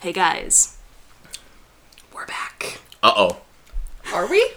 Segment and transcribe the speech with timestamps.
[0.00, 0.76] Hey guys,
[2.14, 2.78] we're back.
[3.02, 3.40] Uh oh.
[4.12, 4.50] Are we?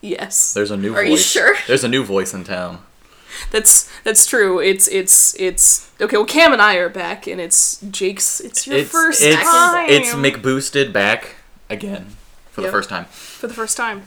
[0.00, 1.10] Yes, There's a new Are voice.
[1.10, 1.56] you sure?
[1.66, 2.82] There's a new voice in town.
[3.50, 4.58] that's that's true.
[4.60, 6.16] It's it's it's okay.
[6.16, 8.40] Well, Cam and I are back, and it's Jake's.
[8.40, 9.88] It's your it's first it's time.
[9.88, 11.36] it's McBoosted back
[11.68, 12.16] again
[12.50, 12.68] for Yep.
[12.68, 13.04] the first time.
[13.06, 14.04] for the first time.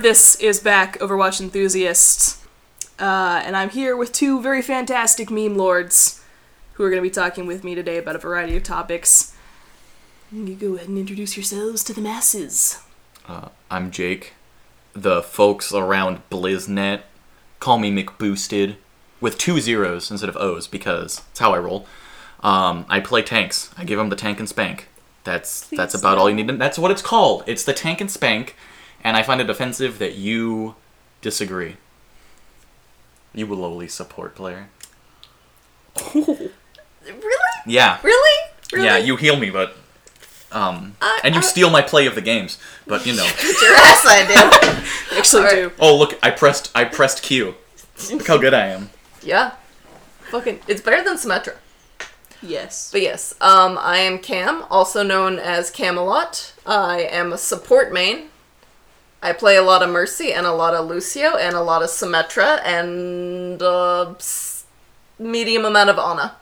[0.00, 2.44] This is back, Overwatch enthusiasts.
[2.98, 6.22] Uh, and I'm here with two very fantastic meme lords
[6.74, 9.34] who are going to be talking with me today about a variety of topics.
[10.30, 12.82] You go ahead and introduce yourselves to the masses.
[13.26, 14.34] Uh, I'm Jake.
[14.92, 17.02] The folks around BlizzNet
[17.60, 18.76] call me McBoosted
[19.20, 21.86] with two zeros instead of O's because it's how I roll.
[22.42, 23.72] Um, I play tanks.
[23.78, 24.88] I give them the tank and spank.
[25.24, 26.48] That's that's about all you need.
[26.48, 27.44] To, that's what it's called.
[27.46, 28.54] It's the tank and spank,
[29.04, 30.74] and I find it offensive that you
[31.20, 31.76] disagree.
[33.34, 34.68] You lowly support player.
[37.06, 37.36] Really?
[37.66, 37.98] Yeah.
[38.02, 38.50] Really?
[38.72, 38.86] Really?
[38.86, 39.76] Yeah, you heal me, but
[40.52, 42.58] um, I- and you I- steal my play of the games.
[42.86, 44.24] But you know, your ass I
[45.10, 45.16] do.
[45.18, 45.54] Actually, Alright.
[45.56, 45.72] do.
[45.78, 47.56] oh look, I pressed, I pressed Q.
[48.10, 48.88] Look how good I am.
[49.22, 49.52] yeah.
[50.30, 51.56] Fucking, it's better than Symmetra.
[52.42, 52.88] Yes.
[52.90, 56.54] But yes, um, I am Cam, also known as Camelot.
[56.66, 58.28] I am a support main.
[59.24, 61.88] I play a lot of Mercy and a lot of Lucio and a lot of
[61.88, 64.14] Symmetra and uh,
[65.18, 66.36] medium amount of Ana.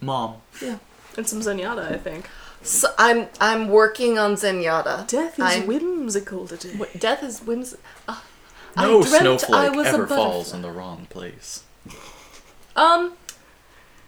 [0.00, 0.36] Mom.
[0.62, 0.78] Yeah.
[1.16, 2.28] And some Zenyatta, I think.
[2.62, 5.06] So I'm I'm working on Zenyatta.
[5.06, 6.74] Death is I'm- whimsical today.
[6.78, 7.76] Wait, Death is whims.
[8.08, 8.20] Uh,
[8.76, 11.64] No I snowflake I was ever falls in the wrong place.
[12.76, 13.12] Um,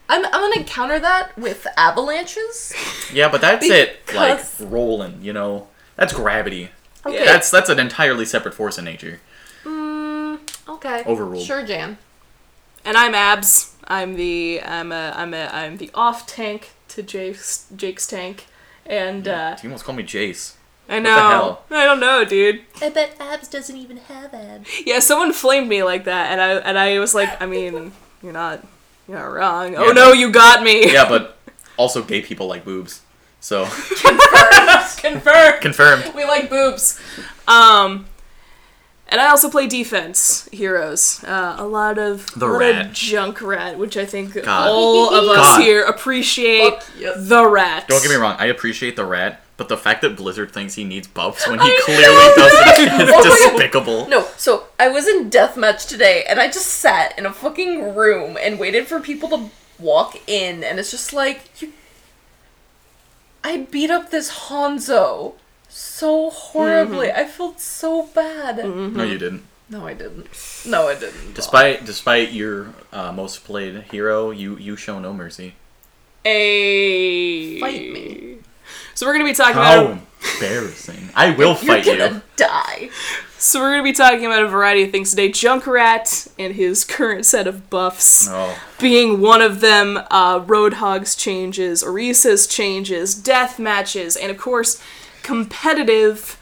[0.08, 2.72] I'm I'm gonna counter that with avalanches.
[3.12, 4.00] Yeah, but that's it.
[4.14, 5.68] Like rolling, you know.
[5.96, 6.70] That's gravity.
[7.06, 7.24] Okay.
[7.24, 9.20] That's that's an entirely separate force in nature.
[9.64, 10.38] Mm,
[10.68, 11.02] okay.
[11.06, 11.44] Overruled.
[11.44, 11.98] Sure, Jan.
[12.84, 13.74] And I'm Abs.
[13.88, 18.46] I'm the I'm a I'm a I'm the off tank to Jake's Jake's tank.
[18.86, 20.54] And uh You almost call me Jace.
[20.88, 21.14] I the know.
[21.28, 21.64] hell?
[21.70, 22.62] I don't know, dude.
[22.82, 24.68] I bet Abs doesn't even have abs.
[24.84, 28.32] Yeah, someone flamed me like that and I and I was like, I mean, you're
[28.32, 28.66] not
[29.08, 29.74] you're not wrong.
[29.76, 30.92] oh Yeah, no, but- you got me.
[30.92, 31.36] Yeah, but
[31.76, 33.02] also gay people like boobs.
[33.40, 33.64] So
[34.96, 35.60] Confirmed.
[35.60, 36.12] confirmed.
[36.14, 37.00] We like boobs.
[37.48, 38.06] Um,
[39.08, 41.24] and I also play defense heroes.
[41.24, 42.86] Uh, a lot of The a lot rat.
[42.86, 44.68] of Junkrat, which I think God.
[44.70, 45.62] all of us God.
[45.62, 46.70] here appreciate.
[46.74, 47.28] Fuck yes.
[47.28, 47.88] The rat.
[47.88, 50.84] Don't get me wrong, I appreciate the rat, but the fact that Blizzard thinks he
[50.84, 54.06] needs buffs when he clearly doesn't is Oh despicable.
[54.08, 58.36] No, so I was in deathmatch today, and I just sat in a fucking room
[58.40, 61.72] and waited for people to walk in, and it's just like you.
[63.42, 65.34] I beat up this Hanzo
[65.68, 67.10] so horribly.
[67.10, 68.56] I felt so bad.
[68.58, 69.44] No, you didn't.
[69.68, 70.26] No, I didn't.
[70.66, 71.34] No, I didn't.
[71.34, 75.54] Despite despite your uh, most played hero, you you show no mercy.
[76.24, 78.36] A Fight me.
[78.94, 80.02] So we're gonna be talking about How about.
[80.34, 81.08] embarrassing!
[81.14, 82.22] I will You're fight gonna you.
[82.36, 82.90] die.
[83.42, 85.30] So we're gonna be talking about a variety of things today.
[85.30, 88.28] Junkrat and his current set of buffs.
[88.28, 94.78] Oh, being one of them, uh, Roadhog's changes, Orisa's changes, death matches, and of course,
[95.22, 96.38] competitive,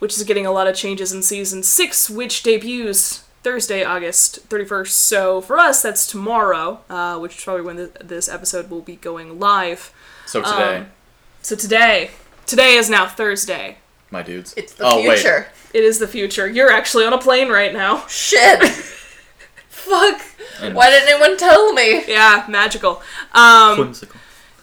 [0.00, 4.88] which is getting a lot of changes in season six, which debuts Thursday, August 31st.
[4.88, 8.96] So for us, that's tomorrow, uh, which is probably when th- this episode will be
[8.96, 9.92] going live.
[10.26, 10.86] so today, Um,
[11.40, 12.10] So today,
[12.46, 13.78] today is now Thursday.
[14.12, 14.54] My dudes.
[14.56, 15.18] It's the oh, wait.
[15.18, 15.48] future.
[15.74, 16.48] It is the future.
[16.48, 18.06] You're actually on a plane right now.
[18.06, 18.62] Shit.
[19.68, 20.20] Fuck.
[20.60, 22.04] And- Why didn't anyone tell me?
[22.06, 23.02] Yeah, magical.
[23.32, 24.20] Um, Whimsical.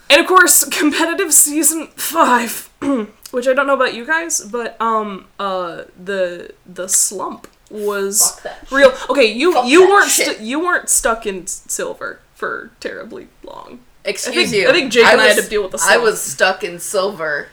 [0.10, 2.70] And of course, competitive season five,
[3.32, 8.42] which I don't know about you guys, but um, uh, the the slump was
[8.72, 8.94] real.
[9.10, 13.80] Okay, you Fuck you weren't stu- you weren't stuck in silver for terribly long.
[14.06, 14.70] Excuse think- you.
[14.70, 17.50] I think Jake and I had to deal with the I was stuck in silver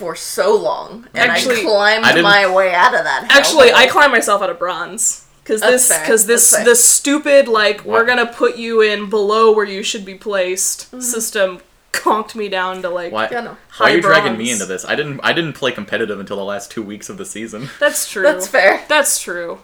[0.00, 3.26] for so long, and Actually, I climbed I didn't- my way out of that.
[3.30, 3.74] Actually, hellhole.
[3.74, 5.26] I climbed myself out of bronze.
[5.44, 9.64] Cause this, cause this, That's this stupid like we're gonna put you in below where
[9.66, 11.00] you should be placed Mm-hmm.
[11.00, 11.60] system
[11.92, 13.12] conked me down to like.
[13.12, 13.28] Why?
[13.30, 13.50] Yeah, no.
[13.50, 14.84] Why are High you dragging me into this?
[14.84, 15.20] I didn't.
[15.24, 17.68] I didn't play competitive until the last two weeks of the season.
[17.80, 18.22] That's true.
[18.22, 18.84] That's fair.
[18.88, 19.58] That's true.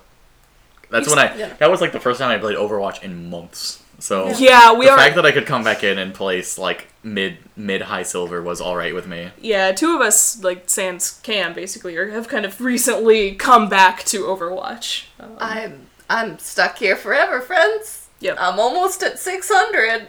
[0.90, 1.36] That's when I.
[1.36, 1.52] Yeah.
[1.58, 3.82] That was like the first time I played Overwatch in months.
[3.98, 4.98] So Yeah, we the are.
[4.98, 8.60] fact that I could come back in and place like mid mid high silver was
[8.60, 9.30] all right with me.
[9.40, 14.04] yeah, two of us, like Sans Cam, basically, or have kind of recently come back
[14.04, 15.06] to Overwatch.
[15.18, 18.08] Um, I'm I'm stuck here forever, friends.
[18.20, 18.36] Yep.
[18.40, 20.08] I'm almost at 600.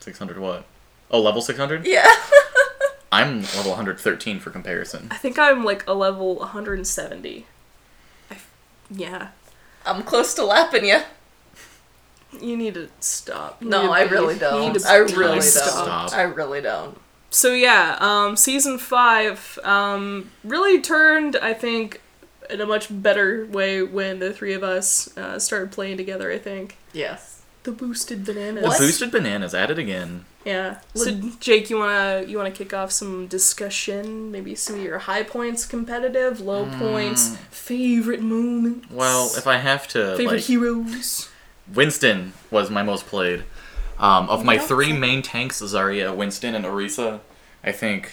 [0.00, 0.64] Six hundred what?
[1.10, 1.86] Oh, level six hundred.
[1.86, 2.06] Yeah.
[3.12, 5.08] I'm level one hundred thirteen for comparison.
[5.10, 7.46] I think I'm like a level 170.
[8.30, 8.50] I f-
[8.90, 9.28] yeah.
[9.84, 11.00] I'm close to lapping you.
[12.40, 13.62] You need to stop.
[13.62, 14.70] You No, I really don't.
[14.86, 16.14] I please really don't.
[16.14, 16.98] I really don't.
[17.30, 22.00] So yeah, um, season five um, really turned, I think,
[22.48, 26.30] in a much better way when the three of us uh, started playing together.
[26.30, 27.42] I think Yes.
[27.64, 28.78] the boosted bananas.
[28.78, 30.24] The boosted bananas at it again.
[30.44, 30.78] Yeah.
[30.94, 34.30] So Jake, you wanna you wanna kick off some discussion?
[34.30, 38.88] Maybe some of your high points, competitive, low points, favorite moments.
[38.90, 41.28] Well, if I have to, favorite like, heroes.
[41.72, 43.44] Winston was my most played.
[43.98, 47.20] Um, of my three main tanks, Zarya, Winston, and Orisa,
[47.64, 48.12] I think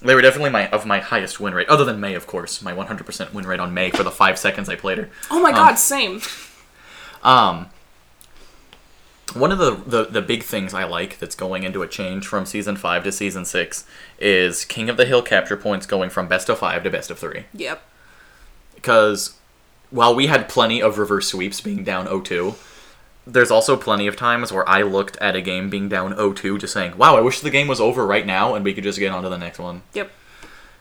[0.00, 1.68] they were definitely my of my highest win rate.
[1.68, 4.68] Other than May, of course, my 100% win rate on May for the five seconds
[4.68, 5.10] I played her.
[5.30, 6.20] Oh my god, same.
[7.24, 7.70] Um,
[9.34, 12.46] one of the, the the big things I like that's going into a change from
[12.46, 13.84] season five to season six
[14.20, 17.18] is King of the Hill capture points going from best of five to best of
[17.18, 17.46] three.
[17.52, 17.82] Yep.
[18.76, 19.37] because
[19.90, 22.54] while we had plenty of reverse sweeps being down 0-2
[23.26, 26.72] there's also plenty of times where i looked at a game being down 0-2 just
[26.72, 29.12] saying wow i wish the game was over right now and we could just get
[29.12, 30.10] on to the next one Yep.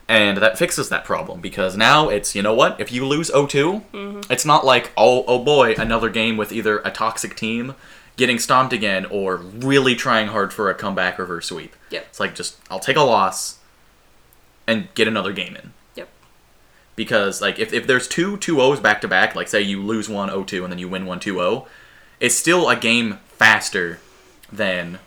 [0.07, 3.83] and that fixes that problem because now it's you know what if you lose 0-2
[3.92, 4.31] mm-hmm.
[4.31, 7.75] it's not like oh oh boy another game with either a toxic team
[8.15, 12.06] getting stomped again or really trying hard for a comeback reverse sweep Yep.
[12.10, 13.60] it's like just i'll take a loss
[14.69, 15.71] and get another game in.
[16.98, 20.28] Because like if, if there's two 2-0s back to back like say you lose one
[20.28, 21.66] 0-2 and then you win one 2-0
[22.20, 24.00] it's still a game faster
[24.52, 25.00] than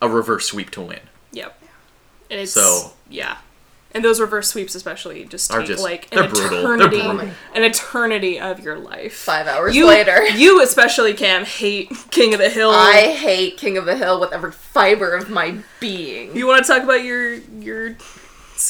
[0.00, 1.00] a reverse sweep to win
[1.32, 1.60] Yep.
[2.30, 3.36] And it's So- yeah.
[3.92, 6.50] And those reverse sweeps especially just Are take just- like they're an brutal.
[6.62, 7.28] They're eternity brutal.
[7.54, 9.14] an eternity of your life.
[9.14, 10.24] Five hours you, later.
[10.34, 12.70] You especially Cam hate King of the Hill.
[12.72, 16.36] I hate King of the Hill with every fiber of my being.
[16.36, 17.96] You want to talk about your your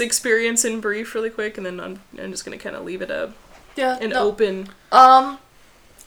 [0.01, 3.11] experience in brief really quick and then I'm, I'm just to kind of leave it
[3.11, 3.33] a
[3.77, 3.99] yeah.
[4.01, 4.29] an no.
[4.29, 5.39] open Um,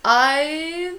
[0.10, 0.98] I,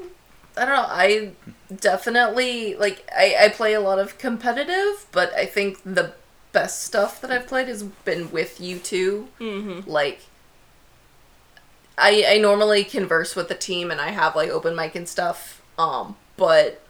[0.56, 0.86] I don't know.
[0.86, 1.32] I
[1.74, 3.08] definitely like.
[3.16, 6.12] I I play a lot of competitive, but I think the
[6.52, 9.90] best stuff that I've played has been with you 2 Mm-hmm.
[9.90, 10.20] Like,
[11.96, 15.62] I I normally converse with the team and I have like open mic and stuff.
[15.78, 16.82] Um, but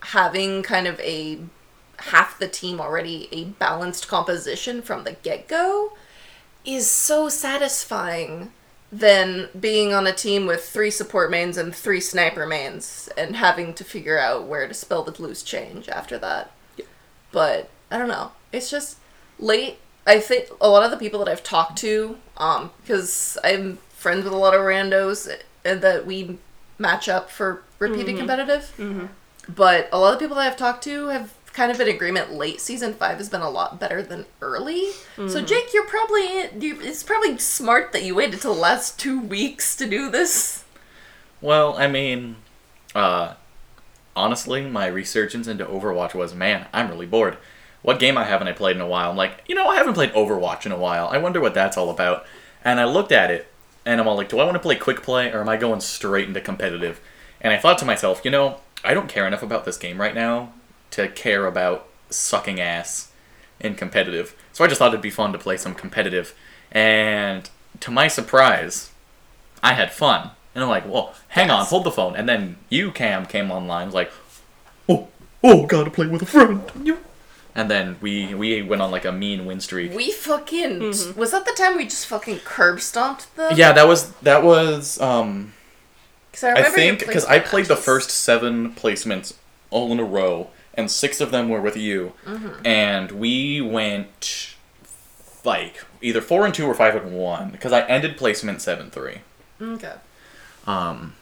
[0.00, 1.40] having kind of a
[2.10, 5.92] half the team already a balanced composition from the get go
[6.64, 8.52] is so satisfying
[8.92, 13.74] than being on a team with three support mains and three sniper mains and having
[13.74, 16.52] to figure out where to spell the loose change after that.
[17.32, 18.32] But I don't know.
[18.52, 18.98] It's just
[19.38, 19.78] late.
[20.06, 24.24] I think a lot of the people that I've talked to, um, because I'm friends
[24.24, 25.28] with a lot of randos
[25.64, 26.38] and that we
[26.78, 28.72] match up for repeated competitive.
[29.48, 32.32] But a lot of the people that I've talked to have kind of in agreement.
[32.32, 34.90] Late season five has been a lot better than early.
[35.16, 39.20] So Jake, you're probably you it's probably smart that you waited till the last two
[39.20, 40.64] weeks to do this.
[41.40, 42.36] well i mean
[42.94, 43.34] uh
[44.16, 47.36] honestly my resurgence into overwatch was man i'm really bored
[47.82, 49.94] what game i haven't i played in a while i'm like you know i haven't
[49.94, 52.24] played overwatch in a while i wonder what that's all about
[52.64, 53.46] and i looked at it
[53.84, 55.80] and i'm all like do i want to play quick play or am i going
[55.80, 57.00] straight into competitive
[57.40, 60.14] and i thought to myself you know i don't care enough about this game right
[60.14, 60.52] now
[60.94, 63.12] to care about sucking ass
[63.60, 66.34] in competitive so i just thought it'd be fun to play some competitive
[66.72, 68.90] and to my surprise
[69.64, 70.30] I had fun.
[70.54, 72.14] And I'm like, well, hang on, hold the phone.
[72.14, 73.86] And then you, Cam, came online.
[73.86, 74.12] Was like,
[74.88, 75.08] oh,
[75.42, 76.62] oh, gotta play with a friend.
[76.80, 76.98] You.
[77.56, 79.92] And then we we went on like a mean win streak.
[79.92, 80.80] We fucking
[81.16, 85.00] was that the time we just fucking curb stomped the Yeah, that was that was
[85.00, 85.54] um
[86.32, 89.34] Cause I, I remember your think because I placement played the first seven placements
[89.70, 92.66] all in a row, and six of them were with you, Mm-hmm.
[92.66, 94.54] and we went
[95.44, 99.18] like either four and two or five and one because I ended placement seven three.
[99.60, 99.92] Okay.
[100.66, 101.14] Um,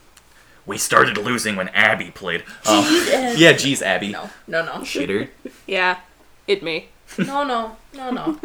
[0.65, 2.43] We started losing when Abby played.
[2.67, 2.85] Um,
[3.37, 4.09] yeah, geez, Abby.
[4.13, 5.29] No, no, no, Shitter.
[5.67, 5.99] yeah,
[6.47, 6.89] it me.
[7.19, 8.39] no, no, no, no.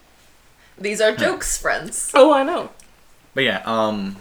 [0.78, 2.10] These are jokes, friends.
[2.14, 2.70] Oh, I know.
[3.34, 4.16] But yeah, um,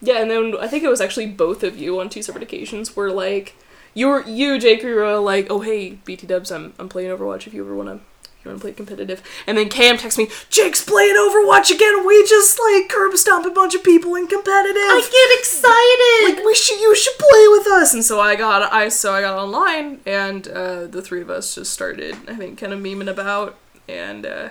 [0.00, 2.94] Yeah, and then I think it was actually both of you on two separate occasions
[2.96, 3.54] were like,
[3.94, 7.46] you were you Jake, you were like, oh hey BT Dubs, I'm I'm playing Overwatch
[7.46, 8.00] if you ever want to
[8.42, 9.22] You want to play competitive?
[9.46, 12.06] And then Cam texts me, Jake's playing Overwatch again.
[12.06, 14.80] We just like curb stomp a bunch of people in competitive.
[14.96, 16.36] I get excited.
[16.36, 19.20] like we should you should play with us and so i got i so i
[19.20, 23.10] got online and uh, the three of us just started i think kind of memeing
[23.10, 23.56] about
[23.88, 24.48] and uh,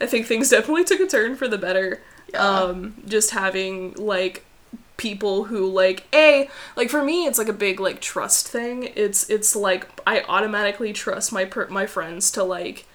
[0.00, 2.00] i think things definitely took a turn for the better
[2.32, 2.40] Yeah.
[2.46, 4.44] um just having like
[4.96, 9.28] people who like a like for me it's like a big like trust thing it's
[9.28, 12.86] it's like i automatically trust my per- my friends to like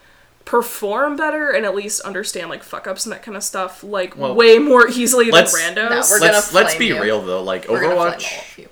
[0.46, 4.18] perform better and at least understand like fuck ups and that kind of stuff like
[4.18, 7.02] Well, way more easily than let's- randos No, we're gonna let's let's be you.
[7.02, 7.44] real though.
[7.44, 8.68] Like We're gonna flame all Overwatch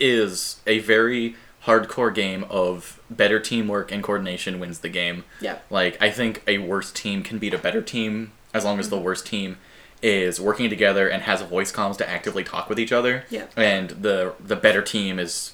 [0.00, 1.34] is a very
[1.66, 5.24] hardcore game of better teamwork and coordination wins the game.
[5.40, 8.88] yeah Like I think a worse team can beat a better team as long as
[8.88, 9.58] the worst team
[10.02, 13.24] is working together and has voice comms to actively talk with each other.
[13.30, 13.46] Yeah.
[13.56, 15.52] And the the better team is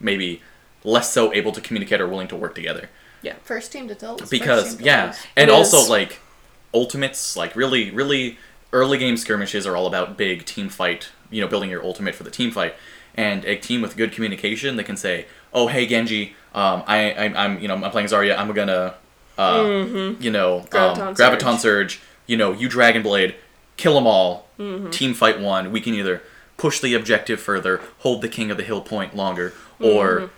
[0.00, 0.42] maybe
[0.84, 2.88] less so able to communicate or willing to work together.
[3.22, 3.34] Yeah.
[3.44, 4.16] First team to tell.
[4.30, 5.88] Because team yeah, tell and It also is.
[5.88, 6.20] like
[6.74, 8.38] ultimates, like really really
[8.72, 12.24] early game skirmishes are all about big team fight, you know, building your ultimate for
[12.24, 12.74] the team fight.
[13.14, 17.44] And a team with good communication, they can say, "Oh, hey Genji, um, I, I
[17.44, 18.38] I'm you know I'm playing Zarya.
[18.38, 18.94] I'm gonna,
[19.36, 19.84] uh,
[20.18, 21.18] you know, Graviton um, Surge.
[21.18, 22.00] Graviton Surge.
[22.26, 23.34] You know, you Dragon Blade,
[23.82, 24.46] kill them all.
[24.58, 24.90] Mm-hmm.
[24.90, 25.72] Team fight one.
[25.72, 26.22] We can either
[26.56, 30.30] push the objective further, hold the King of the Hill point longer, or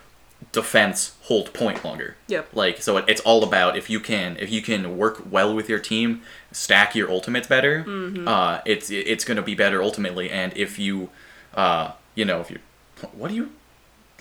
[0.53, 2.17] defense hold point longer.
[2.23, 2.33] Mm-hmm.
[2.33, 2.49] Yep.
[2.55, 5.69] Like so, it, it's all about if you can if you can work well with
[5.69, 6.23] your team,
[6.53, 7.85] stack your ultimates better.
[7.85, 8.27] Mm-hmm.
[8.27, 10.31] Uh, it's it's gonna be better ultimately.
[10.31, 11.11] And if you,
[11.55, 12.61] uh, you know, if you,
[13.13, 13.53] what are you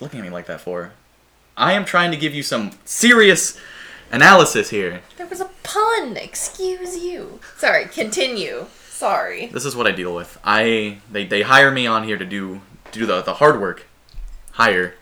[0.00, 0.92] looking at me like that for?
[1.56, 3.58] I am trying to give you some serious
[4.12, 5.00] analysis here.
[5.16, 6.18] There was a pun.
[6.18, 7.40] Excuse you.
[7.56, 7.86] Sorry.
[7.86, 8.66] Continue.
[8.94, 9.46] Sorry.
[9.46, 10.38] This is what I deal with.
[10.44, 12.60] I they, they hire me on here to do
[12.92, 13.86] to do the the hard work.
[14.52, 14.94] Hire.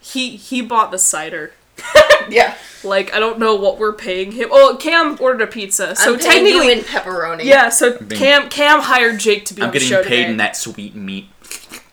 [0.00, 1.52] he he bought the cider
[2.28, 2.56] Yeah.
[2.82, 4.48] Like I don't know what we're paying him.
[4.52, 7.44] Oh, Cam ordered a pizza, so I'm paying technically, you in pepperoni.
[7.44, 7.68] yeah.
[7.68, 10.30] So being- Cam Cam hired Jake to be I'm on the getting show paid today.
[10.30, 11.28] in that sweet meat.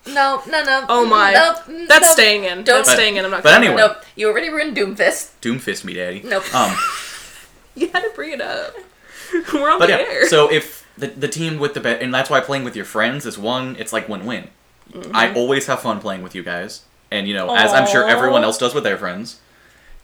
[0.08, 0.86] No, no, no.
[0.88, 2.14] Oh my, Nope, mm, that's nope.
[2.14, 2.64] staying in.
[2.64, 3.26] Don't- That's staying in.
[3.26, 3.44] I'm not.
[3.44, 3.74] but cutting it.
[3.74, 3.88] anyway.
[3.90, 3.98] Nope.
[4.16, 5.32] You already ruined Doomfist.
[5.42, 6.22] Doomfist me, daddy.
[6.24, 6.54] Nope.
[6.56, 6.76] Um,
[7.76, 8.74] you had to bring it up.
[9.54, 10.00] We're on but the yeah.
[10.00, 10.28] air.
[10.28, 13.26] So if the the team with the bet, and that's why playing with your friends
[13.26, 13.76] is one.
[13.78, 14.50] It's like win win.
[14.92, 15.16] Mm-hmm.
[15.16, 18.44] I always have fun playing with you guys, and you know, as I'm sure everyone
[18.44, 19.40] else does with their friends,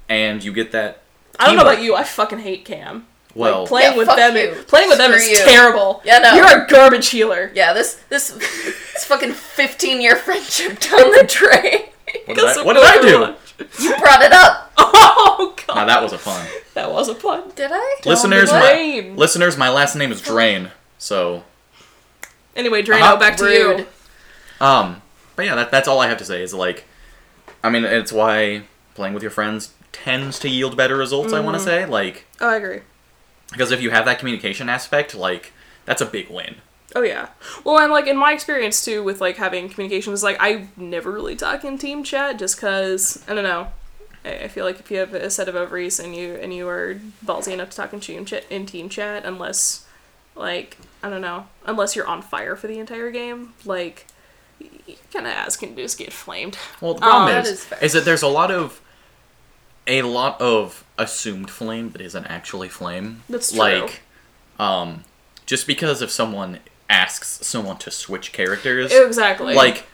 [0.10, 1.02] and you get that.
[1.40, 1.96] I don't know about you.
[1.96, 3.08] I fucking hate Cam.
[3.36, 5.38] Well, like, playing Yeah, with fuck them, playing with them is you.
[5.38, 6.02] terrible.
[6.06, 6.36] Yeah, no.
[6.36, 7.52] You're a garbage healer.
[7.56, 11.90] Yeah, this this this fucking 15 year friendship down the drain.
[12.26, 13.64] what did I, what did I do?
[13.84, 14.72] You brought it up.
[14.86, 15.76] Oh god.
[15.76, 16.46] Now that was a pun.
[16.74, 17.52] That was a pun.
[17.56, 17.96] Did I?
[18.06, 19.16] listeners, my, Drain.
[19.16, 20.72] listeners, my last name is Drain.
[20.98, 21.44] So,
[22.56, 23.18] Anyway, Drano, Uh-huh.
[23.18, 23.80] back to Rude.
[23.80, 23.86] you.
[24.66, 25.02] um,
[25.36, 26.42] but yeah, that, that's all I have to say.
[26.44, 26.86] Is like,
[27.64, 28.64] I mean, it's why
[28.96, 31.34] playing with your friends tends to yield better results.
[31.34, 32.82] I want to say, like, Oh, I agree.
[33.52, 35.52] because if you have that communication aspect, like,
[35.86, 36.56] that's a big win.
[36.96, 37.30] Oh yeah.
[37.64, 41.12] Well, and like in my experience too, with like having communication communications, like I never
[41.12, 43.70] really talk in team chat, just cause I don't know.
[44.26, 46.68] I I feel like if you have a set of ovaries and you and you
[46.68, 49.86] are ballsy enough to talk in team chat, in team chat, unless
[50.36, 54.08] like I don't know, unless you're on fire for the entire game, like
[54.60, 56.58] you kind of ass can just get flamed.
[56.82, 57.80] Well, the problem that is, is fair.
[57.84, 58.82] is that there's a lot of
[59.88, 63.24] a lot of assumed flame that isn't actually flame.
[63.28, 63.60] That's true.
[63.60, 64.02] Like,
[64.60, 65.04] um,
[65.46, 69.56] just because if someone asks someone to switch characters, Exactly.
[69.56, 69.86] like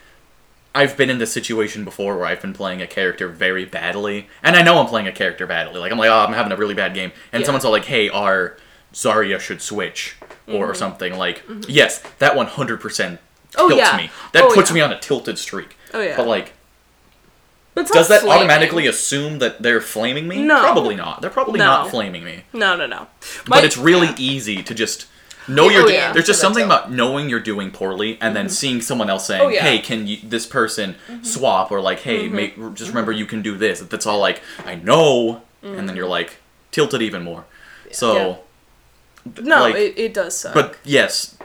[0.74, 4.54] I've been in this situation before where I've been playing a character very badly, and
[4.54, 5.80] I know I'm playing a character badly.
[5.80, 7.46] Like I'm like, oh, I'm having a really bad game, and Yeah.
[7.46, 8.56] someone's all like, hey, our
[8.94, 10.70] Zarya should switch or, Mm-hmm.
[10.70, 11.16] or something.
[11.16, 13.18] Like, yes, that 100 percent
[13.56, 13.96] Oh, tilts yeah.
[13.96, 14.10] me.
[14.32, 14.74] That Oh, puts yeah.
[14.74, 15.76] me on a tilted streak.
[15.92, 16.16] Oh, yeah.
[16.16, 16.52] But like,
[17.74, 18.36] But does that flaming.
[18.38, 20.42] automatically assume that they're flaming me?
[20.42, 20.60] No.
[20.60, 21.20] Probably not.
[21.20, 21.66] They're probably No.
[21.66, 22.44] not flaming me.
[22.52, 23.06] No, no, no.
[23.48, 25.06] but it's really easy to just
[25.50, 25.82] know Yeah, you're.
[25.82, 26.12] oh, do- yeah.
[26.12, 28.52] There's just something about knowing you're doing poorly and then mm-hmm.
[28.52, 29.62] seeing someone else saying, Oh, yeah.
[29.62, 31.22] "Hey, can you this person mm-hmm.
[31.24, 32.36] swap?" or like, "Hey, mm-hmm.
[32.36, 36.08] make just remember you can do this." That's all like I know, and then you're
[36.08, 36.36] like
[36.70, 37.44] tilted even more.
[37.92, 38.40] So,
[39.40, 40.54] no, like- it, it does suck.
[40.54, 41.36] but yes,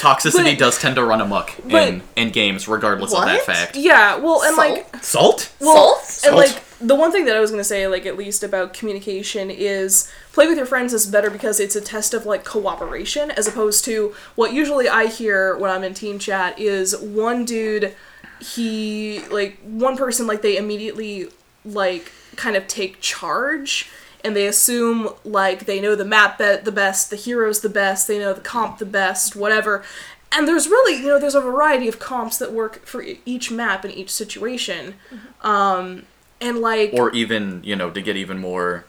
[0.00, 3.76] toxicity But- does tend to run amok but- in in games, regardless of that fact.
[3.76, 5.40] yeah, well, and like Salt?
[5.40, 5.52] Salt.
[5.60, 5.98] Well, Salt?
[5.98, 6.36] and Salt.
[6.36, 10.10] like the one thing that I was gonna say, like at least about communication, is
[10.32, 13.84] play with your friends is better because it's a test of like cooperation, as opposed
[13.86, 17.94] to what usually I hear when I'm in team chat is one dude,
[18.40, 21.28] he like one person like they immediately
[21.64, 23.90] like kind of take charge.
[24.24, 28.08] And they assume like they know the map be- the best, the heroes the best,
[28.08, 29.84] they know the comp the best, whatever.
[30.32, 33.84] And there's really, you know, there's a variety of comps that work for each map
[33.84, 34.96] and each situation.
[35.42, 36.04] Um,
[36.40, 38.84] and like, or even you know to get even more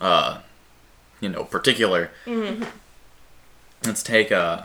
[0.00, 0.40] uh,
[1.20, 2.10] you know, particular.
[3.84, 4.64] Let's take uh,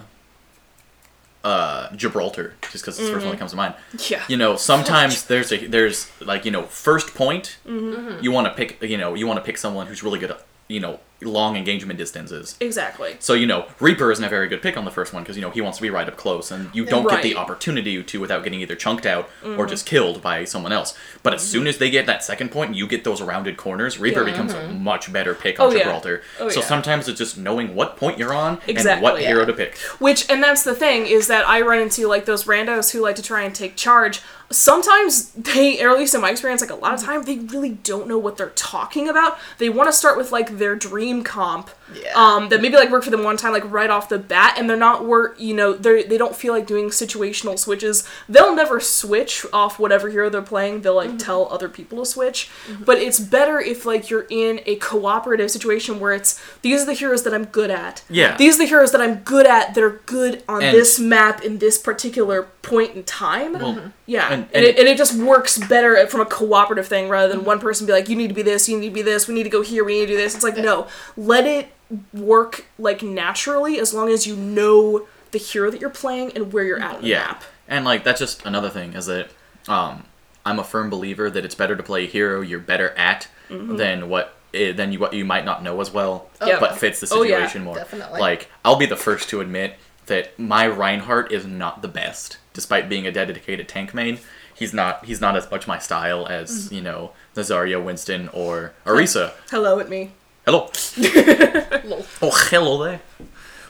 [1.44, 3.76] uh, Gibraltar, just because it's the first one that comes to mind.
[4.10, 4.24] Yeah.
[4.28, 7.58] You know, sometimes there's a there's like you know first point.
[7.66, 8.24] Mm-hmm.
[8.24, 10.46] You want to pick you know you want to pick someone who's really good at
[10.68, 12.56] you know long engagement distances.
[12.60, 13.16] Exactly.
[13.20, 15.42] So you know, Reaper isn't a very good pick on the first one because you
[15.42, 17.40] know he wants to be right up close, and you don't get the Mm-hmm.
[17.40, 20.98] opportunity to without getting either chunked out or just killed by someone else.
[21.24, 24.00] But as soon as they get that second point, and you get those rounded corners.
[24.00, 24.32] Reaper Yeah.
[24.32, 25.80] becomes a much better pick on Oh, yeah.
[25.80, 26.22] Gibraltar.
[26.40, 26.66] Oh, so yeah.
[26.66, 29.26] sometimes it's just knowing what point you're on and what Exactly.
[29.26, 29.78] hero to pick.
[30.00, 33.16] Which, and that's the thing, is that I run into like those randos who like
[33.18, 34.22] to try and take charge.
[34.52, 37.12] Sometimes they, or at least in my experience, like a lot of mm-hmm.
[37.12, 39.38] time, they really don't know what they're talking about.
[39.58, 42.12] They want to start with like their dream comp, Yeah.
[42.16, 44.70] um, that maybe like work for them one time, like right off the bat, and
[44.70, 48.08] they're not work, you know, they they don't feel like doing situational switches.
[48.28, 50.82] They'll never switch off whatever hero they're playing.
[50.82, 51.18] They'll like mm-hmm.
[51.18, 52.50] tell other people to switch.
[52.68, 52.84] Mm-hmm.
[52.84, 56.94] But it's better if like you're in a cooperative situation where it's these are the
[56.94, 58.04] heroes that I'm good at.
[58.10, 58.38] Yeah.
[58.38, 61.44] These are the heroes that I'm good at that are good on And- this map
[61.44, 63.54] in this particular point in time.
[63.54, 63.88] Well, mm-hmm.
[64.06, 64.32] yeah.
[64.32, 67.46] and- And, and- it, and it just works better from a cooperative thing rather than
[67.46, 69.34] one person be like, you need to be this, you need to be this, we
[69.34, 70.36] need to go here, we need to do this.
[70.36, 71.72] It's like, no, let it
[72.14, 76.64] work like naturally as long as you know the hero that you're playing and where
[76.64, 77.44] you're at on the Yeah, map.
[77.68, 79.30] and like that's just another thing is that
[79.68, 80.04] um,
[80.46, 83.78] I'm a firm believer that it's better to play a hero you're better at Mm-hmm.
[83.78, 86.60] than what eh, than you what you might not know as well, Yeah.
[86.60, 87.74] but fits the Oh, yeah, situation more.
[87.74, 88.20] definitely.
[88.20, 89.74] Like I'll be the first to admit
[90.06, 94.20] that my Reinhardt is not the best, despite being a dedicated tank main.
[94.54, 96.76] He's not he's not as much my style as Mm-hmm.
[96.76, 99.32] you know Nazario Winston, or Orisa.
[99.50, 100.12] Hello at me.
[100.50, 100.72] Hello.
[102.22, 103.02] Oh, hello there.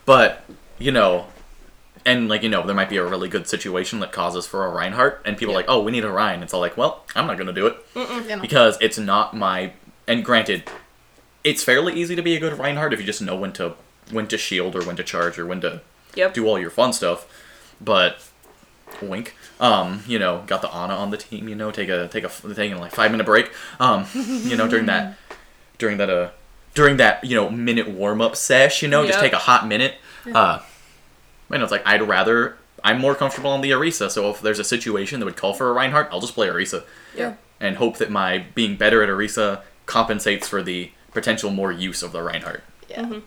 [0.05, 0.43] But,
[0.79, 1.27] you know,
[2.05, 4.69] and like, you know, there might be a really good situation that causes for a
[4.69, 6.41] Reinhardt, and people are like, oh, we need a Rein.
[6.41, 7.77] It's all like, well, I'm not going to do it.
[7.95, 8.39] You know.
[8.41, 9.74] Because it's not my.
[10.07, 10.63] And granted,
[11.43, 13.75] it's fairly easy to be a good Reinhardt if you just know when to
[14.09, 15.81] when to shield or when to charge or when to
[16.15, 16.33] Yep.
[16.33, 17.27] do all your fun stuff.
[17.81, 18.25] But
[19.01, 19.36] wink.
[19.59, 21.48] Um, you know, got the Ana on the team.
[21.50, 23.51] You know, take a take a take a like five minute break.
[23.81, 25.17] Um, you know, during that
[25.77, 26.29] during that uh
[26.73, 28.81] during that you know minute warm up sesh.
[28.81, 29.95] You know, just take a hot minute.
[30.33, 30.59] Uh,
[31.51, 32.57] you know, it's like I'd rather.
[32.83, 35.70] I'm more comfortable on the Orisa, so if there's a situation that would call for
[35.70, 37.33] a Reinhardt, I'll just play Orisa Yeah.
[37.59, 42.13] and hope that my being better at Orisa compensates for the potential more use of
[42.13, 42.63] the Reinhardt.
[42.89, 43.01] Yeah.
[43.01, 43.20] Mm-hmm.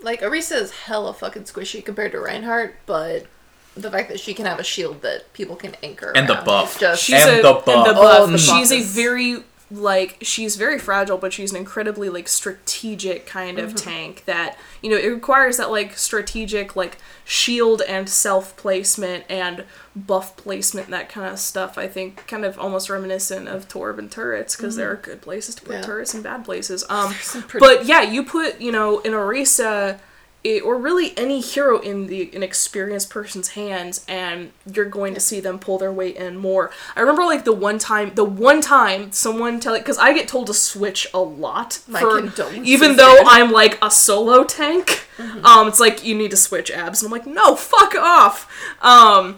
[0.00, 3.26] Like Orisa is hella fucking squishy compared to Reinhardt, but
[3.76, 6.80] the fact that she can have a shield that people can anchor And the buff.
[6.80, 7.86] just She's And a, the and buff.
[7.96, 12.26] Oh, the she's buff a very like she's very fragile, but she's an incredibly like
[12.28, 18.08] strategic kind of tank that you know it requires that like strategic like shield and
[18.08, 21.76] self placement and buff placement that kind of stuff.
[21.76, 25.54] I think kind of almost reminiscent of Torb and turrets because there are good places
[25.56, 25.82] to put Yeah.
[25.82, 26.84] turrets and bad places.
[26.90, 29.98] Um, pretty- but yeah, you put you know in Orisa.
[30.44, 35.20] It, or really any hero in the an experienced person's hands and you're going to
[35.20, 36.70] see them pull their weight in more.
[36.94, 40.46] I remember like the one time the one time someone tell because i get told
[40.46, 42.20] to switch a lot My for
[42.64, 45.08] even though i'm like a solo tank
[45.44, 48.48] um it's like you need to switch abs and i'm like no fuck off.
[48.80, 49.36] Um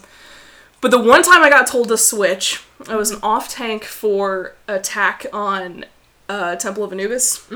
[0.82, 4.54] but the one time i got told to switch i was an off tank for
[4.68, 5.86] attack on
[6.28, 7.50] uh temple of anubis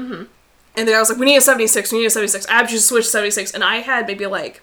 [0.76, 2.46] and then I was like, we need a 76, we need a 76.
[2.48, 3.52] I just switched 76.
[3.52, 4.60] And I had maybe like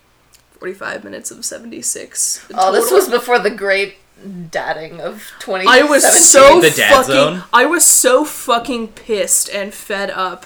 [0.59, 2.47] 45 minutes of 76.
[2.53, 3.95] Oh, this was before the great
[4.51, 5.67] dadding of 2017.
[5.67, 7.13] I was so The dad fucking.
[7.13, 7.43] zone?
[7.53, 10.45] I was so fucking pissed and fed up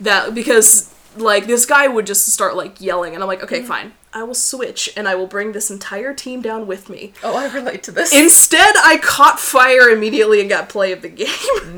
[0.00, 3.66] that because like this guy would just start like yelling, and I'm like, okay, mm.
[3.66, 7.12] fine, I will switch, and I will bring this entire team down with me.
[7.22, 8.12] Oh, I relate to this.
[8.12, 11.28] Instead, I caught fire immediately and got play of the game.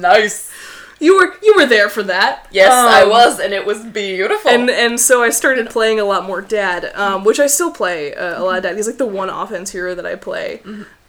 [0.00, 0.50] nice.
[1.00, 2.46] You were you were there for that.
[2.50, 4.50] Yes, I Um, was, and it was beautiful.
[4.50, 8.14] and and so I started playing a lot more Dad, um, which I still play
[8.14, 8.76] uh, a lot of Dad.
[8.76, 10.60] He's like the one offense hero that I play.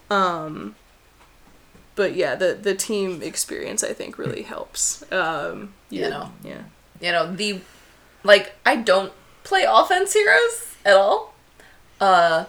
[0.10, 0.76] Um,
[1.96, 5.04] but yeah, the the team experience I think really helps.
[5.12, 6.32] Um, You know.
[6.44, 6.64] yeah.
[7.02, 7.62] you know the
[8.24, 11.34] like i don't play offense heroes at all
[12.02, 12.46] uh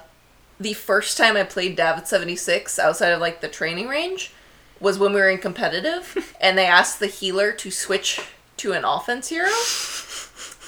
[0.59, 4.33] the first time i played david 76 outside of like the training range
[4.81, 8.21] was when we were in competitive and they asked the healer to switch
[8.57, 9.49] to an offense hero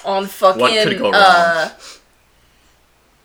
[0.05, 1.15] on fucking What could go wrong?
[1.15, 1.69] uh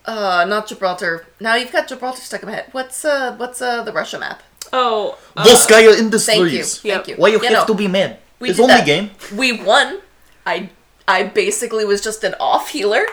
[0.07, 3.83] uh not gibraltar now you've got gibraltar stuck in my head what's uh what's uh
[3.85, 6.67] the russia map Oh, uh, Volskaya thank you Yep.
[6.83, 8.19] thank you Why you, know, have to be mad?
[8.39, 8.85] we it's only that.
[8.87, 9.11] game.
[9.35, 10.01] we won
[10.45, 10.69] i
[11.07, 13.05] i basically was just an off healer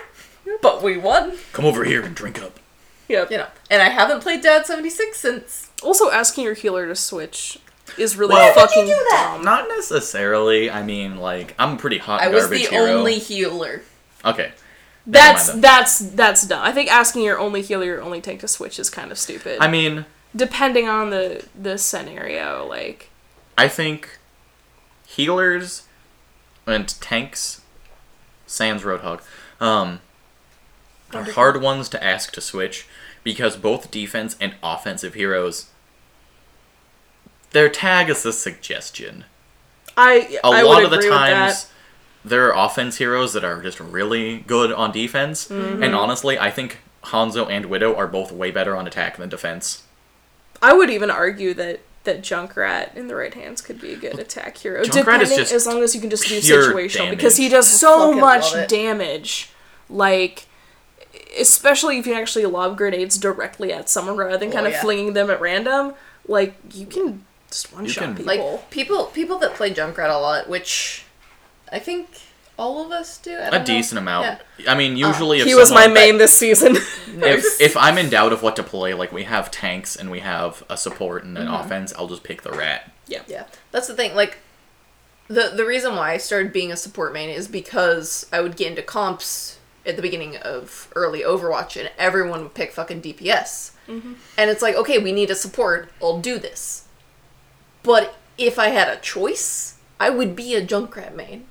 [0.62, 2.60] but we won Come over here and drink up.
[3.08, 3.32] yep.
[3.32, 7.58] you know and i haven't played dad 76 since Also, asking your healer to switch
[7.98, 9.32] is really Well- Why would fucking you do that?
[9.36, 9.46] dumb.
[9.46, 10.70] Not necessarily.
[10.70, 12.98] I mean, like I'm pretty hot I was the hero.
[13.00, 13.82] only healer.
[14.24, 14.52] Okay.
[15.08, 16.62] That's that's that's dumb.
[16.64, 19.60] I think asking your only healer, your only tank to switch is kind of stupid.
[19.62, 20.06] I mean,
[20.36, 23.10] Depending on the the scenario, like
[23.58, 24.18] I think
[25.08, 25.84] healers
[26.66, 27.62] and tanks,
[28.48, 29.22] sans Roadhog,
[29.62, 30.02] um,
[31.14, 32.88] are hard ones to ask to switch
[33.24, 35.68] because both defense and offensive heroes,
[37.56, 39.24] their tag is a suggestion.
[39.98, 41.48] I A I lot would of the agree with that.
[41.48, 41.72] times,
[42.24, 45.82] there are offense heroes that are just really good on defense, Mm-hmm.
[45.84, 49.84] and honestly, I think Hanzo and Widow are both way better on attack than defense.
[50.62, 54.20] I would even argue that that Junkrat in the right hands could be a good
[54.20, 54.96] attack hero, Junkrat is
[55.30, 58.12] depending just as long as you can just do pure situational because he does so
[58.14, 59.50] much damage.
[59.90, 60.46] Like,
[61.40, 64.82] especially if you actually lob grenades directly at someone rather than Oh, kind of yeah.
[64.82, 65.94] flinging them at random.
[66.28, 67.24] Like, you can
[67.64, 68.26] just one shot people.
[68.26, 71.04] Like people, people that play Junkrat a lot, which
[71.72, 72.08] I think
[72.58, 73.32] all of us do.
[73.32, 73.66] I A don't know.
[73.66, 74.40] decent amount.
[74.60, 74.72] Yeah.
[74.72, 76.76] I mean, usually if he was my someone- main this season.
[77.08, 80.20] if, if I'm in doubt of what to play, like we have tanks and we
[80.20, 81.48] have a support and Mm-hmm.
[81.48, 82.92] an offense, I'll just pick the rat.
[83.08, 83.24] yeah.
[83.28, 84.16] Yeah, that's the thing.
[84.16, 84.38] Like,
[85.28, 88.70] the the reason why I started being a support main is because I would get
[88.70, 94.50] into comps at the beginning of early Overwatch, and everyone would pick fucking DPS, and
[94.50, 95.92] it's like, okay, we need a support.
[96.02, 96.85] I'll do this.
[97.86, 101.46] But if I had a choice, I would be a Junkrat main,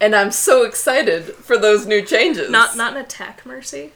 [0.00, 2.50] and I'm so excited for those new changes.
[2.50, 3.92] Not not an attack mercy.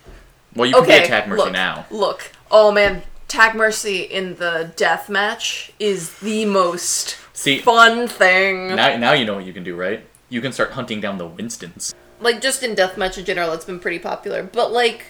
[0.54, 0.98] Well, you can okay.
[0.98, 1.86] be attack mercy look, now.
[1.90, 8.74] Look, oh man, Tag Mercy in the death match is the most See, fun thing.
[8.74, 10.04] now now you know what you can do, right?
[10.28, 11.94] You can start hunting down the Winstons.
[12.20, 15.06] like just in deathmatch in general it's been pretty popular but like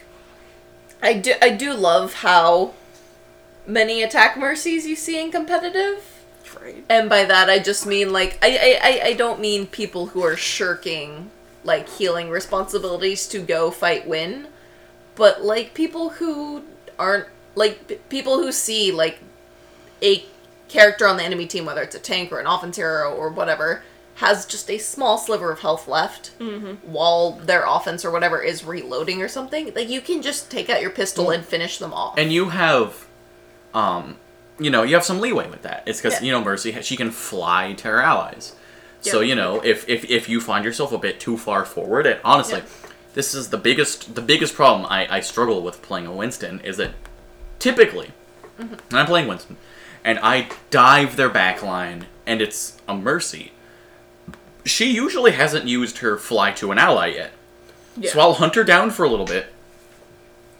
[1.03, 2.73] i do i do love how
[3.67, 6.20] many attack mercies you see in competitive
[6.61, 6.85] Right.
[6.89, 10.23] and by that i just mean like i i I- i don't mean people who
[10.25, 11.31] are shirking
[11.65, 14.49] like healing responsibilities to go fight win
[15.17, 16.63] but like people who
[16.99, 19.19] aren't like p- people who see like
[20.03, 20.25] a
[20.69, 23.83] character on the enemy team whether it's a tank or an offense hero or whatever
[24.17, 26.31] has just a small sliver of health left
[26.83, 29.73] while their offense or whatever is reloading or something.
[29.75, 32.19] Like you can just take out your pistol and finish them off.
[32.19, 33.07] And you have,
[33.73, 34.19] um,
[34.61, 35.83] you know, you have some leeway with that.
[35.87, 36.27] It's because Yeah.
[36.27, 38.55] you know Mercy she can fly to her allies.
[39.01, 42.21] So you know if, if if you find yourself a bit too far forward, and
[42.25, 42.91] honestly, Yeah.
[43.15, 46.77] this is the biggest the biggest problem I, I struggle with playing a Winston is
[46.77, 46.91] that
[47.59, 48.13] typically
[48.61, 48.75] Mm-hmm.
[48.91, 49.57] when I'm playing Winston
[50.05, 53.53] and I dive their back line and it's a Mercy,
[54.67, 57.33] she usually hasn't used her fly to an ally yet.
[58.11, 59.47] So I'll hunt her down for a little bit,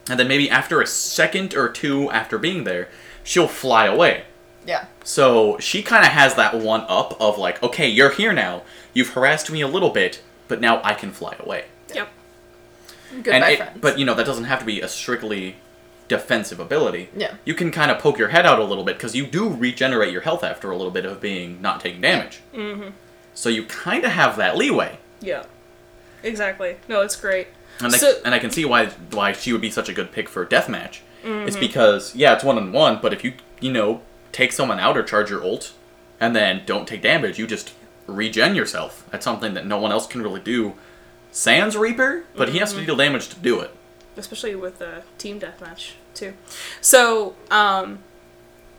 [0.09, 2.89] and then maybe after a second or two after being there,
[3.31, 4.25] she'll fly away.
[4.67, 8.63] yeah So she kind of has that one up of like, okay, you're here now.
[8.93, 11.65] You've harassed me a little bit, but now I can fly away.
[11.95, 12.09] Yep.
[13.23, 15.57] goodbye and it- friends but you know that doesn't have to be a strictly
[16.09, 17.09] defensive ability.
[17.17, 17.35] Yeah.
[17.45, 20.13] You can kind of poke your head out a little bit because you do regenerate
[20.13, 22.41] your health after a little bit of being not taking damage.
[22.53, 22.89] Mm-hmm.
[23.35, 24.99] So you kind of have that leeway.
[25.21, 25.45] Yeah.
[26.25, 26.77] Exactly.
[26.89, 27.47] No, it's great.
[27.81, 30.11] And, So- I, and I can see why why she would be such a good
[30.11, 30.99] pick for deathmatch.
[31.23, 31.61] It's Mm-hmm.
[31.61, 34.01] because yeah, it's one on one, but if you you know
[34.33, 35.73] take someone out or charge your ult,
[36.21, 37.75] and then don't take damage, you just
[38.07, 39.07] regen yourself.
[39.11, 40.75] That's something that no one else can really do.
[41.33, 42.61] Sans Reaper, but he Mm-hmm.
[42.61, 43.71] has to deal damage to do it.
[44.17, 46.35] especially with the team deathmatch too.
[46.81, 48.01] So, um,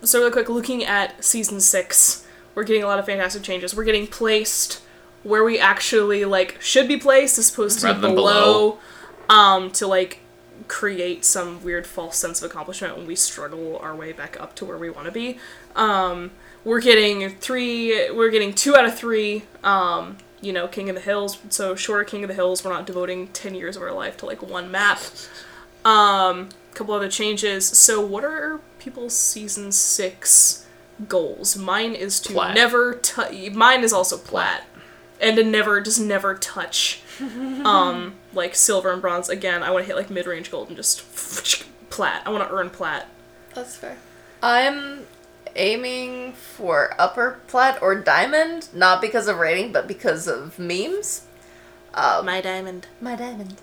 [0.04, 2.26] so really quick, looking at season six,
[2.56, 3.74] we're getting a lot of fantastic changes.
[3.76, 4.82] We're getting placed
[5.24, 8.80] where we actually like should be placed, as opposed to Rather than below,
[9.30, 10.20] um, to like
[10.68, 14.66] create some weird false sense of accomplishment when we struggle our way back up to
[14.66, 15.38] where we want to be.
[15.76, 16.32] Um,
[16.64, 18.12] we're getting three.
[18.12, 19.44] We're getting two out of three.
[19.64, 21.38] Um, you know, King of the Hills.
[21.50, 22.64] So shorter King of the Hills.
[22.64, 25.00] We're not devoting ten years of our life to like one map.
[25.84, 27.66] Um, a couple other changes.
[27.68, 30.66] So, what are people's season six
[31.08, 31.58] goals?
[31.58, 32.56] Mine is to Plat.
[32.56, 33.52] never touch.
[33.52, 34.68] Mine is also plat,
[35.20, 37.01] and to never just never touch,
[37.66, 39.64] um, like silver and bronze again.
[39.64, 41.04] I want to hit like mid range gold and just
[41.90, 42.22] plat.
[42.26, 43.10] I want to earn plat.
[43.54, 43.98] That's fair.
[44.42, 45.06] I'm
[45.56, 51.26] aiming for upper plat or diamond, not because of rating, but because of memes.
[51.94, 52.88] Uh, My diamond.
[53.02, 53.56] my diamond.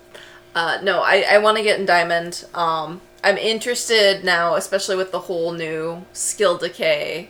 [0.53, 2.45] Uh, no, I, I want to get in diamond.
[2.53, 7.29] Um, I'm interested now, especially with the whole new skill decay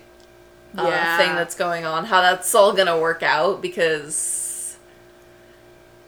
[0.77, 1.17] uh, Yeah.
[1.17, 4.45] thing that's going on, how that's all gonna work out because.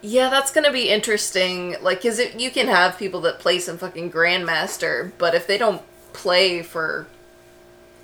[0.02, 1.76] Yeah, that's gonna be interesting.
[1.80, 5.56] Like, cause it, you can have people that play some fucking grandmaster, but if they
[5.56, 7.06] don't play for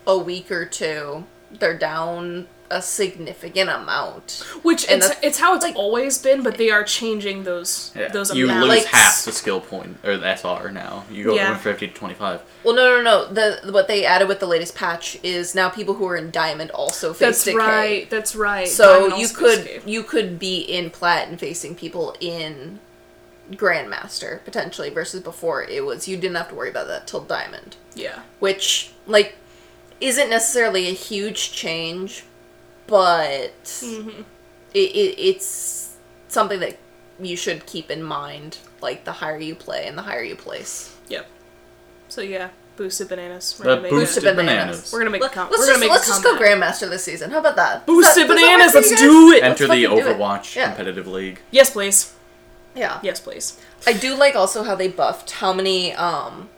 [0.07, 4.45] a week or two, they're down a significant amount.
[4.63, 7.93] Which And it's, the- it's how it's like- always been, but they are changing those
[7.97, 8.09] Yeah.
[8.09, 8.69] those you amounts.
[8.69, 11.05] lose Like- half the skill point or the SR now.
[11.11, 11.55] You go Yeah.
[11.55, 12.41] from 50 to 25.
[12.65, 13.33] Well, no, no, no.
[13.33, 16.71] The what they added with the latest patch is now people who are in diamond
[16.73, 17.57] also face That's decay.
[17.57, 18.11] right.
[18.11, 18.69] That's right.
[18.69, 19.83] So Diamond you could escape.
[19.87, 22.81] you could be in plat and facing people in
[23.53, 27.77] grandmaster potentially versus before it was you didn't have to worry about that till diamond,
[27.95, 28.19] yeah.
[28.41, 29.37] which like
[30.01, 32.25] isn't necessarily a huge change,
[32.87, 34.23] but Mm-hmm.
[34.75, 35.97] it, it it's
[36.29, 36.79] something that
[37.21, 38.59] you should keep in mind.
[38.81, 40.97] Like the higher you play and the higher you place.
[41.09, 41.27] Yep.
[42.09, 43.57] So yeah, boosted bananas.
[43.59, 44.47] We're The gonna make boosted a, bananas.
[44.55, 44.93] bananas.
[44.93, 46.89] We're gonna make a Let, com- us we're just gonna make let's just go grandmaster
[46.89, 47.31] this season.
[47.33, 47.87] How about that?
[47.87, 48.75] Boosted that- does that bananas.
[48.75, 49.43] Let's do it.
[49.43, 50.05] Enter the fucking do it.
[50.19, 50.69] Overwatch Yeah.
[50.69, 51.41] competitive league.
[51.51, 52.15] Yes, please.
[52.77, 53.01] Yeah.
[53.03, 53.59] Yes, please.
[53.87, 56.49] I do like also how they buffed how many um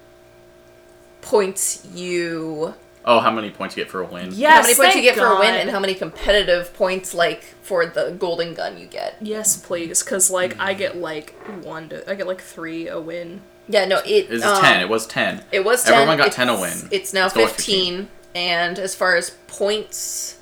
[1.22, 2.74] points you
[3.05, 4.31] Oh, how many points you get for a win?
[4.33, 4.57] Yes.
[4.57, 7.43] how many points you thank get for a win and how many competitive points like
[7.63, 9.17] for the golden gun you get.
[9.21, 10.03] Yes, please.
[10.03, 11.35] Cause like I get like
[11.65, 13.41] one to I get like three a win.
[13.69, 14.81] Yeah, no, it It's um, 10.
[14.81, 15.45] It was 10.
[15.53, 15.95] It was 10.
[15.95, 16.89] Everyone got it's, 10 a win.
[16.91, 20.39] It's now Let's go with 15, and as far as points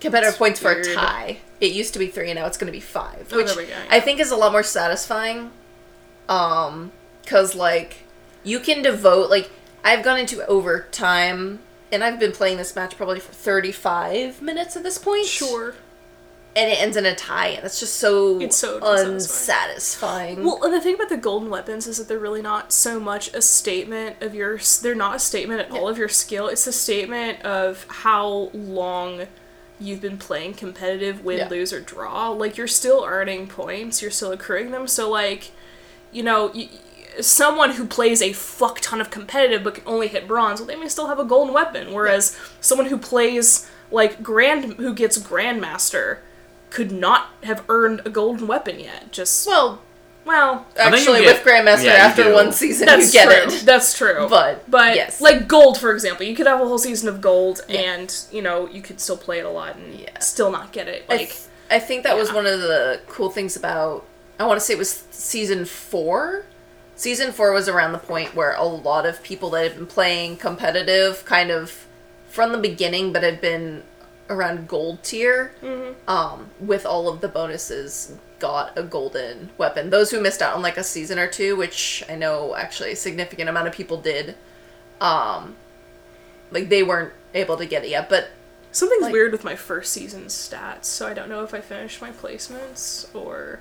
[0.00, 2.66] competitive That's points for a tie, it used to be 3 and now it's going
[2.66, 3.84] to be 5, Oh, which there we go, yeah.
[3.90, 5.50] I think is a lot more satisfying
[6.28, 6.92] um
[7.26, 8.04] cuz like
[8.44, 9.50] you can devote like
[9.84, 11.60] I've gone into overtime
[11.92, 15.26] and I've been playing this match probably for 35 minutes at this point.
[15.26, 15.74] Sure.
[16.56, 20.42] And it ends in a tie, and it's just so, It's so unsatisfying.
[20.44, 23.32] Well, and the thing about the golden weapons is that they're really not so much
[23.34, 24.58] a statement of your.
[24.82, 26.48] They're not a statement at all of your skill.
[26.48, 29.26] It's a statement of how long
[29.78, 31.48] you've been playing competitive, win, Yeah.
[31.48, 32.30] lose, or draw.
[32.30, 34.02] Like you're still earning points.
[34.02, 34.86] You're still accruing them.
[34.88, 35.52] So like,
[36.12, 36.50] you know.
[36.54, 36.68] Y-
[37.20, 40.76] Someone who plays a fuck ton of competitive but can only hit bronze, well, they
[40.76, 41.92] may still have a golden weapon.
[41.92, 46.18] Whereas someone who plays like grand, who gets grandmaster,
[46.70, 49.10] could not have earned a golden weapon yet.
[49.12, 49.82] Just well,
[50.24, 53.24] well, I think you actually, get- with Grandmaster, yeah, after one season, that's you get
[53.48, 53.54] true.
[53.56, 53.64] it.
[53.66, 54.26] That's true.
[54.28, 55.20] But, but yes.
[55.20, 57.80] like gold, for example, you could have a whole season of gold, Yeah.
[57.94, 60.18] and you know you could still play it a lot and Yeah.
[60.20, 61.04] still not get it.
[61.08, 61.38] I, th-
[61.70, 64.06] I think that was one of the cool things about.
[64.38, 66.44] I want to say it was season four.
[67.00, 70.36] Season four was around the point where a lot of people that had been playing
[70.36, 71.86] competitive, kind of
[72.28, 73.82] from the beginning, but had been
[74.28, 76.10] around gold tier, Mm-hmm.
[76.10, 79.88] um, with all of the bonuses, got a golden weapon.
[79.88, 82.96] Those who missed out on like a season or two, which I know actually a
[82.96, 84.34] significant amount of people did,
[85.00, 85.56] um,
[86.50, 88.10] like they weren't able to get it yet.
[88.10, 88.28] But
[88.72, 92.02] something's like- weird with my first season stats, so I don't know if I finished
[92.02, 93.60] my placements or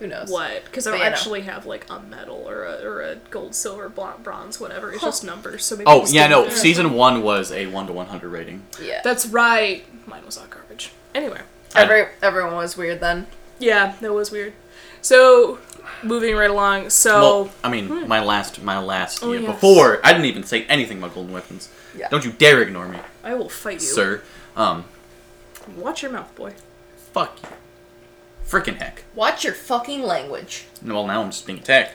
[0.00, 0.28] who knows?
[0.30, 0.64] what.
[0.64, 1.14] Because I don't yeah, no.
[1.14, 4.92] actually have like a medal or a or a gold, silver, bronze, whatever.
[4.92, 5.64] It's just numbers.
[5.64, 6.42] So maybe Oh, yeah, no.
[6.42, 6.50] there.
[6.50, 8.64] Season 1 was a 1 to 100 rating.
[8.82, 9.00] Yeah.
[9.04, 9.84] That's right.
[10.08, 10.90] Mine was not garbage.
[11.14, 11.40] Anyway.
[11.76, 13.28] Every, everyone was weird then.
[13.60, 14.54] Yeah, that was weird.
[15.02, 15.58] So,
[16.02, 16.90] moving right along.
[16.90, 19.52] So, Well, I mean, my last, my last, Oh, yeah, yes.
[19.52, 21.68] before, I didn't even say anything about golden weapons.
[21.96, 22.08] Yeah.
[22.08, 23.86] Don't you dare ignore me, I will fight you.
[23.86, 24.22] sir.
[24.56, 24.84] Um,
[25.76, 26.54] Watch your mouth, boy.
[27.12, 27.48] fuck you.
[28.50, 29.04] Frickin' heck.
[29.14, 30.66] Watch your fucking language.
[30.84, 31.94] Well, now I'm just being attacked.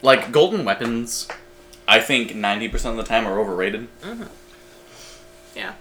[0.00, 1.28] Like, golden weapons,
[1.86, 3.88] I think 90% of the time are overrated.
[5.54, 5.68] Yeah.
[5.68, 5.74] Um,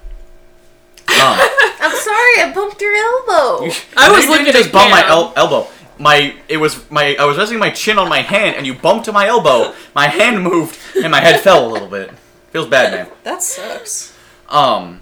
[1.08, 3.72] I'm sorry, I bumped your elbow.
[3.98, 5.68] I was you looking didn't at just bump my el- elbow.
[6.00, 9.06] My it was my I was resting my chin on my hand and you bumped
[9.06, 9.74] to my elbow.
[9.94, 12.12] My hand moved and my head fell a little bit.
[12.52, 13.08] Feels bad, man.
[13.24, 14.16] That sucks.
[14.50, 15.02] Um,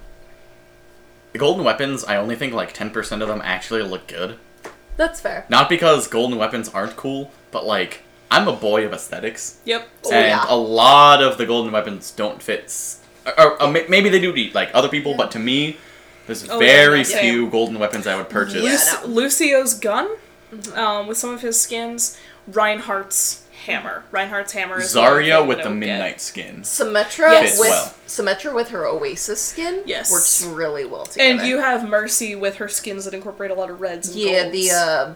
[1.32, 4.38] the golden weapons, I only think like ten percent of them actually look good.
[4.96, 5.46] That's fair.
[5.48, 9.88] Not because golden weapons aren't cool, but like I'm a boy of aesthetics, Yep.
[10.06, 10.44] Oh, and yeah.
[10.48, 12.64] a lot of the golden weapons don't fit.
[12.64, 15.76] s- Or, or, uh, maybe they do to like other people, but to me,
[16.26, 18.62] there's Oh, very yeah, few golden weapons I would purchase.
[18.64, 19.00] Yeah.
[19.04, 20.08] Luc- Lucio's gun,
[20.74, 22.16] um, with some of his skins.
[22.48, 24.04] Reinhardt's hammer.
[24.10, 25.86] Reinhardt's hammer is Zarya with the I would get.
[25.88, 26.62] midnight skin.
[26.62, 27.58] Symmetra Yes.
[27.58, 27.94] with Well.
[28.06, 30.10] Symmetra with her Oasis skin Yes.
[30.10, 31.30] works really well together.
[31.38, 34.42] And you have Mercy with her skins that incorporate a lot of reds and yeah,
[34.44, 34.52] golds.
[34.52, 35.14] the uh,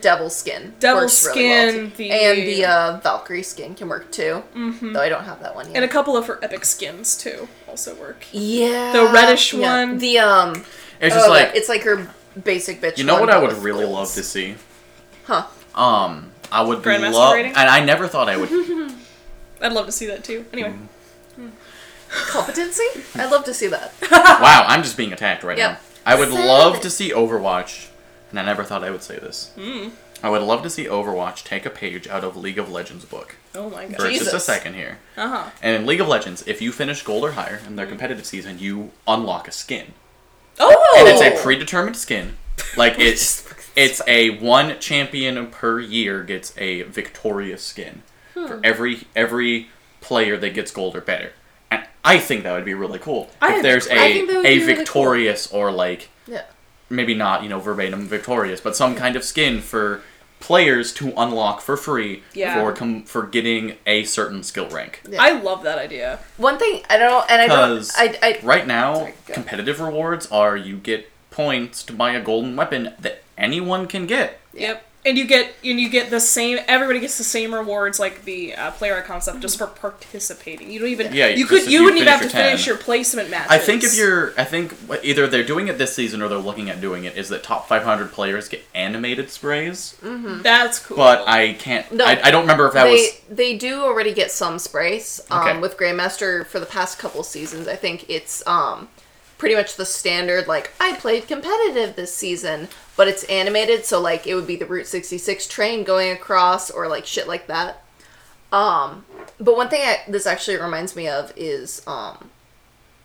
[0.00, 4.10] devil skin Devil works really well skin, the- and the uh, Valkyrie skin can work
[4.10, 4.42] too.
[4.56, 4.92] Mm-hmm.
[4.92, 5.76] Though I don't have that one yet.
[5.76, 8.24] and a couple of her epic skins too also work.
[8.32, 9.84] yeah, The reddish yeah.
[9.84, 9.98] one.
[9.98, 10.64] The um,
[11.00, 12.08] It's just oh, like it's like her
[12.42, 12.98] basic bitch.
[12.98, 13.94] you know one, what I would really golds.
[14.10, 14.56] love to see.
[15.26, 15.46] Huh?
[15.76, 17.52] Um, I would Grandmaster love, rating?
[17.56, 18.50] and I never thought I would.
[19.60, 20.46] I'd love to see that too.
[20.52, 20.74] Anyway,
[21.38, 21.50] Mm.
[22.08, 22.84] Competency?
[23.16, 23.92] I'd love to see that.
[24.10, 25.70] wow, I'm just being attacked right Yep.
[25.72, 25.78] now.
[26.06, 26.46] I would Sad.
[26.46, 27.88] love to see Overwatch,
[28.30, 29.50] and I never thought I would say this.
[29.58, 29.88] Hmm.
[30.22, 33.36] I would love to see Overwatch take a page out of League of Legends book
[33.54, 34.12] oh my for god.
[34.12, 34.98] just a second here.
[35.16, 35.50] Uh huh.
[35.60, 38.58] And in League of Legends, if you finish gold or higher in their competitive season,
[38.58, 39.92] you unlock a skin.
[40.60, 40.94] Oh!
[40.98, 42.36] And it's a predetermined skin.
[42.76, 43.42] Like it's
[43.76, 48.60] it's a one champion per year gets a victorious skin for hmm.
[48.64, 49.68] every every
[50.00, 51.32] player that gets gold or better.
[51.70, 54.36] And I think that would be really cool I- if there's I a think that
[54.36, 54.76] would a be really cool.
[54.76, 56.42] victorious or like Yeah.
[56.90, 60.02] maybe not you know verbatim victorious, but some kind of skin for
[60.40, 62.60] players to unlock for free Yeah.
[62.60, 65.00] for com- for getting a certain skill rank.
[65.08, 65.22] Yeah.
[65.22, 66.18] I love that idea.
[66.36, 70.30] One thing I don't, and I don't, 'Cause I, I, Right now, Sorry, competitive rewards
[70.30, 74.40] are you get points to buy a golden weapon that anyone can get.
[74.52, 74.84] Yep.
[75.06, 76.60] And you get and you get the same.
[76.66, 80.70] Everybody gets the same rewards like the uh, player icon stuff just for participating.
[80.70, 81.12] You don't even.
[81.12, 81.66] Yeah, You could.
[81.66, 82.72] You you wouldn't even have to finish your finish 10.
[82.74, 83.50] your placement matches.
[83.52, 86.70] I think if you're, I think either they're doing it this season or they're looking
[86.70, 89.94] at doing it is that top 500 players get animated sprays.
[90.02, 90.96] That's cool.
[90.96, 91.92] But I can't.
[91.92, 93.20] No, I, I don't remember if that they was.
[93.28, 95.58] they do already get some sprays um, Okay.
[95.60, 97.68] with Grandmaster for the past couple seasons.
[97.68, 98.88] I think it's um,
[99.38, 100.46] pretty much the standard.
[100.46, 104.66] Like I played competitive this season, but it's animated, so like it would be the
[104.66, 107.82] Route sixty six train going across or like shit like that.
[108.52, 109.04] Um,
[109.40, 112.30] but one thing I, this actually reminds me of is um,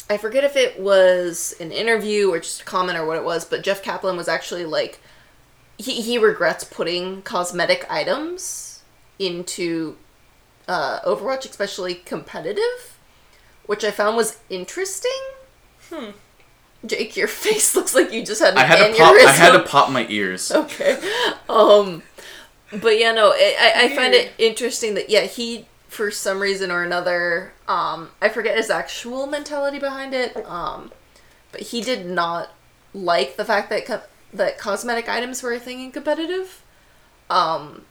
[0.07, 3.45] I forget if it was an interview or just a comment or what it was,
[3.45, 4.99] but Jeff Kaplan was actually like
[5.77, 8.83] he, he regrets putting cosmetic items
[9.17, 9.97] into
[10.67, 12.97] uh, Overwatch, especially competitive,
[13.65, 15.19] which I found was interesting.
[15.89, 16.12] Hmm.
[16.86, 18.97] Jake, your face looks like you just had an I had to aneurysm.
[18.97, 19.15] pop.
[19.28, 20.52] I had to pop my ears.
[20.56, 20.97] Okay.
[21.49, 22.04] Um,
[22.71, 26.69] but yeah, no, I, I, I find it interesting that yeah he for some reason
[26.69, 30.91] or another um I forget his actual mentality behind it um,
[31.52, 32.52] but he did not
[32.93, 34.02] like the fact that co-
[34.34, 36.62] that cosmetic items were a thing in competitive.
[37.32, 37.86] Um,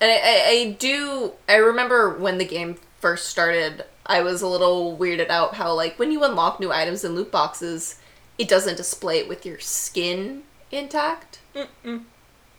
[0.00, 4.48] and I, I, I do I remember when the game first started, I was a
[4.48, 7.96] little weirded out how like when you unlock new items in loot boxes,
[8.38, 10.42] it doesn't display it with your skin
[10.72, 11.38] intact.
[11.54, 12.02] Nope.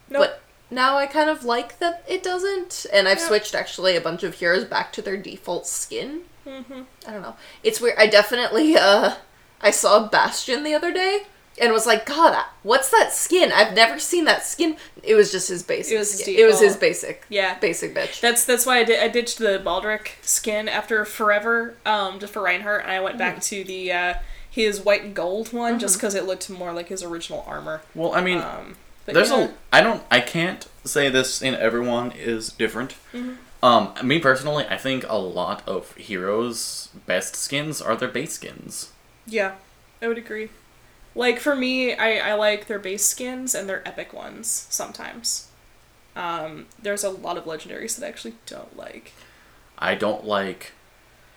[0.10, 3.28] But now I kind of like that it doesn't, and I've Yep.
[3.28, 6.22] switched actually a bunch of heroes back to their default skin.
[6.48, 6.86] Mhm.
[7.06, 7.36] I don't know.
[7.64, 7.98] It's weird.
[7.98, 9.16] I definitely uh,
[9.62, 11.26] I saw Bastion the other day
[11.62, 13.52] and was like, God, what's that skin?
[13.54, 14.76] I've never seen that skin.
[15.04, 15.94] It was just his basic.
[15.94, 16.36] It was his skin.
[16.40, 17.24] It was his basic.
[17.30, 17.58] Yeah.
[17.60, 18.20] Basic bitch.
[18.20, 22.42] That's that's why I did I ditched the Baldric skin after forever, um, just for
[22.42, 23.36] Reinhardt, and I went Mm-hmm.
[23.36, 24.14] back to the uh,
[24.50, 27.82] his white and gold one just because it looked more like his original armor.
[27.96, 29.46] Well, I mean, Um, there's yeah.
[29.46, 29.50] a.
[29.72, 30.04] I don't.
[30.12, 32.96] I can't say this in everyone is different.
[33.14, 33.34] Mm-hmm.
[33.64, 38.92] Um, me personally, I think a lot of heroes' best skins are their base skins.
[39.28, 39.56] Yeah,
[40.02, 40.50] I would agree.
[41.14, 45.50] Like for me, I, I like their base skins and their epic ones sometimes.
[46.16, 49.14] Um, there's a lot of legendaries that I actually don't like.
[49.78, 50.74] I don't like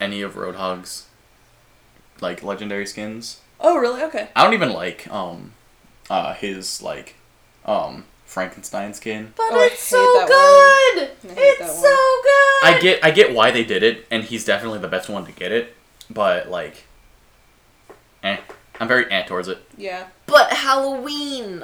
[0.01, 1.07] any of Roadhog's
[2.21, 3.41] like legendary skins.
[3.61, 4.03] Oh really?
[4.03, 4.29] Okay.
[4.37, 5.53] I don't even like um
[6.11, 7.15] uh his like
[7.65, 9.33] um Frankenstein skin.
[9.37, 11.11] but Oh, it's so good.
[11.37, 11.83] It's so
[12.23, 12.65] good.
[12.65, 15.33] I get I get why they did it, and he's definitely the best one to
[15.33, 15.75] get it,
[16.11, 16.85] but like
[18.23, 18.39] eh.
[18.81, 19.59] I'm very ant towards it.
[19.77, 20.09] Yeah.
[20.27, 21.63] But Halloween.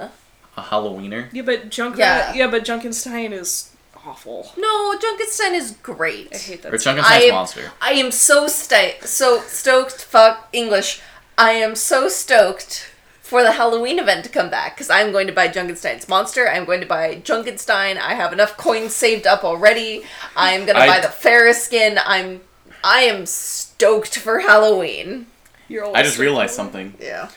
[0.57, 1.29] A Halloweener.
[1.33, 1.97] Yeah, but Junk.
[1.97, 2.29] Yeah.
[2.31, 2.51] Uh, yeah.
[2.51, 3.75] but Junkenstein is
[4.07, 4.53] awful.
[4.57, 6.29] No, Junkenstein is great.
[6.35, 6.73] I hate that.
[6.75, 6.99] Or skin.
[6.99, 7.73] I Junkenstein's am- monster.
[7.81, 10.03] I am so sta- so stoked.
[10.05, 11.01] Fuck English.
[11.39, 12.93] I am so stoked
[13.23, 16.49] for the Halloween event to come back because I'm going to buy Junkenstein's monster.
[16.49, 17.97] I'm going to buy Junkenstein.
[17.99, 20.03] I have enough coins saved up already.
[20.37, 21.99] I am gonna I- buy the Ferris skin.
[22.05, 22.41] I'm
[22.83, 25.27] I am stoked for Halloween.
[25.71, 26.57] You're I just realized cool.
[26.65, 26.95] something.
[27.01, 27.31] Yeah.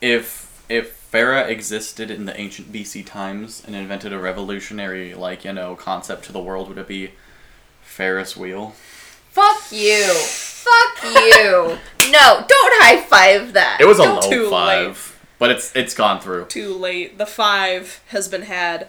[0.00, 5.52] If if Pharah existed in the ancient BC times and invented a revolutionary like you
[5.52, 7.10] know concept to the world, would it be
[7.82, 8.70] Ferris wheel?
[9.30, 10.04] Fuck you.
[10.14, 11.78] Fuck you.
[12.10, 13.78] No, don't high five that.
[13.80, 16.44] It was a Don't- low too five, but it's it's gone through.
[16.46, 17.16] Too late.
[17.16, 18.88] The five has been had.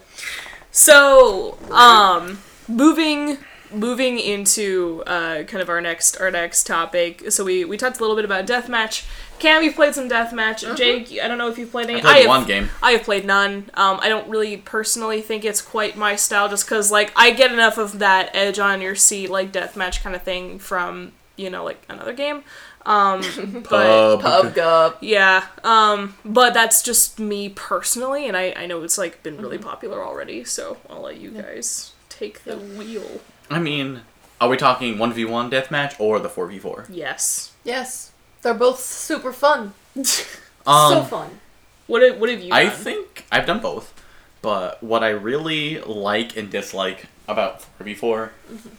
[0.72, 3.38] So, um, moving
[3.74, 7.32] moving into uh, kind of our next our next topic.
[7.32, 9.06] So we we talked a little bit about deathmatch.
[9.40, 10.78] Cam, you've played some deathmatch.
[10.78, 12.00] Jake, I don't know if you've played any.
[12.00, 12.70] I played have, one game.
[12.82, 13.70] I have played none.
[13.74, 17.52] Um, I don't really personally think it's quite my style, just because like I get
[17.52, 21.64] enough of that edge on your seat like deathmatch kind of thing from you know
[21.64, 22.44] like another game.
[22.86, 23.22] Um,
[23.70, 24.22] but Pub.
[24.22, 24.98] Pub Gup.
[25.02, 29.58] yeah, um, but that's just me personally, and I, I know it's like been really
[29.58, 33.22] popular already, so I'll let you guys take the wheel.
[33.50, 34.02] I mean,
[34.42, 36.86] are we talking one v one deathmatch or the four v four?
[36.90, 37.52] Yes.
[37.64, 38.12] Yes.
[38.42, 39.74] They're both super fun.
[40.04, 40.26] so
[40.66, 41.40] Um, fun.
[41.88, 42.58] What have, what have you done?
[42.60, 43.94] I think I've done both,
[44.42, 48.30] but what I really like and dislike about 4v4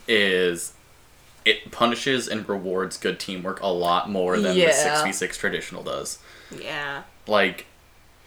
[0.08, 0.72] is
[1.44, 4.66] it punishes and rewards good teamwork a lot more than Yeah.
[4.68, 4.72] the
[5.10, 6.18] 6v6 traditional does.
[6.58, 7.02] yeah.
[7.26, 7.66] Like,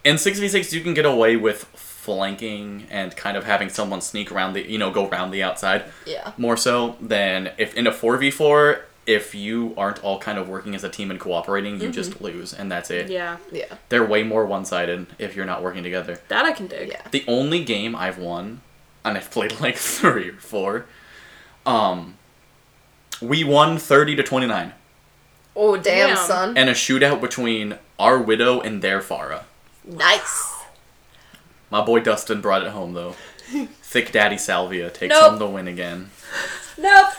[0.04, 1.66] in 6v6 you can get away with
[2.08, 5.84] flanking and kind of having someone sneak around the you know go around the outside
[6.06, 6.32] Yeah.
[6.38, 10.86] more so than if in a 4v4 if you aren't all kind of working as
[10.86, 13.74] a team and cooperating you just lose and that's it Yeah, Yeah.
[13.90, 16.88] they're way more one-sided if you're not working together that I can dig.
[16.90, 17.02] Yeah.
[17.12, 18.62] the only game I've won,
[19.04, 20.86] and I've played like three or four,
[21.66, 22.16] um,
[23.22, 24.72] we won 30 to 29
[25.60, 26.18] Oh damn, Damn.
[26.18, 26.58] son.
[26.58, 29.44] and a shootout between our Widow and their Pharah.
[29.84, 30.54] nice.
[31.70, 33.12] My boy Dustin brought it home though.
[33.82, 35.30] Thick Daddy Salvia takes Nope.
[35.32, 36.12] home the win again.
[36.78, 37.10] Nope.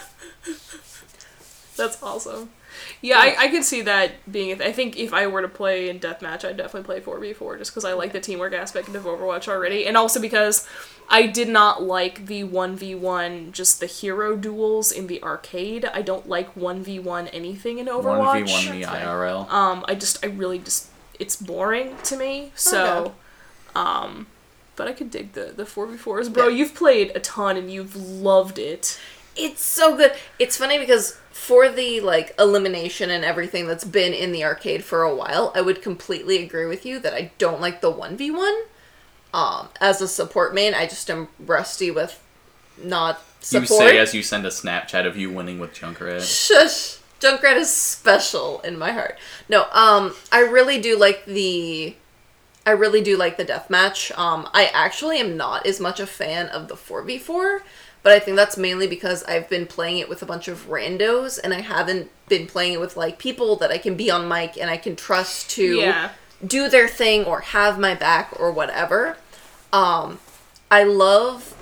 [1.76, 2.50] That's awesome.
[3.00, 4.50] Yeah, I, I can see that being.
[4.52, 7.18] a th- I think if I were to play in deathmatch, I'd definitely play four
[7.20, 10.66] v four just because I like the teamwork aspect of Overwatch already, and also because
[11.08, 15.84] I did not like the one v one just the hero duels in the arcade.
[15.86, 18.46] I don't like one v one anything in Overwatch.
[18.48, 19.48] 1v1 in the IRL.
[19.50, 20.88] Um, I just, I really just,
[21.20, 22.52] it's boring to me.
[22.56, 23.12] So, Okay.
[23.76, 24.26] um,
[24.78, 26.48] but I could dig the the four v fours, bro.
[26.48, 26.56] Yeah.
[26.56, 28.98] You've played a ton and you've loved it.
[29.36, 30.12] It's so good.
[30.38, 35.02] It's funny because for the like elimination and everything that's been in the arcade for
[35.02, 38.62] a while, I would completely agree with you that I don't like the 1v1.
[39.34, 42.24] Um as a support main, I just am rusty with
[42.82, 43.20] not
[43.50, 46.22] You say as you send a Snapchat of you winning with Junkrat.
[46.22, 46.98] Shush.
[47.20, 49.18] Junkrat is special in my heart.
[49.48, 51.96] No, um, I really do like the.
[52.68, 54.16] I really do like the deathmatch.
[54.18, 57.60] Um, I actually am not as much a fan of the 4v4,
[58.02, 61.38] but I think that's mainly because I've been playing it with a bunch of randos
[61.42, 64.58] and I haven't been playing it with like people that I can be on mic
[64.60, 66.10] and I can trust to Yeah.
[66.46, 69.16] do their thing or have my back or whatever.
[69.72, 70.18] Um,
[70.70, 71.54] I love.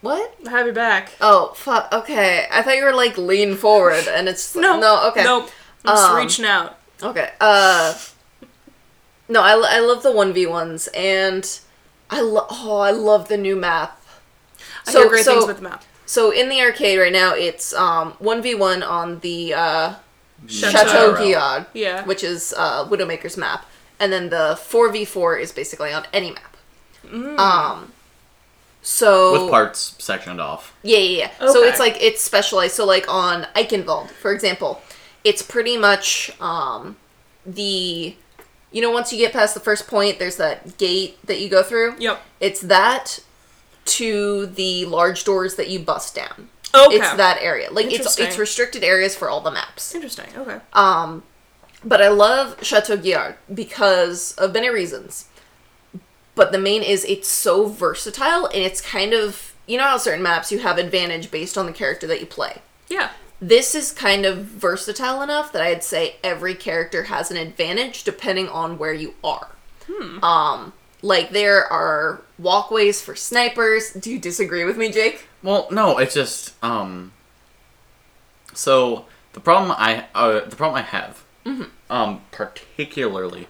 [0.00, 0.34] What?
[0.48, 1.12] Have you back.
[1.20, 1.92] Oh fuck.
[1.92, 5.08] Okay, I thought you were like lean forward, and it's No, no.
[5.10, 5.50] Okay, Nope.
[5.84, 6.78] I'm just Um, reaching out.
[7.02, 7.30] okay.
[7.38, 7.94] Uh,
[9.32, 11.44] no, I, I love the one v ones, and
[12.10, 12.46] I love.
[12.50, 14.00] Oh, I love the new map.
[14.86, 15.84] I So hear great so things with the map.
[16.06, 19.94] so in the arcade right now, it's um one v one on the uh,
[20.46, 22.04] Chateau Chateau Guillard, Yeah.
[22.04, 23.64] which is uh, Widowmaker's map,
[24.00, 26.56] and then the four v four is basically on any map.
[27.06, 27.38] Mm.
[27.38, 27.92] Um.
[28.84, 30.74] So With parts sectioned off.
[30.82, 31.52] Yeah, yeah, yeah.
[31.52, 32.74] So it's like it's specialized.
[32.74, 34.82] So like on Eichenwald, for example,
[35.22, 36.96] it's pretty much um
[37.46, 38.16] the
[38.72, 41.62] you know once you get past the first point, there's that gate that you go
[41.62, 41.96] through.
[41.98, 42.20] Yep.
[42.40, 43.20] It's that
[43.84, 46.48] to the large doors that you bust down.
[46.74, 46.96] Okay.
[46.96, 47.70] It's that area.
[47.70, 49.94] Like it's it's restricted areas for all the maps.
[49.94, 50.26] Interesting.
[50.36, 50.58] Okay.
[50.72, 51.22] Um
[51.84, 55.28] but I love Chateau Guillard because of many reasons.
[56.34, 60.22] But the main is it's so versatile and it's kind of you know how certain
[60.22, 62.62] maps you have advantage based on the character that you play.
[62.88, 63.10] Yeah.
[63.42, 68.48] This is kind of versatile enough that I'd say every character has an advantage depending
[68.48, 69.48] on where you are.
[70.22, 70.72] Um
[71.02, 73.92] like there are walkways for snipers.
[73.92, 75.26] Do you disagree with me, Jake?
[75.42, 77.12] Well, no, it's just um.
[78.54, 81.64] So the problem I uh, the problem I have, Mm-hmm.
[81.90, 83.48] um, particularly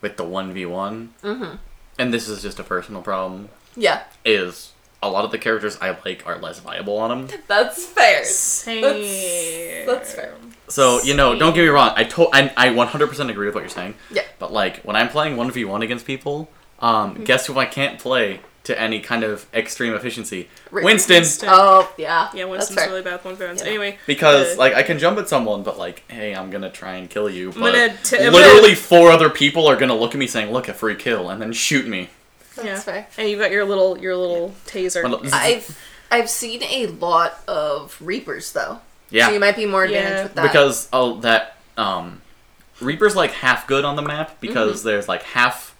[0.00, 1.56] with the one v one, Mm-hmm.
[1.98, 4.04] and this is just a personal problem, Yeah.
[4.24, 7.38] is a lot of the characters I like are less viable on them.
[7.46, 8.24] That's fair.
[8.24, 8.82] Same.
[8.82, 10.34] That's, that's fair.
[10.68, 11.92] So you know, don't get me wrong.
[11.96, 13.94] I to- I I 100% agree with what you're saying.
[14.10, 14.22] Yeah.
[14.38, 16.48] But like when I'm playing one v one against people,
[16.80, 17.24] um, Mm-hmm.
[17.24, 20.46] guess who I can't play to any kind of extreme efficiency?
[20.70, 21.14] Ri- Winston.
[21.16, 21.48] Winston.
[21.50, 22.28] Oh, yeah.
[22.34, 22.88] Yeah, Winston's fair.
[22.90, 23.62] really bad with one fans.
[23.62, 23.68] Yeah.
[23.68, 23.98] Anyway.
[24.06, 27.08] Because uh, like I can jump at someone, but like, hey, I'm gonna try and
[27.08, 27.50] kill you.
[27.52, 30.68] But gonna t- I'm literally four other people are gonna look at me saying, "Look,
[30.68, 32.10] a free kill," and then shoot me.
[32.62, 32.92] That's yeah.
[32.92, 33.06] fair.
[33.18, 35.02] And you've got your little your little taser.
[35.32, 35.78] I've
[36.10, 38.80] I've seen a lot of Reapers though.
[39.10, 40.22] Yeah, So you might be more advantaged Yeah.
[40.24, 40.42] with that.
[40.42, 42.20] because oh that um,
[42.80, 45.74] Reaper's like half good on the map because there's like half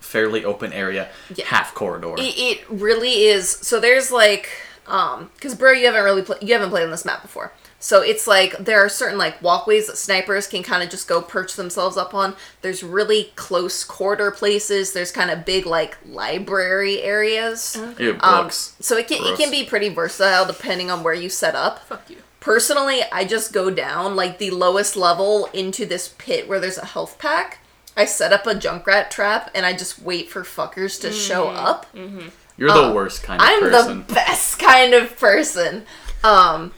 [0.00, 1.34] fairly open area, Mm-hmm.
[1.36, 1.44] Yeah.
[1.46, 2.14] half corridor.
[2.18, 3.48] it, it really is.
[3.50, 4.48] So there's like
[4.86, 7.52] um because bro, you haven't really pla you haven't played on this map before.
[7.84, 11.20] So it's like there are certain like walkways that snipers can kind of just go
[11.20, 12.36] perch themselves up on.
[12.60, 14.92] There's really close quarter places.
[14.92, 17.76] There's kind of big like library areas.
[17.98, 18.76] Ew, Um, books.
[18.78, 21.80] so it can it can be pretty versatile depending on where you set up.
[21.86, 22.18] Fuck you.
[22.38, 26.86] Personally, I just go down like the lowest level into this pit where there's a
[26.86, 27.58] health pack.
[27.96, 31.86] I set up a Junkrat trap and I just wait for fuckers to show up.
[32.56, 34.04] You're the worst kind of I'm person.
[34.06, 35.84] the best kind of person.
[36.22, 36.72] Um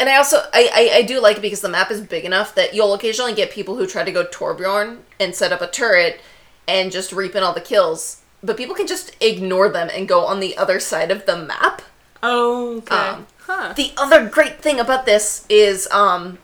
[0.00, 2.54] and I also I, I, I do like it because the map is big enough
[2.54, 6.20] that you'll occasionally get people who try to go Torbjorn and set up a turret
[6.66, 8.22] and just reap in all the kills.
[8.42, 11.82] But people can just ignore them and go on the other side of the map.
[12.22, 12.94] Oh, Okay.
[12.96, 13.72] Um, huh.
[13.74, 16.38] The other great thing about this is, um,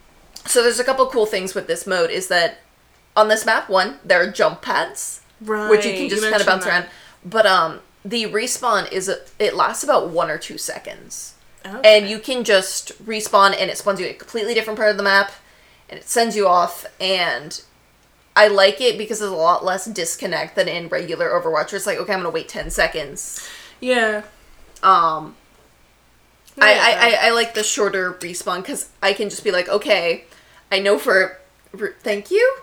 [0.46, 2.58] so there's a couple cool things with this mode is that
[3.16, 5.68] on this map, one there are jump pads, Right.
[5.70, 6.70] which you can just kind of bounce that.
[6.70, 6.86] around.
[7.24, 11.33] But um, the respawn is a, it lasts about one or two seconds,
[11.66, 11.98] Okay.
[11.98, 14.96] and you can just respawn, and it spawns you in a completely different part of
[14.98, 15.32] the map,
[15.88, 16.84] and it sends you off.
[17.00, 17.60] And
[18.36, 21.72] I like it because there's a lot less disconnect than in regular Overwatch.
[21.72, 23.48] Where it's like, okay, I'm gonna wait ten seconds.
[23.80, 24.22] Yeah.
[24.82, 25.36] Um,
[26.60, 27.26] I I, I.
[27.26, 30.24] I, I like the shorter respawn because I can just be like, okay,
[30.70, 31.38] I know for.
[31.76, 32.58] for- Thank you.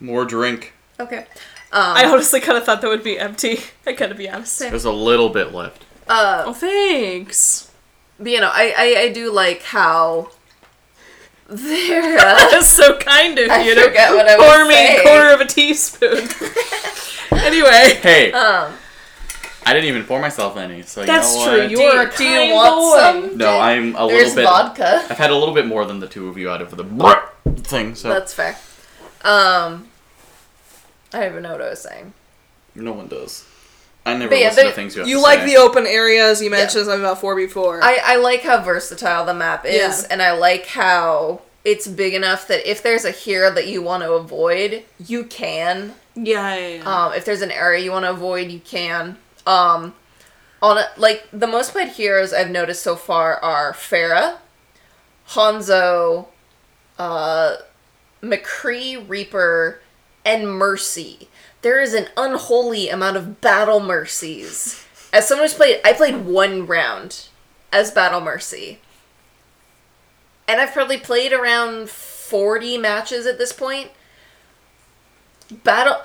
[0.00, 0.72] More drink.
[0.98, 1.26] Okay.
[1.72, 3.60] I honestly kind of thought that would be empty.
[3.86, 4.60] I gotta be honest.
[4.60, 5.84] There's a little bit left.
[6.08, 7.70] Uh, Oh, thanks.
[8.18, 10.30] But, you know, I, I, I do like how
[11.48, 12.18] they're.
[12.18, 15.02] Uh, so kind of I you to forget what I was pour me a saying.
[15.06, 16.28] quarter of a teaspoon.
[17.32, 18.72] anyway, Hey, um,
[19.64, 21.58] I didn't even pour myself any, so you that's know true.
[21.62, 21.70] what?
[21.70, 23.28] You do are you, a do you kind want boy.
[23.28, 23.38] some?
[23.38, 24.44] No, I'm a There's little bit.
[24.44, 25.06] vodka.
[25.10, 27.14] I've had a little bit more than the two of you out of the brr
[27.58, 28.56] thing, so That's fair.
[29.22, 29.88] Um,
[31.12, 32.12] I don't even know what I was saying.
[32.74, 33.44] no one does.
[34.06, 35.46] I never But yeah, listen they- to things you have You to like say.
[35.46, 36.40] the open areas.
[36.40, 37.82] You mentioned something about four before.
[37.82, 40.06] I, I like how versatile the map is, Yeah.
[40.10, 44.02] and I like how it's big enough that if there's a hero that you want
[44.04, 45.94] to avoid, you can.
[46.14, 46.82] yeah, yeah, yeah.
[47.06, 49.16] Um, if there's an area you want to avoid, you can.
[49.46, 49.94] Um,
[50.62, 54.36] on a, like the most played heroes I've noticed so far are Pharah,
[55.30, 56.26] Hanzo,
[56.98, 57.56] uh,
[58.22, 59.80] McCree, Reaper,
[60.24, 61.28] and Mercy.
[61.66, 64.86] There is an unholy amount of battle mercies.
[65.12, 67.26] As someone who's played, I played one round
[67.72, 68.78] as battle mercy,
[70.46, 73.90] and I've probably played around forty matches at this point
[75.64, 76.02] battle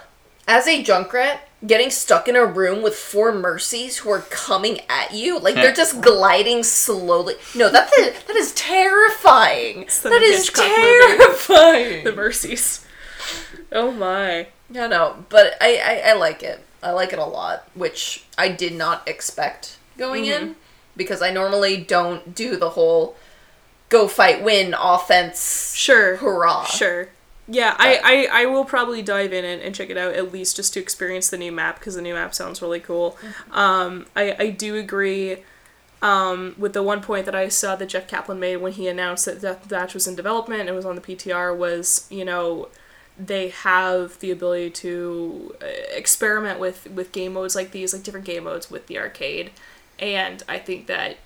[0.47, 5.13] as a junkrat getting stuck in a room with four mercies who are coming at
[5.13, 5.75] you like they're hmm.
[5.75, 11.17] just gliding slowly no that is, that is terrifying that is Hitchcock movie.
[11.17, 12.83] terrifying the mercies.
[13.71, 14.47] Oh my.
[14.71, 18.47] No no but I, I i like it i like it a lot which i
[18.47, 20.55] did not expect going in
[20.95, 23.15] because i normally don't do the whole
[23.89, 26.15] go fight win offense Sure.
[26.17, 27.09] hurrah Sure.
[27.47, 30.55] Yeah, I, I, I will probably dive in and, and check it out at least
[30.55, 33.17] just to experience the new map because the new map sounds really cool.
[33.51, 35.37] Um, I, I do agree
[36.01, 39.25] um, with the one point that I saw that Jeff Kaplan made when he announced
[39.25, 42.69] that Death Match was in development and was on the PTR was, you know,
[43.27, 45.65] they have the ability to uh,
[45.95, 49.51] experiment with, with game modes like these, like different game modes with the arcade.
[49.99, 51.17] And I think that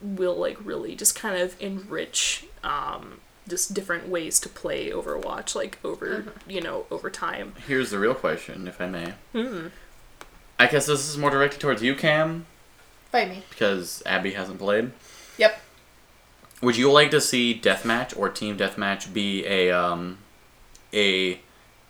[0.00, 5.78] will like really just kind of enrich um, just different ways to play Overwatch, like
[5.84, 7.54] over you know over time.
[7.66, 9.14] Here's the real question, if I may.
[9.32, 9.68] Hmm.
[10.58, 12.46] I guess this is more directed towards you, Cam,
[13.10, 14.90] fight me because Abby hasn't played.
[15.36, 15.60] yep
[16.62, 20.18] Would you like to see deathmatch or team deathmatch be a um,
[20.96, 21.40] a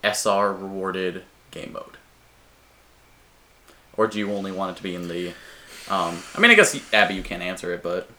[0.04, 1.96] SR rewarded game mode,
[3.96, 5.28] or do you only want it to be in the?
[5.88, 8.10] Um, I mean, I guess Abby, you can't answer it, but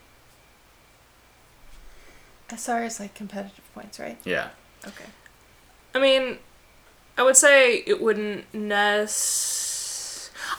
[2.50, 4.18] SR is like competitive points, right?
[4.24, 4.50] yeah.
[4.86, 5.06] Okay.
[5.94, 6.38] I mean,
[7.18, 9.10] I would say it wouldn't nec.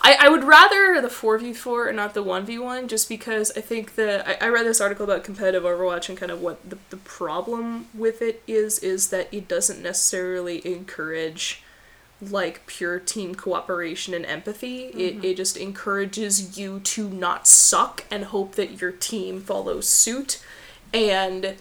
[0.00, 4.26] I, I would rather the 4v4 and not the 1v1 just because I think that
[4.26, 7.88] I, I read this article about competitive Overwatch and kind of what the, the problem
[7.94, 11.62] with it is is that it doesn't necessarily encourage
[12.20, 14.86] like pure team cooperation and empathy.
[14.86, 15.24] It, mm-hmm.
[15.24, 20.42] it just encourages you to not suck and hope that your team follows suit.
[20.92, 21.56] And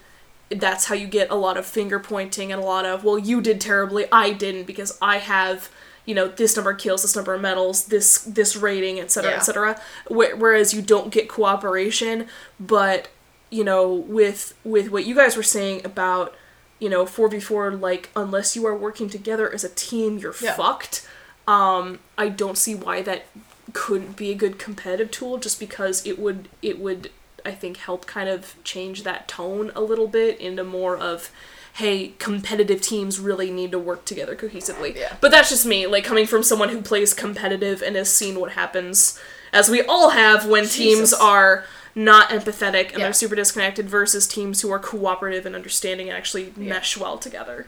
[0.49, 3.41] that's how you get a lot of finger pointing and a lot of, well, you
[3.41, 5.69] did terribly, I didn't because I have,
[6.07, 9.37] you know, this number of kills, this number of medals, this this rating, etc., Yeah.
[9.37, 9.79] etc.
[10.07, 12.27] Wh- Whereas you don't get cooperation,
[12.59, 13.09] but
[13.51, 16.33] you know, with with what you guys were saying about,
[16.79, 20.35] you know, four v four, like unless you are working together as a team, you're
[20.41, 20.55] Yeah.
[20.55, 21.05] fucked.
[21.47, 23.25] Um, I don't see why that
[23.73, 27.11] couldn't be a good competitive tool, just because it would it would
[27.45, 31.29] I think help kind of change that tone a little bit into more of
[31.77, 35.15] hey competitive teams really need to work together cohesively Yeah.
[35.21, 38.51] but that's just me like coming from someone who plays competitive and has seen what
[38.53, 39.19] happens
[39.53, 41.63] as we all have when teams are
[41.95, 43.05] not empathetic and Yeah.
[43.05, 47.67] they're super disconnected versus teams who are cooperative and understanding and actually mesh well together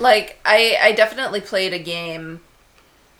[0.00, 2.40] Like I, I definitely played a game.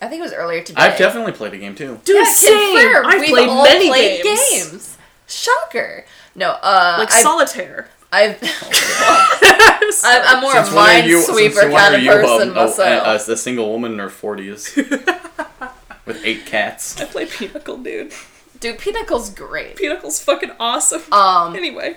[0.00, 0.80] I think it was earlier today.
[0.82, 2.00] I've definitely played a game too.
[2.04, 3.06] dude yeah, same confirmed.
[3.06, 4.96] i've We've played all many played games.
[5.28, 6.04] Shocker.
[6.34, 8.38] No, uh, like I've, solitaire I've,
[10.04, 12.66] I'm, I'm more Since a when are you- minesweeper kind of you, person um, a-
[12.66, 13.28] myself.
[13.28, 17.00] A, a single woman in her forties with eight cats.
[17.00, 18.12] i play pinnacle dude
[18.60, 19.74] Dude, Pinnacle's great.
[19.76, 21.96] pinnacle's fucking awesome Um, anyway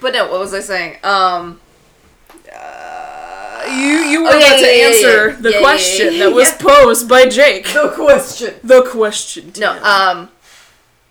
[0.00, 0.98] but no, what was I saying?
[1.02, 1.60] Um,
[2.54, 3.72] uh, you
[4.10, 5.36] you were Oh, yeah, about to yeah, yeah, answer yeah.
[5.40, 6.56] the Yeah, yeah, question yeah, that was yeah.
[6.58, 7.66] posed by Jake.
[7.72, 8.54] The question.
[8.62, 9.52] The question.
[9.58, 10.28] No, um,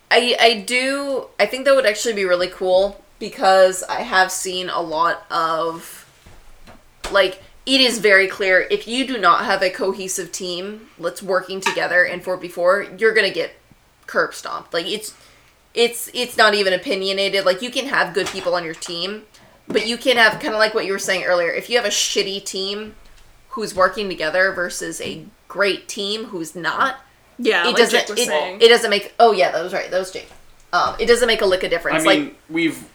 [0.10, 1.28] I I do.
[1.38, 6.06] I think that would actually be really cool because I have seen a lot of
[7.12, 11.60] like it is very clear if you do not have a cohesive team that's working
[11.60, 13.52] together in 4v4 you're gonna get
[14.06, 14.74] curb stomped.
[14.74, 15.14] Like it's
[15.74, 17.46] it's it's not even opinionated.
[17.46, 19.24] Like you can have good people on your team
[19.68, 21.86] but you can have kind of like what you were saying earlier if you have
[21.86, 22.96] a shitty team
[23.50, 26.98] who's working together versus a great team who's not
[27.40, 28.62] yeah, it like doesn't Jake was it, saying.
[28.62, 30.30] it doesn't make oh yeah that was right that was Jake.
[30.74, 32.06] Um it doesn't make a lick of difference.
[32.06, 32.90] I mean, like we've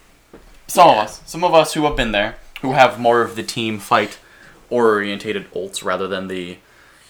[0.67, 3.43] some of us, some of us who have been there, who have more of the
[3.43, 4.17] team fight
[4.69, 6.57] orientated ults rather than the,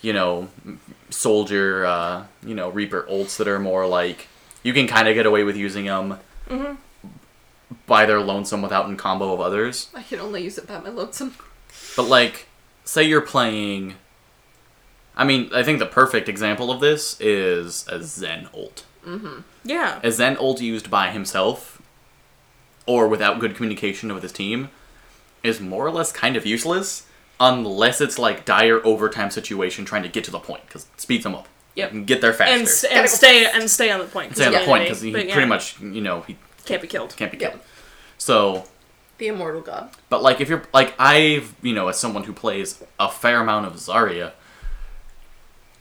[0.02, 0.50] you know,
[1.10, 4.28] soldier, uh, you know, reaper ults that are more like
[4.64, 6.18] you can kind of get away with using them
[7.86, 9.90] by their lonesome without in combo of others.
[9.94, 11.36] I can only use it by my lonesome
[11.96, 12.48] But like,
[12.86, 13.96] say you're playing.
[15.16, 18.86] I mean, I think the perfect example of this is a Zen ult.
[19.64, 20.00] yeah.
[20.02, 21.73] a Zen ult used by himself
[22.86, 24.70] or without good communication with his team
[25.44, 27.06] is more or less kind of useless
[27.40, 31.24] unless it's like dire overtime situation trying to get to the point because it speeds
[31.24, 31.48] them up.
[31.76, 31.90] Yep.
[31.92, 32.54] You can get there faster.
[32.54, 34.30] and s- and go stay and stay on the point.
[34.30, 36.38] 'cause Stay on of the point because he but yeah, pretty much, you know, he
[36.66, 37.16] can't be killed.
[37.18, 37.50] can't be Yeah.
[37.50, 37.62] killed.
[38.18, 38.66] So,
[39.18, 42.82] the immortal god but like if you're like I've, you know, as someone who plays
[43.00, 44.32] a fair amount of Zarya,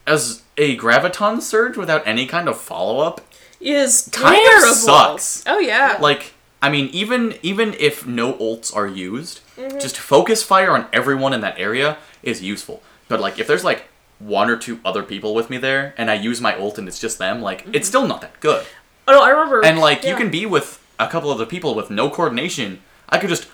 [0.07, 3.21] as a graviton surge without any kind of follow up
[3.61, 5.45] Is Kind of sucks.
[5.47, 5.99] Oh yeah.
[6.01, 9.79] like i mean even even if no ults are used Mm-hmm.
[9.79, 12.83] just focus fire on everyone in that area is useful.
[13.09, 13.85] But like if there's like
[14.19, 16.99] one or two other people with me there and i use my ult and it's
[16.99, 18.65] just them like it's still not that good.
[19.07, 19.63] Oh no, I remember.
[19.65, 22.81] and like you can be with a couple other people with no coordination.
[23.11, 23.47] I could just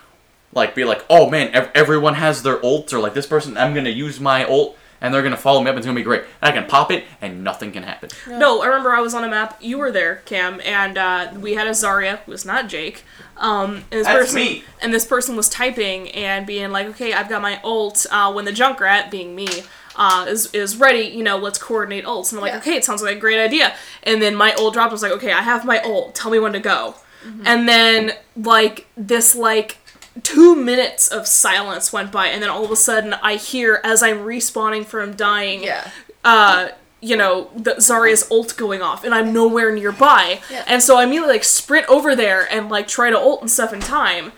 [0.54, 3.74] like be like oh man ev- everyone has their ult or like this person i'm
[3.74, 6.22] gonna use my ult and they're gonna follow me up and it's gonna be great
[6.42, 9.24] and i can pop it and nothing can happen No, I remember I was on
[9.24, 9.57] a map.
[9.61, 13.03] You were there, Cam, and uh, we had a Zarya who was not Jake.
[13.36, 14.64] Um, and this That's person, me.
[14.82, 18.44] And this person was typing and being like, "Okay, I've got my ult." Uh, when
[18.44, 19.49] the Junkrat, being me,
[19.96, 22.30] uh, is is ready, you know, let's coordinate ults.
[22.32, 22.59] And I'm like, Yeah.
[22.59, 24.90] "Okay, it sounds like a great idea." And then my ult dropped.
[24.90, 26.14] I was like, "Okay, I have my ult.
[26.14, 26.94] Tell me when to go."
[27.24, 27.42] Mm-hmm.
[27.46, 29.78] And then like this like
[30.23, 34.03] two minutes of silence went by, and then all of a sudden I hear as
[34.03, 35.91] I'm respawning from dying yeah
[36.25, 36.69] uh,
[37.01, 40.41] you know, the Zarya's ult going off, and I'm nowhere nearby.
[40.51, 40.64] Yeah.
[40.66, 43.73] And so I immediately like sprint over there and like try to ult and stuff
[43.73, 44.33] in time.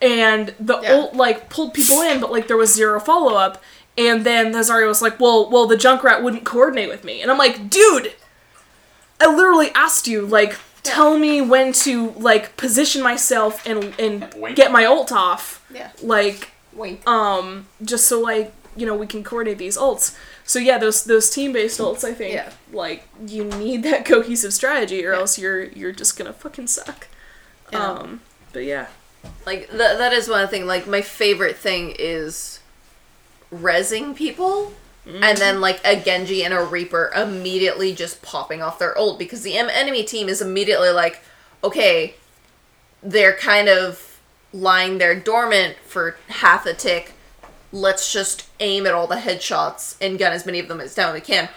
[0.00, 0.92] And the Yeah.
[0.92, 3.60] ult like pulled people in, but like there was zero follow up.
[3.98, 7.30] And then the Zarya was like, "Well, well, the Junkrat wouldn't coordinate with me," and
[7.30, 8.12] I'm like, "Dude,
[9.20, 10.56] I literally asked you like."
[10.86, 14.56] Tell me when to like position myself and and Wink.
[14.56, 15.64] get my ult off.
[15.72, 20.14] yeah Like wink um just so like you know we can coordinate these ults
[20.44, 22.50] so yeah those those team-based ults i think Yeah.
[22.72, 25.18] like you need that cohesive strategy or Yeah.
[25.20, 27.08] else you're you're just gonna fucking suck
[27.72, 27.82] Yeah.
[27.92, 28.20] um
[28.52, 28.86] but yeah
[29.46, 32.60] like th- that is one thing like my favorite thing is
[33.52, 34.72] rezzing people
[35.06, 39.42] and then like a genji and a reaper immediately just popping off their ult because
[39.42, 41.22] the em- enemy team is immediately like
[41.62, 42.14] okay
[43.02, 44.18] they're kind of
[44.52, 47.12] lying there dormant for half a tick.
[47.72, 51.14] Let's just aim at all the headshots and gun as many of them as down
[51.14, 51.48] we can.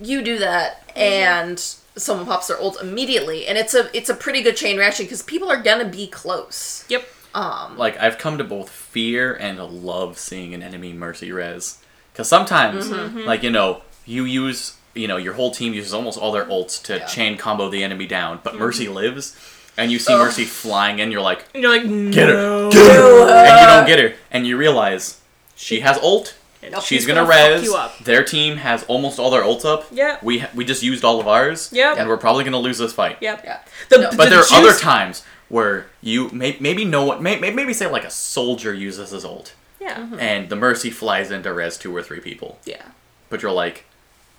[0.00, 1.58] You do that and
[1.96, 3.46] someone pops their ult immediately.
[3.46, 6.84] And it's a it's a pretty good chain reaction because people are gonna be close.
[6.88, 7.08] Yep.
[7.34, 11.78] Um like I've come to both fear and love seeing an enemy mercy res.
[12.12, 13.20] Because sometimes, Mm-hmm.
[13.20, 16.82] like you know, you use you know your whole team uses almost all their ults
[16.84, 17.06] to Yeah.
[17.06, 18.94] chain combo the enemy down, but Mercy Mm-hmm.
[18.94, 19.36] lives,
[19.76, 20.20] and you see Ugh.
[20.20, 21.82] Mercy flying in, you're like, and you're like
[22.12, 22.64] get no.
[22.66, 25.20] her, get her, and you don't get her, and you realize
[25.56, 26.36] she has ult.
[26.64, 28.04] And She's she's gonna, fuck res.
[28.04, 29.84] Their team has almost all their ults up.
[29.90, 30.18] Yeah.
[30.22, 31.68] We ha- we just used all of ours.
[31.72, 31.96] Yeah.
[31.98, 33.16] And we're probably gonna lose this fight.
[33.20, 33.58] yep Yeah.
[33.88, 34.10] the, No.
[34.10, 37.72] But the there are other times where you may, maybe no one may, may- maybe
[37.74, 40.18] say like a soldier uses his ult yeah Mm-hmm.
[40.20, 42.58] and the mercy flies in to res two or three people.
[42.64, 42.86] yeah
[43.30, 43.84] But you're like,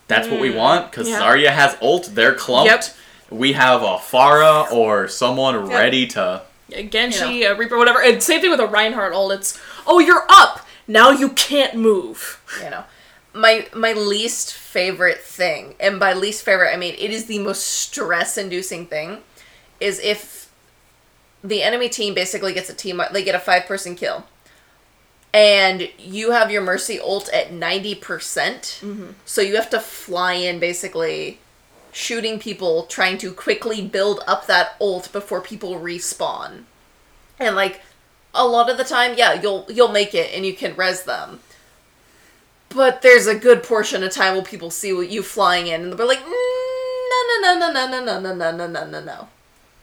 [0.07, 1.11] that's what we want because Mm.
[1.11, 1.21] yeah.
[1.21, 2.05] Zarya has ult.
[2.17, 2.71] They're clumped.
[2.71, 2.83] Yep.
[3.41, 6.41] We have a Pharah or someone ready to.
[6.71, 10.25] a genji a reaper whatever and same thing with a reinhardt ult it's oh you're
[10.29, 12.19] up now you can't move
[12.63, 12.83] you know
[13.45, 17.63] my my least favorite thing and by least favorite i mean it is the most
[17.65, 19.09] stress inducing thing
[19.79, 20.49] is if
[21.43, 24.25] the enemy team basically gets a team they get a five person kill
[25.33, 31.39] and you have your mercy ult at 90% so you have to fly in basically
[31.91, 36.63] shooting people trying to quickly build up that ult before people respawn
[37.39, 37.81] and like
[38.35, 41.39] a lot of the time yeah you'll you'll make it and you can res them
[42.69, 46.07] But there's a good portion of time where people see you flying in, and they're
[46.07, 49.27] like, "Mm, no, no, no, no, no, no, no, no, no, no, no, no.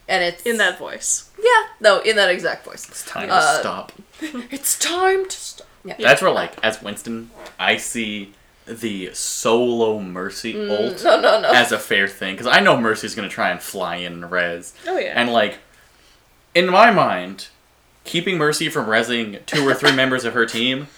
[0.08, 1.30] And it's In that voice.
[1.38, 2.88] yeah, no, in that exact voice.
[2.88, 3.92] It's time Uh, to stop.
[4.50, 5.66] It's time to stop.
[5.84, 5.94] Yeah.
[5.98, 8.32] That's where, like, as Winston, I see
[8.66, 11.50] the solo Mercy ult Mm, No, no, no.
[11.50, 14.74] as a fair thing because I know Mercy's gonna try and fly in and res.
[14.86, 15.12] Oh, yeah.
[15.16, 15.58] And like,
[16.54, 17.48] in my mind,
[18.04, 20.88] keeping Mercy from resing two or three members of her team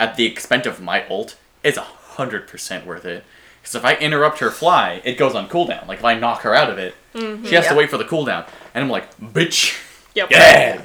[0.00, 3.24] at the expense of my ult is a hundred percent worth it.
[3.60, 5.86] Because if I interrupt her fly, it goes on cooldown.
[5.86, 7.68] Like if I knock her out of it, she has Yeah.
[7.70, 9.76] to wait for the cooldown, and I'm like, bitch,
[10.14, 10.30] Yep.
[10.30, 10.82] yeah.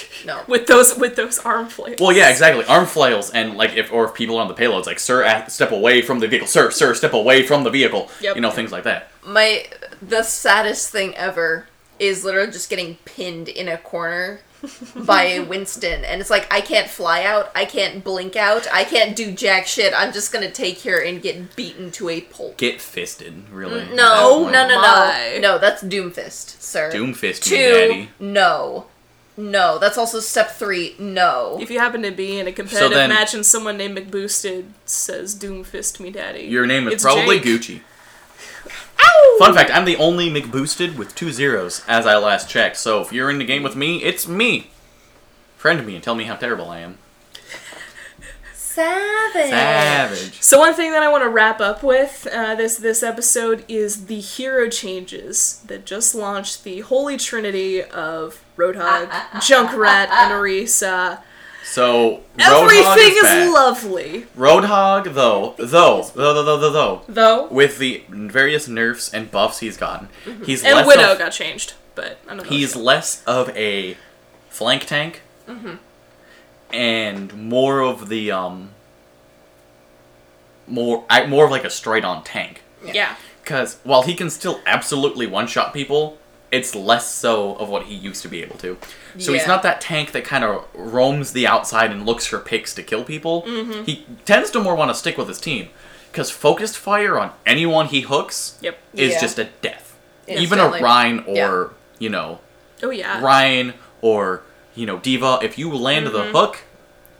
[0.26, 0.42] no.
[0.46, 1.96] With those with those arm flails.
[2.00, 2.64] Well, yeah, exactly.
[2.64, 5.72] Arm flails and like if or if people are on the payloads, like sir, step
[5.72, 6.48] away from the vehicle.
[6.48, 8.10] Sir, sir, step away from the vehicle.
[8.20, 8.36] Yep.
[8.36, 9.10] You know things like that.
[9.26, 9.66] My
[10.00, 11.66] the saddest thing ever
[11.98, 14.40] is literally just getting pinned in a corner
[14.96, 18.84] by a Winston, and it's like I can't fly out, I can't blink out, I
[18.84, 19.92] can't do jack shit.
[19.96, 22.56] I'm just gonna take here and get beaten to a pulp.
[22.58, 23.80] Get fisted, really.
[23.82, 25.32] at No, no, no, My.
[25.34, 25.58] no, no.
[25.58, 26.90] That's Doomfist, sir.
[26.92, 28.10] Doomfist Two, daddy.
[28.20, 28.86] no,
[29.36, 29.78] no.
[29.78, 30.94] That's also step three.
[30.98, 31.58] No.
[31.60, 35.34] if you happen to be in a competitive then- match and someone named McBoosted says
[35.34, 37.60] "Doomfist me, daddy," Your name is it's probably Jake.
[37.60, 37.80] Gucci.
[39.04, 39.36] Ow!
[39.38, 42.76] Fun fact: I'm the only McBoosted with two zeros as I last checked.
[42.76, 44.70] So if you're in the game with me, it's me.
[45.56, 46.98] Friend me and tell me how terrible I am.
[48.72, 49.50] Savage.
[49.50, 50.40] Savage.
[50.40, 54.06] So one thing that I want to wrap up with uh, this this episode is
[54.06, 61.20] the hero changes that just launched the holy trinity of Roadhog, Junkrat, and Orisa.
[61.64, 64.26] So everything is, is lovely.
[64.38, 69.76] Roadhog, though, though, though, though, though, though, though, with the various nerfs and buffs he's
[69.76, 70.44] gotten, mm-hmm.
[70.44, 73.98] he's and less Widow of, got changed, but I don't know he's less of a
[74.48, 75.20] flank tank.
[75.46, 75.74] Mm-hmm
[76.72, 78.70] and more of the um
[80.66, 83.16] more I, more of like a straight on tank yeah.
[83.42, 86.18] because while he can still absolutely one shot people
[86.50, 88.76] it's less so of what he used to be able to
[89.18, 92.74] so he's not that tank that kind of roams the outside and looks for picks
[92.74, 93.84] to kill people Mm-hmm.
[93.84, 95.68] he tends to more want to stick with his team
[96.10, 98.78] because focused fire on anyone he hooks Yep.
[98.94, 99.20] is Yeah.
[99.20, 99.98] just a death
[100.28, 100.82] even a Instantly.
[100.82, 101.68] Rein or Yeah.
[101.98, 102.38] you know
[102.84, 103.24] Oh yeah.
[103.24, 104.42] Rein or
[104.74, 106.36] you know D.Va, if you land the Mm-hmm.
[106.36, 106.58] hook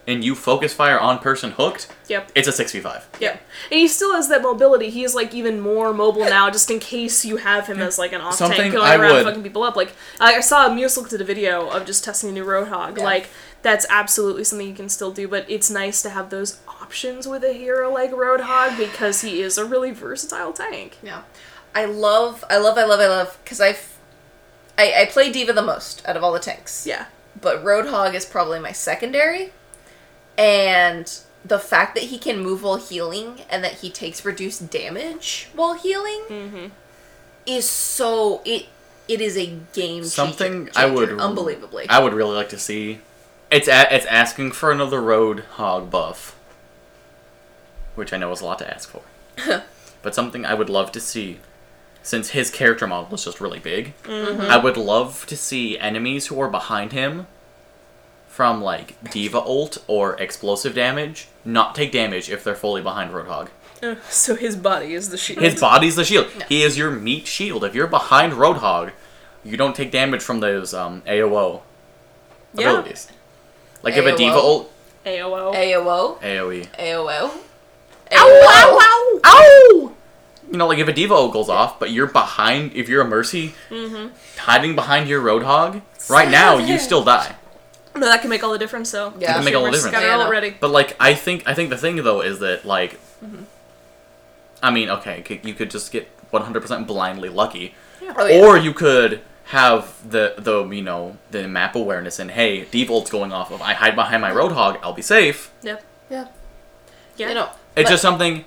[0.07, 2.33] and you focus fire on person hooked, Yep.
[2.35, 3.09] it's a six v five.
[3.21, 3.35] Yep.
[3.71, 4.91] And he still has that mobility.
[4.91, 8.21] He's like even more mobile now, just in case you have him as like an
[8.21, 9.77] off tank going I around would- fucking people up.
[9.77, 12.99] Like I I saw Muse looked at a video of just testing a new Roadhog.
[12.99, 13.05] Yeah.
[13.05, 13.29] Like
[13.63, 17.45] that's absolutely something you can still do, but it's nice to have those options with
[17.45, 20.99] a hero like Roadhog because he is a really versatile tank.
[21.01, 21.23] Yeah.
[21.77, 23.97] I love, I love, I love, I love, because I've
[24.77, 26.87] I, I play Diva the most out of all the tanks.
[26.87, 27.07] Yeah.
[27.43, 29.53] But Roadhog is probably my secondary.
[30.39, 31.13] And
[31.45, 35.75] the fact that he can move while healing and that he takes reduced damage while
[35.75, 36.67] healing Mm-hmm.
[37.47, 38.67] is so it
[39.09, 41.87] it is a game changer- Something I would unbelievably.
[41.91, 43.01] I would really like to see.
[43.51, 46.37] It's a, it's asking for another road hog buff,
[47.97, 49.03] which I know is a lot to ask for,
[50.03, 51.41] but something I would love to see.
[52.05, 54.41] Since his character model is just really big, Mm-hmm.
[54.43, 57.27] I would love to see enemies who are behind him
[58.33, 63.49] from like D.Va ult or explosive damage not take damage if they're fully behind Roadhog.
[63.83, 65.43] Uh, so his body is the shield.
[65.43, 66.29] His body's the shield.
[66.49, 67.63] He is your meat shield.
[67.65, 68.93] If you're behind Roadhog,
[69.45, 71.61] you don't take damage from those um, AOO
[72.55, 72.71] Yeah.
[72.71, 73.09] abilities.
[73.83, 74.73] Like if a D.Va ult,
[75.05, 75.53] AOO.
[75.55, 76.69] AOO, AOE.
[76.79, 77.31] AOO,
[78.15, 79.93] Ow, ow, ow, ow!
[80.51, 83.09] You know, like if a D.Va ult goes off, but you're behind, if you're a
[83.09, 84.09] Mercy, Mm-hmm.
[84.39, 87.35] hiding behind your Roadhog, right now you still die.
[87.95, 88.89] No, that can make all the difference.
[88.89, 89.33] So Yeah.
[89.33, 90.07] It can make all the We're just difference.
[90.07, 90.57] Got it all ready.
[90.59, 93.45] But like, I think, I think the thing though is that like, Mm-hmm.
[94.63, 98.45] I mean, okay, you could just get 100% blindly lucky, Oh, yeah.
[98.45, 103.11] or you could have the the you know the map awareness and hey, D.Va ult's
[103.11, 103.51] going off.
[103.51, 105.51] If I hide behind my Roadhog, I'll be safe.
[105.63, 105.85] Yep.
[106.11, 106.29] yeah.
[107.17, 107.29] Yeah.
[107.29, 108.45] You know, It's but- just something,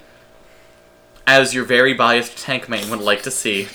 [1.27, 3.67] as your very biased tank main would like to see.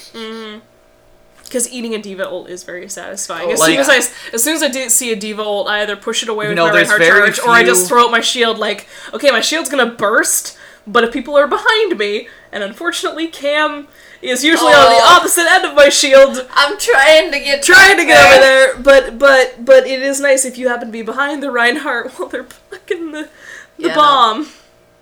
[1.50, 3.48] Because eating a D.Va ult is very satisfying.
[3.48, 3.96] Oh, as Like- soon as I,
[4.34, 6.56] as soon as I do see a D.Va ult, I either push it away with
[6.56, 8.56] know, my very charge, or I just throw out my shield.
[8.58, 13.88] Like, okay, my shield's gonna burst, but if people are behind me, and unfortunately Cam
[14.22, 15.16] is usually on the Oh.
[15.16, 18.76] opposite end of my shield, I'm trying to get trying to get over there.
[18.76, 22.28] But but but it is nice if you happen to be behind the Reinhardt while
[22.28, 23.28] they're plucking the
[23.76, 23.94] the Yeah, no.
[23.96, 24.48] bomb.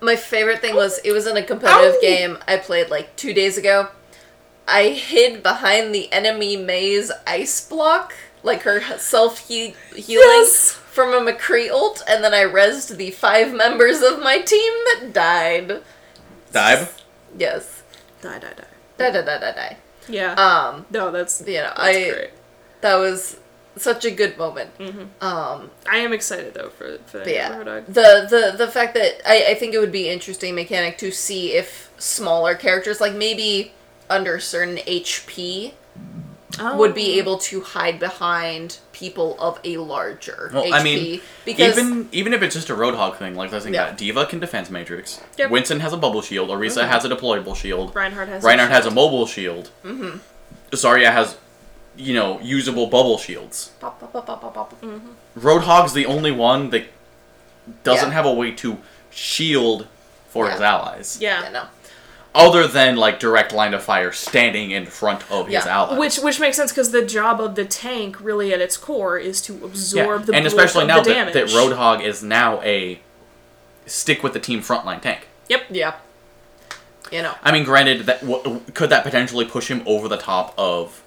[0.01, 2.01] My favorite thing was it was in a competitive Ow!
[2.01, 3.89] game I played like two days ago.
[4.69, 8.13] I hid behind the enemy Mei's ice block
[8.43, 10.71] like her self healing Yes.
[10.71, 15.11] from a McCree ult, and then I rezzed the five members of my team that
[15.13, 15.81] died.
[16.51, 17.01] Dive.
[17.37, 17.83] Yes.
[18.21, 18.63] Die, die, die.
[18.97, 19.77] Die, die, die, die, die.
[20.07, 20.33] Yeah.
[20.33, 22.29] Um, no, that's, you know, that's I great.
[22.81, 23.37] that was
[23.77, 24.75] such a good moment.
[24.79, 25.23] Mm-hmm.
[25.23, 27.85] Um, I am excited though for for the yeah, dog.
[27.85, 31.53] the the the fact that I, I think it would be interesting mechanic to see
[31.53, 33.71] if smaller characters, like maybe
[34.09, 35.73] under certain HP,
[36.75, 36.93] would Oh.
[36.93, 40.73] be able to hide behind people of a larger Well, HP.
[40.73, 43.85] I mean, because even even if it's just a Roadhog thing, like I think Yeah.
[43.85, 45.21] that D.Va can defense Matrix.
[45.37, 45.51] Yep.
[45.51, 46.49] Winston has a bubble shield.
[46.49, 47.95] Orisa has a deployable shield.
[47.95, 48.43] Reinhardt has.
[48.43, 49.69] Reinhardt has a mobile shield.
[49.85, 50.17] Mm-hmm.
[50.71, 51.37] Zarya has,
[51.95, 53.71] you know, usable bubble shields.
[53.79, 54.75] pop, pop, pop, pop, pop, pop.
[55.39, 56.85] Roadhog's the only one that
[57.83, 58.13] doesn't Yeah.
[58.15, 58.79] have a way to
[59.11, 59.87] shield
[60.29, 61.17] for his allies.
[61.21, 61.43] Yeah.
[61.43, 61.63] Yeah, no.
[62.35, 65.67] Other than like direct line of fire standing in front of his Yeah.
[65.67, 65.97] allies.
[65.97, 69.41] Which which makes sense because the job of the tank, really at its core, is
[69.43, 69.65] to yeah.
[69.65, 71.33] absorb the and especially now the that, damage.
[71.33, 72.99] that Roadhog is now a
[73.87, 75.27] stick with the team frontline tank.
[75.47, 75.63] Yep.
[75.71, 75.95] Yeah.
[77.11, 77.33] You know.
[77.43, 81.01] I mean, granted, that w- could that potentially push him over the top of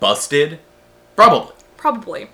[0.00, 0.58] Busted?
[1.14, 1.52] Probably.
[1.76, 2.20] Probably.
[2.20, 2.30] Right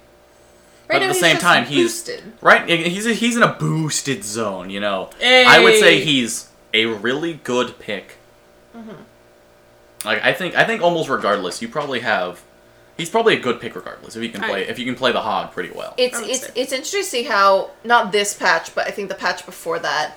[0.88, 2.32] But now at the same just time, he's boosted.
[2.40, 2.68] right.
[2.68, 4.70] He's he's in a boosted zone.
[4.70, 8.18] You know, I would say he's a really good pick.
[8.76, 8.90] Mm-hmm.
[10.04, 12.42] Like I think I think almost regardless, you probably have.
[12.96, 15.10] He's probably a good pick regardless if you can I- play if you can play
[15.12, 15.94] the hog pretty well.
[15.96, 16.52] It's it's say.
[16.54, 20.16] it's interesting to see how not this patch, but I think the patch before that,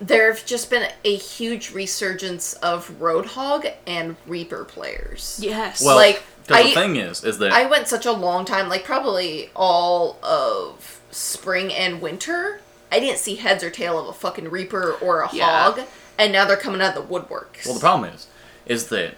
[0.00, 5.38] there have just been a huge resurgence of Roadhog and Reaper players.
[5.42, 5.82] Yes.
[5.84, 6.16] well, like,
[6.46, 9.50] 'cause the I- thing is, is that I went such a long time, like probably
[9.56, 12.60] all of spring and winter.
[12.90, 15.44] I didn't see heads or tail of a fucking Reaper or a Yeah.
[15.72, 15.80] hog,
[16.18, 17.64] and now they're coming out of the woodworks.
[17.66, 18.26] well, the problem is,
[18.66, 19.14] is that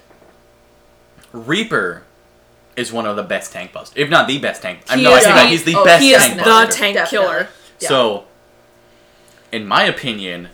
[1.32, 2.02] Reaper
[2.76, 4.80] is one of the best tank busters, if not the best tank.
[4.88, 6.36] I He know I is say the- that he's the oh, best he is tank
[6.38, 6.78] the buster.
[6.78, 7.28] tank Definitely.
[7.28, 7.48] killer.
[7.80, 7.88] Yeah.
[7.88, 8.24] So,
[9.52, 10.48] in my opinion,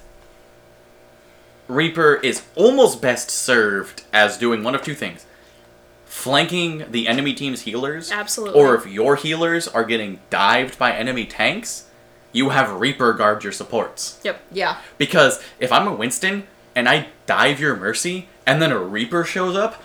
[1.69, 5.25] Reaper is almost best served as doing one of two things
[6.05, 8.11] flanking the enemy team's healers.
[8.13, 8.59] Absolutely.
[8.59, 11.85] Or if your healers are getting dived by enemy tanks,
[12.37, 14.21] you have Reaper guard your supports.
[14.25, 14.41] Yep.
[14.53, 19.25] yeah, Because if I'm a Winston and I dive your Mercy and then a Reaper
[19.25, 19.83] shows up,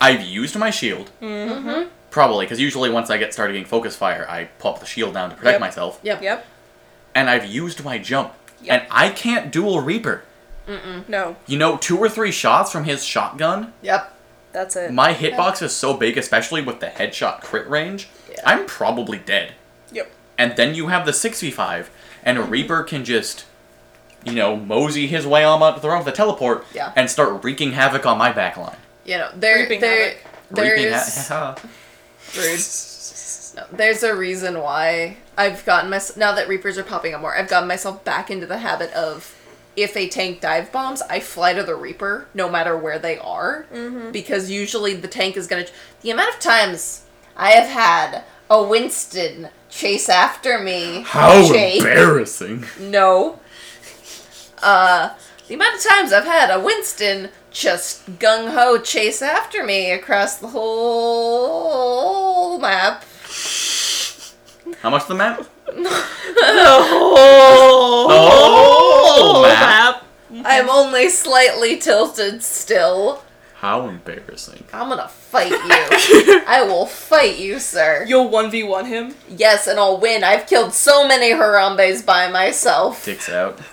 [0.00, 1.10] I've used my shield.
[1.22, 1.88] Mm-hmm.
[2.10, 5.30] Probably, because usually once I get started getting focus fire, I pop the shield down
[5.30, 5.60] to protect Yep.
[5.60, 6.46] myself yep, Yep.
[7.14, 8.72] and I've used my jump, Yep.
[8.82, 10.22] and I can't dual Reaper.
[10.68, 11.08] Mm-mm.
[11.08, 11.36] No.
[11.46, 14.12] You know, two or three shots from his shotgun, yep.
[14.52, 14.92] That's it.
[14.92, 18.42] my hitbox is so big, especially with the headshot crit range, Yeah.
[18.46, 19.54] I'm probably dead.
[20.38, 20.48] Yep.
[20.48, 21.86] And then you have the 6v5,
[22.22, 22.50] and a mm-hmm.
[22.50, 23.44] Reaper can just,
[24.24, 26.92] you know, mosey his way on up the throne with a teleport Yeah.
[26.96, 28.76] and start wreaking havoc on my backline.
[29.04, 30.26] You know, there, Reaping there, havoc.
[30.50, 31.56] Reaping there's ha-
[32.36, 32.60] rude.
[33.56, 37.36] No, there's a reason why I've gotten my now that Reapers are popping up more.
[37.36, 39.36] I've gotten myself back into the habit of
[39.76, 43.66] if a tank dive bombs, I fly to the Reaper no matter where they are
[43.72, 44.10] mm-hmm.
[44.10, 45.66] because usually the tank is gonna.
[46.02, 47.04] The amount of times
[47.36, 51.02] I have had a Winston chase after me.
[51.06, 51.78] How Jake.
[51.80, 52.64] embarrassing.
[52.78, 53.40] No.
[54.62, 55.10] Uh,
[55.48, 60.36] the amount of times I've had a Winston just gung ho chase after me across
[60.38, 61.78] the whole
[62.60, 63.04] map.
[64.80, 65.46] How much the map?
[65.68, 66.10] Oh.
[66.34, 66.70] The
[69.26, 70.04] whole map?
[70.44, 73.23] I'm only slightly tilted still.
[73.64, 74.62] How embarrassing.
[74.74, 75.56] I'm gonna fight you.
[76.46, 78.04] I will fight you, sir.
[78.06, 79.14] You'll 1v1 him?
[79.26, 80.22] Yes, and I'll win.
[80.22, 83.02] I've killed so many Harambes by myself.
[83.06, 83.58] Dicks out.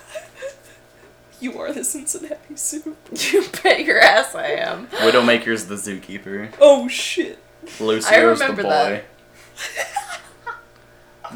[1.41, 2.95] You are the Cincinnati zoo.
[3.15, 4.87] You bet your ass I am.
[4.87, 6.53] Widowmaker's the zookeeper.
[6.61, 7.39] Oh shit.
[7.81, 8.07] Lucio's
[8.39, 8.69] the remember boy.
[8.69, 9.03] that.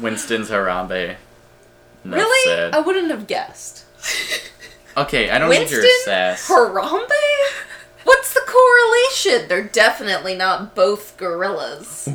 [0.00, 1.16] Winston's Harambe.
[2.04, 2.50] Enough really?
[2.50, 2.74] said.
[2.74, 3.84] I wouldn't have guessed.
[4.96, 5.82] Okay, I don't need Winston?
[5.82, 6.48] your sass.
[6.48, 7.10] Harambe?
[8.06, 9.48] What's the correlation?
[9.48, 12.08] They're definitely not both gorillas.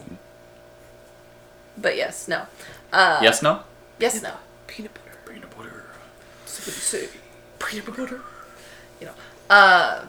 [1.77, 2.45] but yes, no.
[2.93, 3.63] Uh, yes, no?
[3.99, 4.33] Yes, no.
[4.67, 5.17] Peanut butter.
[5.33, 5.85] Peanut butter.
[6.45, 7.09] Somebody say
[7.59, 8.21] peanut butter.
[9.01, 9.13] You know.
[9.49, 10.05] Uh,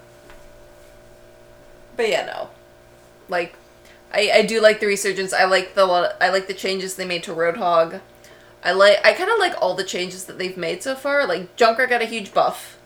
[1.97, 2.51] but yeah, no.
[3.29, 3.57] Like,
[4.15, 5.33] I, I do like the resurgence.
[5.33, 6.13] I like the lot.
[6.21, 8.01] I like the changes they made to Roadhog.
[8.63, 9.05] I like.
[9.05, 11.27] I kind of like all the changes that they've made so far.
[11.27, 12.79] Like Junkrat got a huge buff.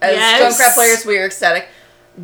[0.00, 0.58] As Yes.
[0.58, 1.68] Junkrat players, we are ecstatic.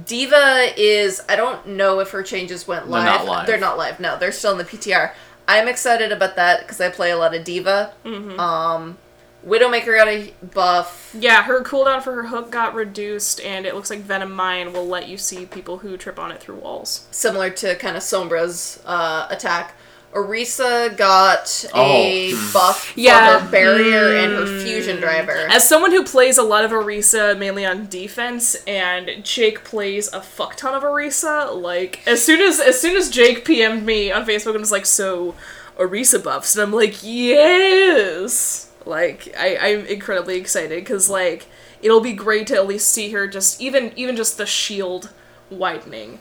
[0.06, 1.20] D.Va is.
[1.28, 3.04] I don't know if her changes went They're live.
[3.04, 3.46] not live.
[3.46, 4.00] They're not live.
[4.00, 5.12] No, they're still in the PTR.
[5.48, 7.92] I'm excited about that because I play a lot of D.Va.
[8.04, 8.98] Um,
[9.44, 11.14] Widowmaker got a buff.
[11.18, 14.86] Yeah, her cooldown for her hook got reduced, and it looks like Venom Mine will
[14.86, 17.08] let you see people who trip on it through walls.
[17.10, 19.74] similar to kind of Sombra's uh, attack.
[20.12, 22.50] Orisa got a Oh.
[22.52, 23.38] buff for Yeah.
[23.38, 25.46] her barrier and her fusion driver.
[25.48, 30.20] As someone who plays a lot of Orisa, mainly on defense, and Jake plays a
[30.20, 34.26] fuck ton of Orisa, like as soon as as soon as Jake PM'd me on
[34.26, 35.34] Facebook and was like, "So,
[35.78, 41.46] Orisa buffs," and I'm like, "Yes!" Like I I'm incredibly excited because like
[41.82, 45.10] it'll be great to at least see her just even even just the shield
[45.50, 46.18] widening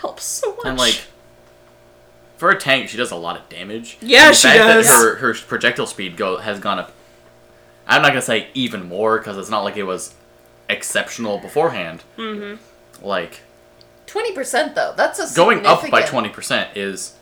[0.00, 0.64] helps so much.
[0.66, 1.02] And like,
[2.38, 3.98] for a tank, she does a lot of damage.
[4.00, 4.86] Yeah, And the she fact that does.
[4.88, 6.92] her, her projectile speed go has gone up.
[7.86, 10.14] I'm not gonna say even more because it's not like it was
[10.68, 12.04] exceptional beforehand.
[12.16, 13.04] Mm-hmm.
[13.04, 13.40] Like
[14.06, 14.94] Twenty percent though.
[14.96, 17.14] That's a going up by twenty percent is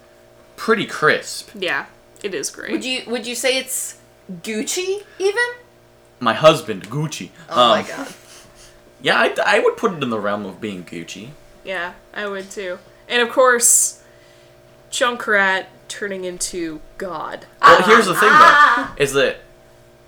[0.56, 1.50] pretty crisp.
[1.54, 1.86] yeah,
[2.22, 2.70] it is great.
[2.72, 3.98] Would you would you say it's
[4.30, 5.44] Gucci even?
[6.20, 7.30] My husband Gucci.
[7.48, 8.14] Oh my Um, god.
[9.02, 11.28] Yeah, I, I would put it in the realm of being Gucci.
[11.64, 12.78] Yeah, I would too.
[13.08, 14.02] And of course,
[15.00, 17.44] Junkrat turning into God.
[17.60, 18.94] Well, here's the thing Ah.
[18.96, 19.36] though, is that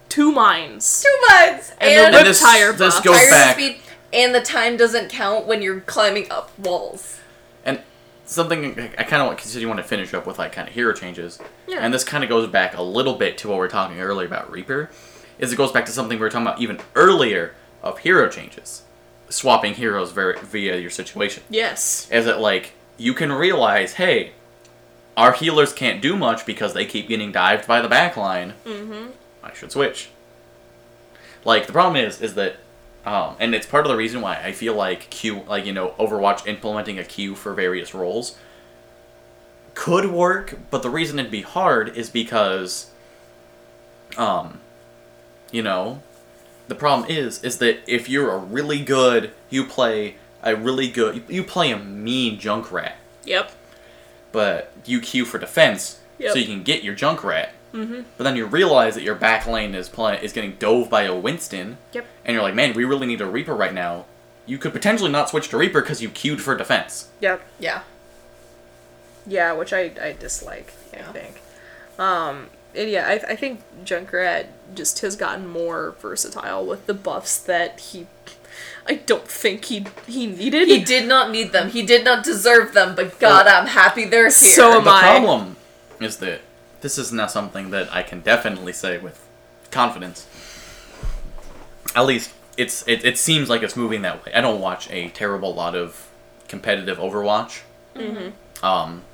[0.08, 1.02] Two minds.
[1.02, 3.76] Two months And and, the and whip this tire this goes tire back speed
[4.14, 7.18] and the time doesn't count when you're climbing up walls.
[7.66, 7.80] and
[8.24, 10.72] something I kind of want because you want to finish up with like kind of
[10.74, 11.80] hero changes, Yeah.
[11.82, 14.26] and this kind of goes back a little bit to what we were talking earlier
[14.26, 14.88] about Reaper,
[15.38, 18.82] is it goes back to something we were talking about even earlier of hero changes,
[19.28, 21.42] swapping heroes ver- via your situation.
[21.50, 22.08] Yes.
[22.10, 24.32] Is it like you can realize, hey,
[25.18, 28.52] our healers can't do much because they keep getting dived by the backline.
[28.64, 29.10] Mm-hmm.
[29.42, 30.10] I should switch.
[31.44, 32.56] Like the problem is, is that,
[33.04, 35.94] um, and it's part of the reason why I feel like Q, like you know,
[35.98, 38.38] Overwatch implementing a queue for various roles
[39.74, 42.90] could work, but the reason it'd be hard is because,
[44.16, 44.60] um,
[45.50, 46.00] you know,
[46.68, 51.22] the problem is, is that if you're a really good, you play a really good,
[51.28, 52.94] you, play a mean Junkrat,
[53.24, 53.52] Yep.
[54.38, 56.32] But you queue for defense Yep.
[56.32, 57.48] so you can get your Junkrat.
[57.74, 58.02] Mm-hmm.
[58.16, 61.14] But then you realize that your back lane is play, is getting dove by a
[61.14, 62.06] Winston, Yep.
[62.24, 64.04] and you're like, man, we really need a Reaper right now.
[64.46, 67.08] You could potentially not switch to Reaper because you queued for defense.
[67.20, 67.42] Yep.
[67.58, 67.80] Yeah.
[69.26, 71.42] Yeah, which I, I dislike, I think.
[71.98, 77.38] Um, and yeah, I, I think Junkrat just has gotten more versatile with the buffs
[77.38, 78.06] that he.
[78.88, 80.68] I don't think he he needed.
[80.68, 81.70] He did not need them.
[81.70, 84.30] He did not deserve them, but god, I'm happy they're here.
[84.30, 85.00] So am the I.
[85.00, 85.56] problem
[86.00, 86.40] is that
[86.80, 89.24] this is not something that I can definitely say with
[89.70, 90.26] confidence.
[91.94, 94.32] At least it's it, it seems like it's moving that way.
[94.32, 96.08] I don't watch a terrible lot of
[96.48, 97.60] competitive Overwatch.
[97.94, 98.64] Mm-hmm.
[98.64, 99.04] Um,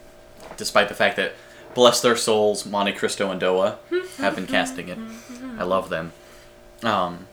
[0.57, 1.33] despite the fact that
[1.75, 3.77] bless their souls, Monte Cristo and Doa
[4.19, 4.99] have been casting it.
[5.59, 6.13] I love them.
[6.83, 7.27] Um,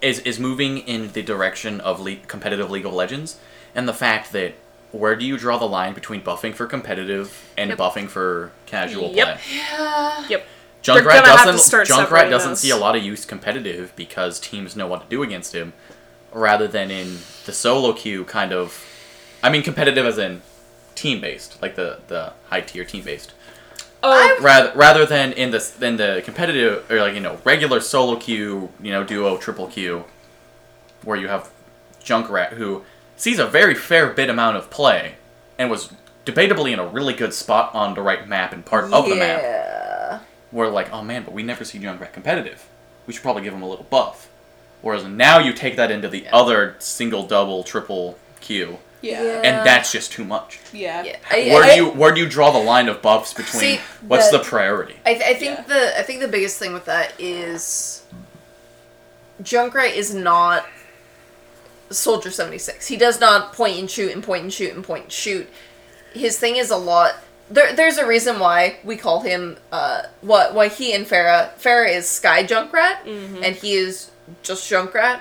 [0.00, 3.38] is is moving in the direction of le- competitive League of Legends,
[3.74, 4.54] and the fact that
[4.92, 7.78] where do you draw the line between buffing for competitive and Yep.
[7.78, 9.26] buffing for casual Yep.
[9.40, 9.56] play?
[9.56, 10.24] Yeah.
[10.28, 10.46] Yep.
[10.82, 11.58] Junkrat gonna have to doesn't.
[11.58, 12.60] start Junkrat doesn't those.
[12.60, 15.72] see a lot of use competitive because teams know what to do against him,
[16.32, 18.84] rather than in the solo queue kind of.
[19.42, 20.40] I mean, competitive as in
[20.94, 23.32] team based, like the the high tier team based.
[24.02, 28.16] Oh, Rather rather than in the than the competitive or like you know regular solo
[28.16, 30.04] queue, you know duo triple queue,
[31.02, 31.50] where you have
[32.02, 32.84] Junkrat who
[33.16, 35.14] sees a very fair bit amount of play,
[35.58, 35.92] and was
[36.24, 39.40] debatably in a really good spot on the right map and part of the map
[39.42, 40.20] Yeah.
[40.52, 42.68] we're like, oh man, but we never see Junkrat competitive.
[43.06, 44.28] We should probably give him a little buff.
[44.82, 49.22] Whereas now you take that into the other single, double, triple queue, yeah.
[49.22, 49.40] Yeah.
[49.44, 50.58] and that's just too much.
[50.72, 51.02] Yeah.
[51.04, 51.16] Yeah.
[51.30, 53.80] I, Where I, do you where do you draw the line of buffs between See,
[54.06, 54.96] what's the- the priority?
[55.06, 55.64] I, th- I think Yeah.
[55.64, 58.02] the I think the biggest thing with that is
[59.42, 60.66] Junkrat is not
[61.90, 62.86] Soldier seventy six.
[62.86, 65.48] He does not point and shoot and point and shoot and point and shoot.
[66.12, 67.14] His thing is a lot.
[67.50, 71.94] There, there's a reason why we call him uh what why he and Pharah Pharah
[71.94, 74.10] is Sky Junkrat and he is
[74.42, 75.20] just Junkrat.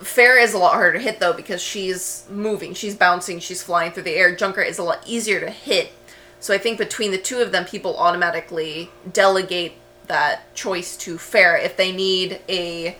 [0.00, 3.92] Pharah is a lot harder to hit though because she's moving, she's bouncing, she's flying
[3.92, 4.34] through the air.
[4.36, 5.92] Junkrat is a lot easier to hit.
[6.38, 9.72] So I think between the two of them, people automatically delegate
[10.06, 12.96] that choice to Pharah if they need a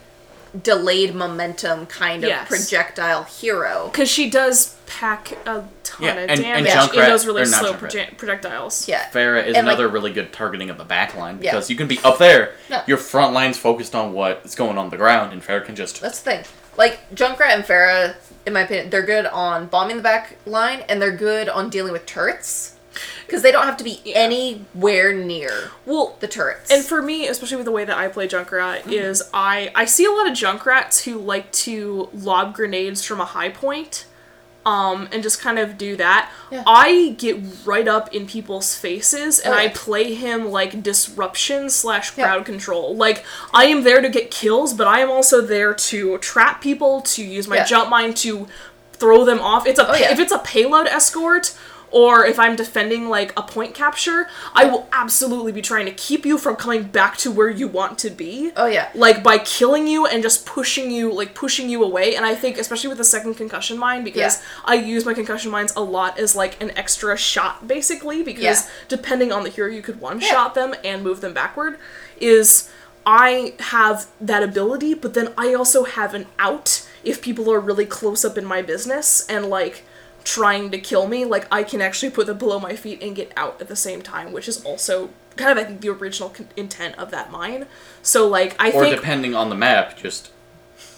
[0.63, 2.47] delayed momentum kind of Yes.
[2.47, 3.89] projectile hero.
[3.91, 7.45] Because she does pack a ton Yeah, of and- and damage Junkrat- in those really
[7.45, 7.79] slow Junkrat.
[7.91, 8.87] proje- projectiles.
[8.87, 9.05] Yeah.
[9.13, 11.51] Pharah is And, like- another really good targeting of the back line Yeah.
[11.51, 12.81] because you can be up there, Yeah.
[12.87, 16.19] your front line's focused on what's going on the ground, and Pharah can just That's
[16.19, 16.43] the thing.
[16.77, 18.15] Like Junkrat and Pharah,
[18.45, 21.91] in my opinion, they're good on bombing the back line and they're good on dealing
[21.91, 22.75] with turrets.
[23.27, 26.71] because they don't have to be anywhere near Well, the turrets.
[26.71, 28.89] And for me, especially with the way that I play Junkrat, Mm-hmm.
[28.91, 33.25] is I I see a lot of Junkrats who like to lob grenades from a
[33.25, 34.05] high point,
[34.67, 36.29] um, and just kind of do that.
[36.51, 36.63] Yeah.
[36.67, 42.11] I get right up in people's faces, and Oh, I play him like disruption slash
[42.17, 42.25] Yeah.
[42.25, 42.95] crowd control.
[42.95, 47.01] Like I am there to get kills, but I am also there to trap people,
[47.13, 47.65] to use my Yeah.
[47.65, 48.47] jump mine to
[48.93, 49.65] throw them off.
[49.67, 50.11] It's a Oh, yeah.
[50.11, 51.53] if it's a payload escort
[51.89, 56.25] or if I'm defending like a point capture, I will absolutely be trying to keep
[56.25, 58.51] you from coming back to where you want to be.
[58.57, 62.15] oh yeah, Like by killing you and just pushing you, like pushing you away.
[62.15, 64.41] And I think, especially with the second concussion mine, because Yeah.
[64.65, 68.61] I use my concussion mines a lot as like an extra shot, basically, because Yeah.
[68.89, 71.77] depending on the hero, you could one shot them and move them backward.
[72.19, 72.69] Is
[73.05, 77.85] I have that ability, but then I also have an out if people are really
[77.85, 79.83] close up in my business and like
[80.27, 81.23] trying to kill me.
[81.23, 84.01] Like I can actually put them below my feet and get out at the same
[84.01, 87.65] time, which is also kind of I think the original con- intent of that mine.
[88.01, 90.31] So like I Or think depending on the map, just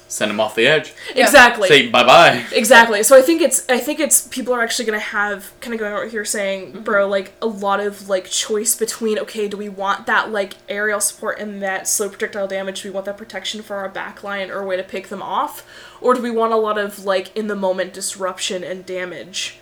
[0.07, 0.93] send them off the edge.
[1.15, 1.67] exactly.
[1.67, 2.43] Say bye bye.
[2.51, 3.03] Exactly.
[3.03, 5.93] So I think it's I think it's people are actually gonna have kind of going
[5.93, 6.81] over here saying, mm-hmm.
[6.81, 10.99] bro, like a lot of like choice between okay, do we want that like aerial
[10.99, 12.81] support and that slow projectile damage?
[12.81, 15.63] Do we want that protection for our backline or a way to pick them off,
[16.01, 19.59] or do we want a lot of like in the moment disruption and damage?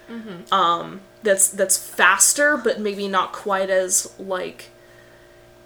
[0.51, 4.69] Um, that's that's faster, but maybe not quite as like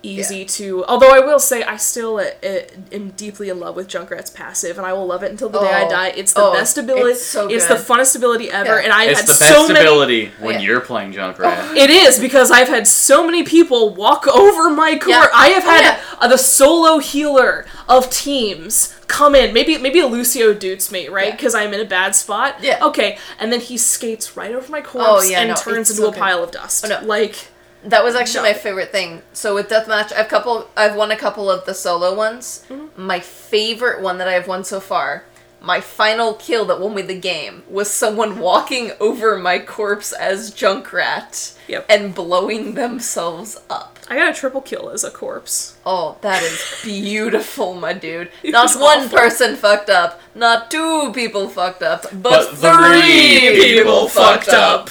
[0.03, 0.45] easy Yeah.
[0.47, 0.85] to.
[0.85, 2.59] Although I will say, I still uh, uh,
[2.91, 5.71] am deeply in love with Junkrat's passive, and I will love it until the day
[5.71, 5.89] I Oh.
[5.89, 6.07] die.
[6.15, 7.11] It's the Oh, best ability.
[7.11, 8.83] it's so the funnest ability ever, Yeah.
[8.85, 9.79] and I've It's had the best so many.
[9.79, 10.61] ability when Yeah.
[10.61, 11.75] you're playing Junkrat.
[11.75, 15.11] It is because I've had so many people walk over my core.
[15.13, 15.27] Yeah.
[15.33, 15.97] I have Oh, had yeah.
[16.19, 19.53] uh, the solo healer of teams come in.
[19.53, 21.31] Maybe maybe a Lucio doots me right Yeah.
[21.35, 22.55] because I'm in a bad spot.
[22.61, 22.79] Yeah.
[22.81, 26.01] Okay, and then he skates right over my corpse Oh, yeah, and no, turns into
[26.01, 26.19] so a good.
[26.19, 26.85] pile of dust.
[26.85, 26.99] Oh, no.
[27.03, 27.35] Like
[27.83, 28.49] That was actually No.
[28.49, 29.21] my favorite thing.
[29.33, 32.63] So with deathmatch, I've couple, I've won a couple of the solo ones.
[32.69, 33.01] Mm-hmm.
[33.05, 35.23] My favorite one that I've won so far,
[35.63, 40.51] my final kill that won me the game, was someone walking over my corpse as
[40.53, 41.85] Junkrat Yep.
[41.89, 43.97] and blowing themselves up.
[44.09, 45.77] I got a triple kill as a corpse.
[45.85, 48.29] Oh, that is beautiful, my dude.
[48.43, 49.17] Not one awful.
[49.17, 54.89] person fucked up, not two people fucked up, but, But three, three people fucked up.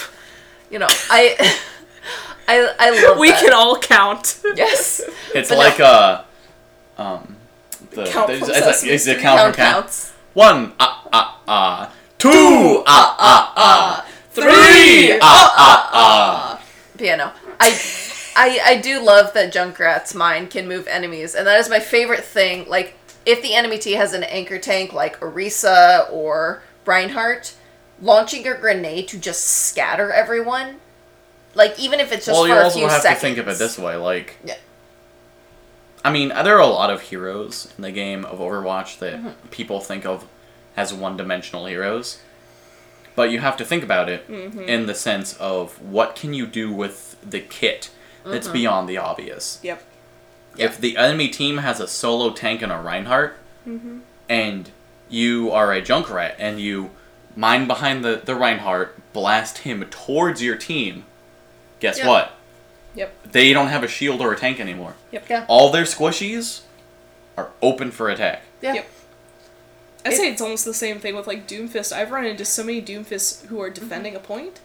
[0.70, 1.36] You know, I,
[2.53, 3.40] I, I love We that.
[3.42, 4.40] can all count.
[4.57, 5.01] Yes.
[5.34, 5.84] It's But like no.
[5.84, 6.24] uh
[6.98, 7.36] um
[7.92, 9.22] the Count there's- from it's, Sesame a, it's a Street.
[9.22, 9.74] count, Count from count.
[9.84, 10.12] counts.
[10.34, 11.92] One ah ah ah.
[12.18, 14.07] Two ah ah ah.
[14.32, 16.62] Three ah ah ah.
[16.96, 17.30] But yeah, no.
[17.59, 17.68] I,
[18.36, 22.24] I, I do love that Junkrat's mind can move enemies, and that is my favorite
[22.24, 22.68] thing.
[22.68, 22.94] Like,
[23.26, 27.55] if the enemy T has an anchor tank like Orisa or Reinhardt,
[28.01, 30.76] launching a grenade to just scatter everyone,
[31.55, 33.20] like even if it's just Well, you also have seconds.
[33.20, 34.57] to think of it this way, like Yeah.
[36.05, 39.48] I mean, there are a lot of heroes in the game of Overwatch that Mm-hmm.
[39.51, 40.26] people think of
[40.76, 42.18] as one-dimensional heroes.
[43.16, 44.61] But you have to think about it Mm-hmm.
[44.62, 47.90] in the sense of what can you do with the kit
[48.24, 48.53] that's Mm-hmm.
[48.55, 49.59] beyond the obvious.
[49.62, 49.82] Yep.
[50.57, 53.36] If the enemy team has a solo tank and a Reinhardt,
[53.68, 53.98] Mm-hmm.
[54.28, 54.70] and
[55.11, 56.90] you are a Junkrat, and you
[57.36, 61.05] mine behind the, the Reinhardt, blast him towards your team,
[61.80, 62.08] guess Yeah.
[62.08, 62.32] what?
[62.94, 63.32] Yep.
[63.32, 64.94] They don't have a shield or a tank anymore.
[65.12, 65.26] Yep.
[65.28, 65.44] Yeah.
[65.48, 66.62] All their squishies
[67.36, 68.42] are open for attack.
[68.60, 68.74] Yeah.
[68.74, 68.88] Yep.
[70.04, 71.92] I'd say it's almost the same thing with like Doomfist.
[71.92, 73.74] I've run into so many Doomfists who are mm-hmm.
[73.74, 74.60] defending a point,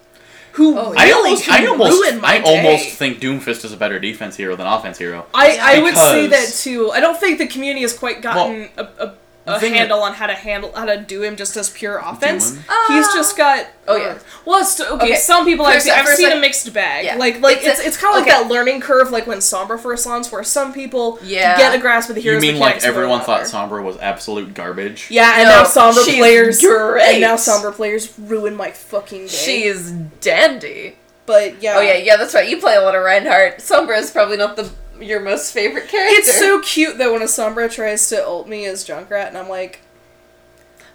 [0.53, 3.77] who Oh, I really almost, I almost, ruin my I almost think Doomfist is a
[3.77, 5.25] better defense hero than offense hero.
[5.33, 6.91] I, I would say that too.
[6.91, 9.13] I don't think the community has quite gotten a, a,
[9.47, 12.55] a thing handle on how to handle how to do him just as pure offense.
[12.55, 12.63] him?
[12.87, 13.67] He's just got.
[13.87, 14.03] Oh, yeah.
[14.05, 16.39] Uh, well, it's, okay, Okay, Some people for a I've I've for seen sec- a
[16.41, 17.05] mixed bag.
[17.05, 17.15] Yeah.
[17.17, 18.43] Like like It's it's it's, kind of like okay.
[18.43, 21.55] that learning curve, like when Sombra first launched, where some people Yeah.
[21.57, 22.41] get a grasp of the You heroes.
[22.41, 23.75] mean like mechanics and go everyone thought another.
[23.75, 25.07] Sombra was absolute garbage?
[25.11, 27.03] Yeah, and No, now Sombra she's players great.
[27.11, 29.27] and now Sombra players ruin my fucking day.
[29.27, 29.91] She is
[30.21, 30.95] dandy.
[31.27, 31.75] but yeah.
[31.77, 32.49] Oh yeah, yeah, that's right.
[32.49, 33.59] You play a lot of Reinhardt.
[33.59, 34.69] Sombra is probably not the
[34.99, 36.15] your most favorite character.
[36.17, 39.49] It's so cute though when a Sombra tries to ult me as Junkrat, and I'm
[39.49, 39.81] like,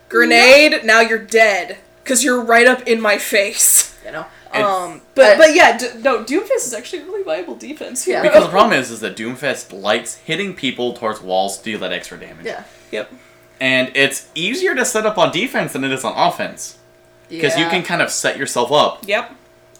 [0.08, 0.84] grenade.
[0.84, 3.96] Now you're dead because you're right up in my face.
[4.04, 4.26] you know.
[4.52, 8.04] It's- Um, but I- but yeah, d- no, Doomfist is actually a really viable defense
[8.04, 8.16] here.
[8.16, 8.22] Yeah.
[8.22, 11.92] Because the problem is, is that Doomfist likes hitting people towards walls to do that
[11.92, 12.46] extra damage.
[12.46, 12.64] Yeah.
[12.90, 13.12] Yep.
[13.60, 16.78] And it's easier to set up on defense than it is on offense.
[17.28, 19.06] Because you can kind of set yourself up.
[19.06, 19.30] Yep.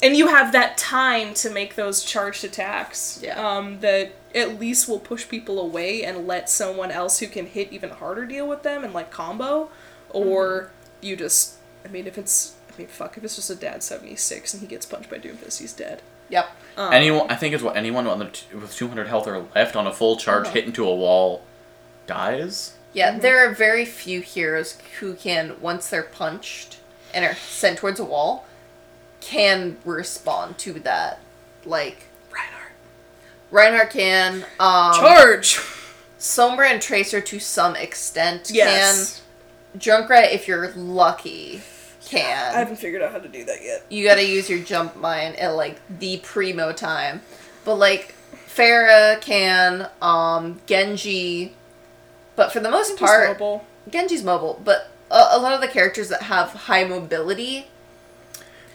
[0.02, 3.20] And you have that time to make those charged attacks.
[3.22, 3.38] Yeah.
[3.38, 7.72] Um, that at least will push people away and let someone else who can hit
[7.72, 9.70] even harder deal with them and like combo,
[10.10, 10.62] or
[11.00, 11.06] Mm-hmm.
[11.06, 11.56] you just.
[11.84, 12.54] I mean, if it's.
[12.74, 13.16] I mean, fuck.
[13.18, 16.02] If it's just a dad seventy six and he gets punched by Doomfist, he's dead.
[16.30, 16.48] Yep.
[16.78, 19.86] anyone, I think it's what anyone on the t- with 200 health or left on
[19.88, 20.54] a full charge Uh-huh.
[20.54, 21.42] hit into a wall
[22.06, 22.74] dies.
[22.92, 26.78] Yeah, there are very few heroes who can, once they're punched
[27.14, 28.46] and are sent towards a wall,
[29.20, 31.20] can respond to that.
[31.64, 32.72] Like Reinhardt.
[33.50, 35.58] Reinhardt can, um, Charge.
[36.18, 39.22] Sombra and Tracer to some extent Yes.
[39.72, 39.80] can.
[39.80, 41.62] Junkrat, if you're lucky,
[42.04, 42.54] can.
[42.54, 43.84] I haven't figured out how to do that yet.
[43.88, 47.22] you gotta use your jump mine at like the primo time.
[47.64, 48.14] But like
[48.48, 51.54] Pharah can, um, Genji,
[52.36, 53.64] but for the most part, Mobile.
[53.90, 54.60] Genji's mobile.
[54.64, 57.68] But a, a lot of the characters that have high mobility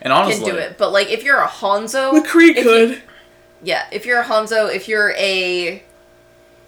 [0.05, 0.77] And honestly, can do it.
[0.77, 3.01] But like if you're a Hanzo, McCree if you- could.
[3.61, 5.83] yeah, if you're a Hanzo, if you're a,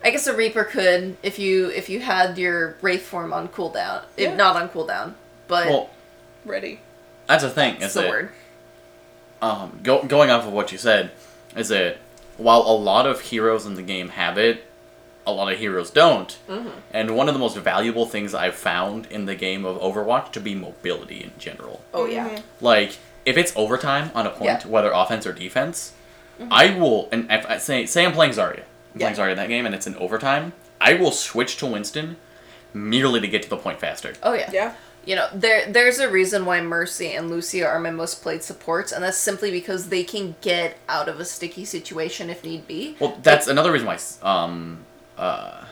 [0.04, 4.04] I guess a Reaper could if you if you had your Wraith form on cooldown,
[4.18, 4.30] Yeah.
[4.32, 5.14] if not on cooldown,
[5.48, 5.90] but well,
[6.46, 6.82] Ready.
[7.28, 7.76] that's a thing.
[7.80, 8.30] that's Is the that word.
[9.42, 11.12] um, go, going off of what you said,
[11.56, 11.98] is that
[12.38, 14.64] while a lot of heroes in the game have it,
[15.26, 16.38] a lot of heroes don't.
[16.48, 16.70] Mm-hmm.
[16.92, 20.40] And one of the most valuable things I've found in the game of Overwatch to
[20.40, 21.82] be mobility in general.
[21.94, 22.30] Oh yeah.
[22.30, 22.42] Mhm.
[22.62, 22.98] Like,
[23.28, 24.58] if it's overtime on a point, Yeah.
[24.60, 24.70] Mm-hmm.
[24.70, 25.94] whether offense or defense,
[26.52, 27.10] I will.
[27.12, 28.64] And if I say say I'm playing Zarya,
[28.94, 29.14] I'm Yeah.
[29.14, 32.18] playing Zarya in that game, and it's in overtime, I will switch to Winston
[32.74, 34.14] merely to get to the point faster.
[34.24, 34.50] Oh yeah.
[34.54, 34.74] Yeah.
[35.06, 38.92] You know, there there's a reason why Mercy and Lucio are my most played supports,
[38.92, 42.96] and that's simply because they can get out of a sticky situation if need be.
[43.00, 43.98] Well, that's another reason why.
[44.22, 44.80] Um,
[45.18, 45.64] uh,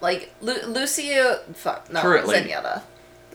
[0.00, 2.82] Like Lu- Lucio, fuck, no, Zenyatta,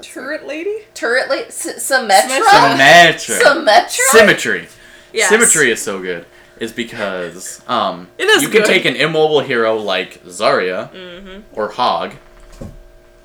[0.01, 0.75] Turret lady?
[0.93, 3.39] turret late, S- Symmetra, Symmetra.
[3.41, 3.89] Symmetra.
[4.11, 4.67] Symmetry.
[5.13, 5.29] Yes.
[5.29, 6.25] Symmetry is so good.
[6.59, 8.67] Is because um, It is you can good.
[8.67, 11.41] take an immobile hero like Zarya Mm-hmm.
[11.53, 12.15] or Hog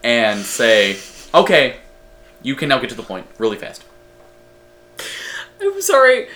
[0.04, 0.96] and say,
[1.34, 1.76] okay,
[2.42, 3.84] you can now get to the point really fast.
[5.60, 6.28] I'm sorry.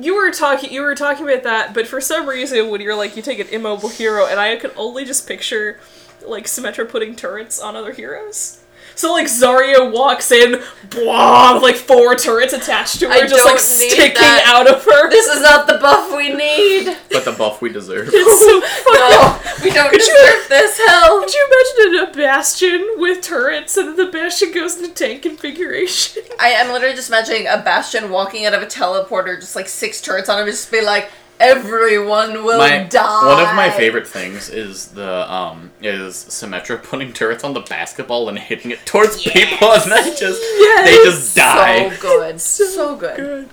[0.00, 0.72] You were talking.
[0.72, 3.48] You were talking about that, but for some reason, when you're like, you take an
[3.48, 5.78] immobile hero, and I could only just picture
[6.24, 8.57] like Symmetra putting turrets on other heroes.
[8.98, 10.60] So like Zarya walks in,
[10.90, 14.42] blah, with, like four turrets attached to her, I just like sticking that.
[14.46, 15.08] out of her.
[15.08, 16.96] This is not the buff we need.
[17.12, 18.10] But the buff we deserve.
[18.12, 18.98] It's so fucking.
[18.98, 21.20] No, we don't Could you- deserve this hell.
[21.20, 21.48] Could you
[21.78, 26.24] imagine a bastion with turrets, and the bastion goes into tank configuration?
[26.40, 30.00] I am literally just imagining a Bastion walking out of a teleporter, just like six
[30.00, 33.26] turrets on him, just be like, everyone will my die.
[33.26, 38.28] one of my favorite things is the um is Symmetra putting turrets on the basketball
[38.28, 41.88] and hitting it towards people and they just they just die.
[41.98, 43.16] So good, so good.
[43.16, 43.48] Good.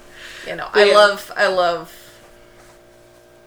[0.47, 1.93] You know, I love, I love.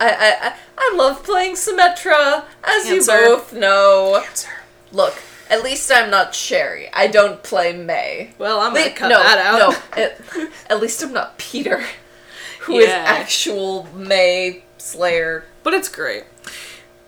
[0.01, 2.95] I, I, I, I love playing Symmetra, as Answer.
[2.95, 4.23] you both know.
[4.25, 4.49] Answer.
[4.93, 5.15] Look,
[5.51, 6.89] at least I'm not Sherry.
[6.93, 8.35] I don't play Mei.
[8.39, 9.59] Well, I'm gonna cut no, that out.
[9.59, 9.79] no.
[10.03, 10.21] At,
[10.71, 11.85] at least I'm not Peter,
[12.69, 13.05] who is Yeah.
[13.07, 15.45] actual Mei Slayer.
[15.65, 16.25] but it's great.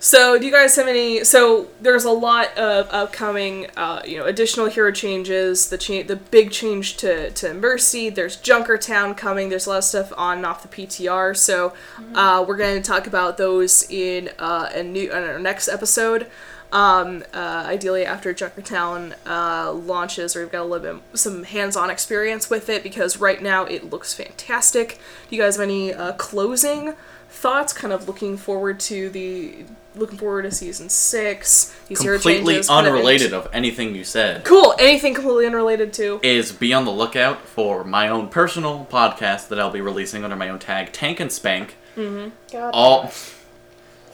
[0.03, 1.25] So, do you guys have any?
[1.25, 5.69] So, there's a lot of upcoming, uh, you know, additional hero changes.
[5.69, 8.09] The cha- the big change to to Mercy.
[8.09, 9.51] There's Junkertown coming.
[9.51, 11.35] There's a lot of stuff on and off the PTR.
[11.37, 11.75] So,
[12.15, 16.27] uh, we're going to talk about those in uh, a new in our next episode.
[16.73, 21.91] Um, uh, ideally after Junkertown uh, launches, or we've got a little bit some hands-on
[21.91, 25.01] experience with it because right now it looks fantastic.
[25.29, 26.95] Do you guys have any uh, closing
[27.29, 27.73] thoughts?
[27.73, 29.65] Kind of looking forward to the
[29.97, 31.77] looking forward to season six.
[31.89, 34.45] These hero Completely changes, kind of unrelated of anything you said.
[34.45, 34.73] cool.
[34.79, 36.21] Anything completely unrelated to?
[36.23, 40.37] is be on the lookout for my own personal podcast that I'll be releasing under
[40.37, 41.75] my own tag, Tank and Spank.
[41.97, 42.71] God.
[42.73, 43.13] All,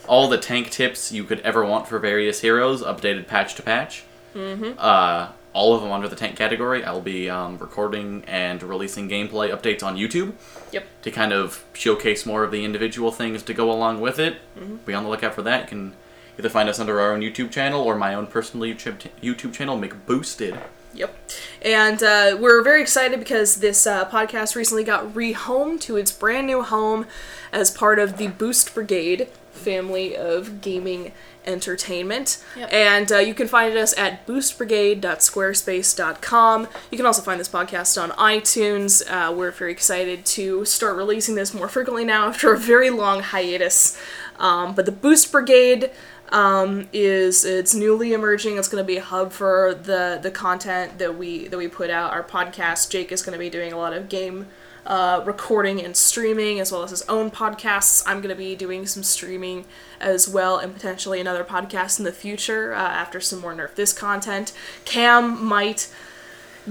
[0.07, 4.03] all the tank tips you could ever want for various heroes, updated patch to patch.
[4.35, 4.73] Mm-hmm.
[4.77, 6.83] Uh, all of them under the tank category.
[6.83, 10.33] I'll be um, recording and releasing gameplay updates on YouTube
[10.71, 10.85] Yep.
[11.01, 14.37] to kind of showcase more of the individual things to go along with it.
[14.85, 15.63] Be on the lookout for that.
[15.63, 15.93] You can
[16.37, 19.79] either find us under our own YouTube channel or my own personal YouTube YouTube channel,
[19.79, 20.61] McBoosted.
[20.93, 21.15] Yep.
[21.61, 26.47] And uh, we're very excited because this uh, podcast recently got rehomed to its brand
[26.47, 27.05] new home
[27.51, 29.27] as part of the Boost Brigade
[29.67, 31.11] family of gaming
[31.45, 32.41] entertainment.
[32.55, 32.71] Yep.
[32.71, 36.67] And uh, you can find us at boostbrigade.squarespace.com.
[36.89, 39.03] You can also find this podcast on iTunes.
[39.09, 43.21] Uh, we're very excited to start releasing this more frequently now after a very long
[43.21, 43.99] hiatus.
[44.39, 45.91] Um, but the Boost Brigade
[46.29, 48.57] um, is it's newly emerging.
[48.57, 51.89] It's going to be a hub for the the content that we that we put
[51.89, 52.13] out.
[52.13, 52.89] Our podcast.
[52.89, 54.47] Jake is going to be doing a lot of game
[54.87, 58.01] uh, recording and streaming as well as his own podcasts.
[58.07, 59.65] I'm going to be doing some streaming
[59.99, 63.91] as well and potentially another podcast in the future uh, after some more Nerf This
[63.93, 64.53] content.
[64.85, 65.93] Cam might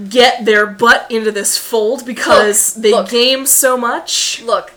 [0.09, 3.09] get their butt into this fold because Look, they look.
[3.09, 4.41] game so much.
[4.43, 4.73] Look,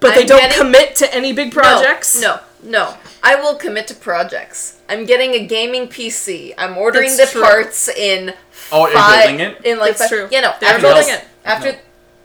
[0.00, 2.20] but they I'm don't getting- commit to any big projects.
[2.20, 2.94] No, no, no.
[3.22, 4.78] I will commit to projects.
[4.88, 6.54] I'm getting a gaming PC.
[6.56, 7.42] I'm ordering That's the true.
[7.42, 8.34] parts in.
[8.70, 9.64] Oh, you're fi- building it?
[9.64, 10.28] In like, That's fi- true.
[10.30, 11.24] You know, They're after building this- it.
[11.44, 11.76] After,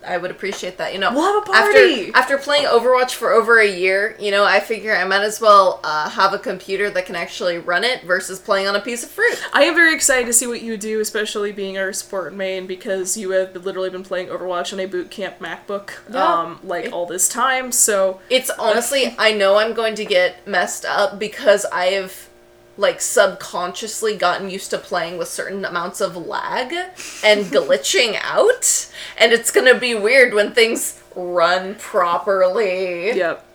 [0.07, 0.93] I would appreciate that.
[0.93, 2.07] You know, We'll have a party.
[2.07, 5.39] After, after playing Overwatch for over a year, you know, I figure I might as
[5.39, 9.03] well uh, have a computer that can actually run it versus playing on a piece
[9.03, 9.41] of fruit.
[9.53, 13.15] I am very excited to see what you do, especially being our support main, because
[13.15, 16.23] you have literally been playing Overwatch on a boot camp MacBook, Yeah.
[16.25, 17.71] um, like all this time.
[17.71, 22.27] So It's honestly, I know I'm going to get messed up because I have
[22.77, 26.73] like subconsciously gotten used to playing with certain amounts of lag
[27.23, 33.15] and glitching out, and it's gonna be weird when things run properly.
[33.15, 33.45] Yep.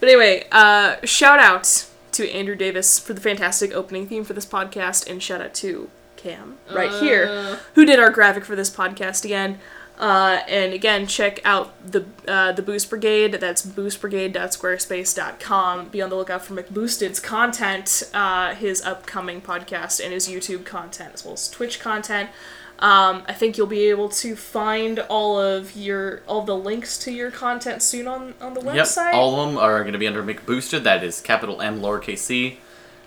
[0.00, 4.46] But anyway, uh, shout out to Andrew Davis for the fantastic opening theme for this
[4.46, 9.24] podcast, and shout out to Cam right here, who did our graphic for this podcast
[9.24, 9.58] again.
[9.98, 13.32] Uh, and again, check out the uh, the Boost Brigade.
[13.32, 15.88] That's boostbrigade.squarespace.com.
[15.88, 21.14] Be on the lookout for McBoosted's content, uh, his upcoming podcast, and his YouTube content,
[21.14, 22.30] as well as Twitch content.
[22.78, 27.10] Um, I think you'll be able to find all of your all the links to
[27.10, 29.06] your content soon on on the website.
[29.06, 30.84] Yep, all of them are going to be under McBoosted.
[30.84, 32.60] That is capital M lowercase c,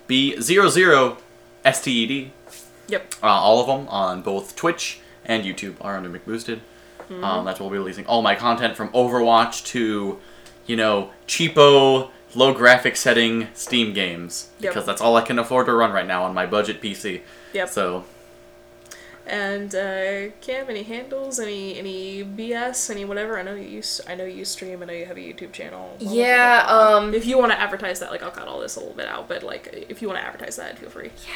[0.06, 1.16] B zero zero
[1.64, 2.32] S T E D.
[2.88, 3.14] Yep.
[3.22, 6.60] Uh, all of them on both Twitch and YouTube are under McBoosted.
[7.12, 7.24] Mm-hmm.
[7.24, 10.18] Um, that's what we'll be releasing all my content from Overwatch to,
[10.66, 14.72] you know, cheapo, low graphic setting Steam games Yep.
[14.72, 17.20] because that's all I can afford to run right now on my budget PC.
[17.52, 17.68] Yep.
[17.68, 18.04] So
[19.26, 23.38] And uh, Cam, any handles, any any BS, any whatever?
[23.38, 24.82] I know you I know you stream.
[24.82, 25.96] I know you have a YouTube channel.
[26.00, 26.96] Yeah, blah, blah.
[26.98, 29.06] um, if you want to advertise that, like I'll cut all this a little bit
[29.06, 31.10] out, but like if you want to advertise that, feel free.
[31.26, 31.34] Yeah.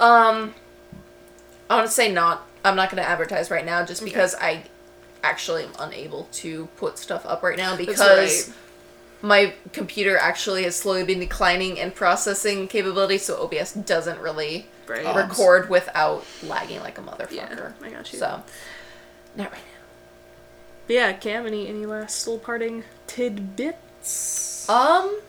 [0.00, 0.54] Um,
[1.68, 2.46] I want to say not.
[2.64, 4.62] I'm not going to advertise right now just because I
[5.22, 8.56] actually am unable to put stuff up right now because right.
[9.22, 15.14] my computer actually has slowly been declining in processing capability, so OBS doesn't really Right.
[15.14, 17.32] Record without lagging like a motherfucker.
[17.32, 18.18] Yeah, I got you.
[18.18, 18.42] So,
[19.36, 19.80] not right now.
[20.86, 24.68] But yeah, Cam, any any last little parting tidbits?
[24.68, 25.20] Um,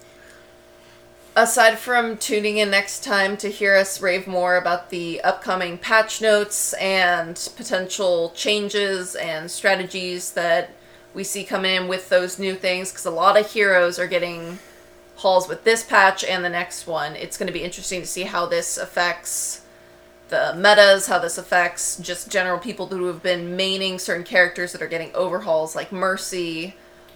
[1.35, 6.21] aside from tuning in next time to hear us rave more about the upcoming patch
[6.21, 10.69] notes and potential changes and strategies that
[11.13, 14.59] we see coming in with those new things, because a lot of heroes are getting
[15.17, 17.15] hauls with this patch and the next one.
[17.15, 19.61] It's going to be interesting to see how this affects
[20.29, 24.81] the metas, how this affects just general people who have been maining certain characters that
[24.81, 26.75] are getting overhauls, like Mercy.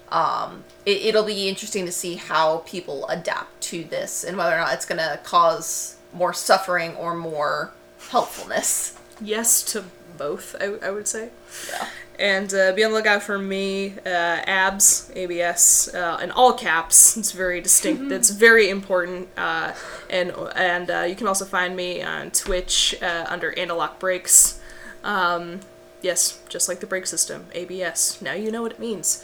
[0.10, 4.60] Um, it, it'll be interesting to see how people adapt to this and whether or
[4.60, 7.74] not it's going to cause more suffering or more
[8.10, 8.98] helpfulness.
[9.22, 9.84] yes to
[10.18, 10.56] both.
[10.60, 11.30] I, I would say.
[11.70, 11.88] Yeah.
[12.20, 17.16] And uh, be on the lookout for me, uh, abs, ABS, uh, in all caps.
[17.16, 18.12] It's very distinct.
[18.12, 19.30] It's very important.
[19.38, 19.74] Uh,
[20.10, 24.60] and and uh, you can also find me on Twitch uh, under Antilock Brakes.
[25.04, 25.60] Um,
[26.02, 28.20] yes, just like the brake system, ABS.
[28.20, 29.24] Now you know what it means.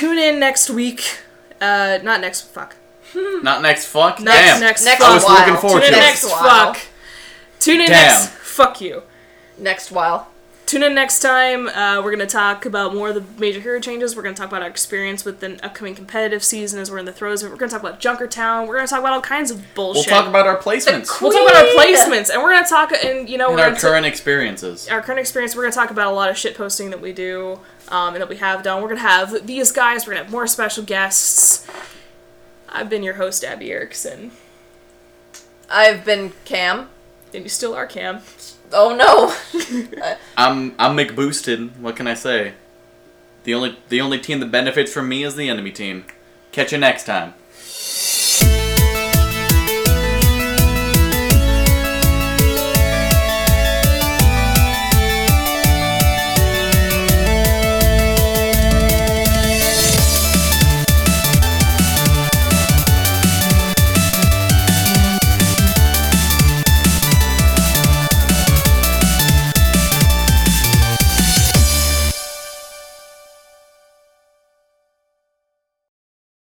[0.00, 1.18] Tune in next week.
[1.60, 2.40] Uh, not next.
[2.48, 2.74] Fuck.
[3.42, 4.18] not next fuck.
[4.18, 4.60] Next- Damn.
[4.60, 5.34] next Next I was while.
[5.40, 6.06] looking forward Tune to in it.
[6.06, 6.22] next.
[6.24, 6.72] Next while.
[6.72, 6.80] Fuck.
[7.58, 8.06] Tune in Damn.
[8.22, 8.28] next.
[8.28, 9.02] Fuck you.
[9.58, 10.29] Next while.
[10.70, 11.66] Tune in next time.
[11.66, 14.14] Uh, we're going to talk about more of the major hero changes.
[14.14, 17.06] We're going to talk about our experience with the upcoming competitive season as we're in
[17.06, 17.50] the throes of it.
[17.50, 18.68] We're going to talk about Junkertown.
[18.68, 19.76] We're going to talk about all kinds of bullshit.
[19.76, 20.12] We'll bullshit.
[20.12, 23.28] talk about our placements We'll talk about our placements, and we're going to talk, and
[23.28, 24.86] you know, and we're our gonna current experiences.
[24.86, 25.56] our current experience.
[25.56, 28.22] We're going to talk about a lot of shit posting that we do, um, and
[28.22, 28.80] that we have done.
[28.80, 30.06] We're going to have these guys.
[30.06, 31.66] We're going to have more special guests.
[32.68, 34.30] I've been your host, Abby Erickson,
[35.68, 36.90] I've been Cam.
[37.34, 38.20] and you still are Cam.
[38.72, 39.34] Oh no.
[40.36, 41.76] I'm I'm McBoosted.
[41.78, 42.54] What can I say?
[43.44, 46.04] The only the only team that benefits from me is the enemy team.
[46.52, 47.34] Catch you next time.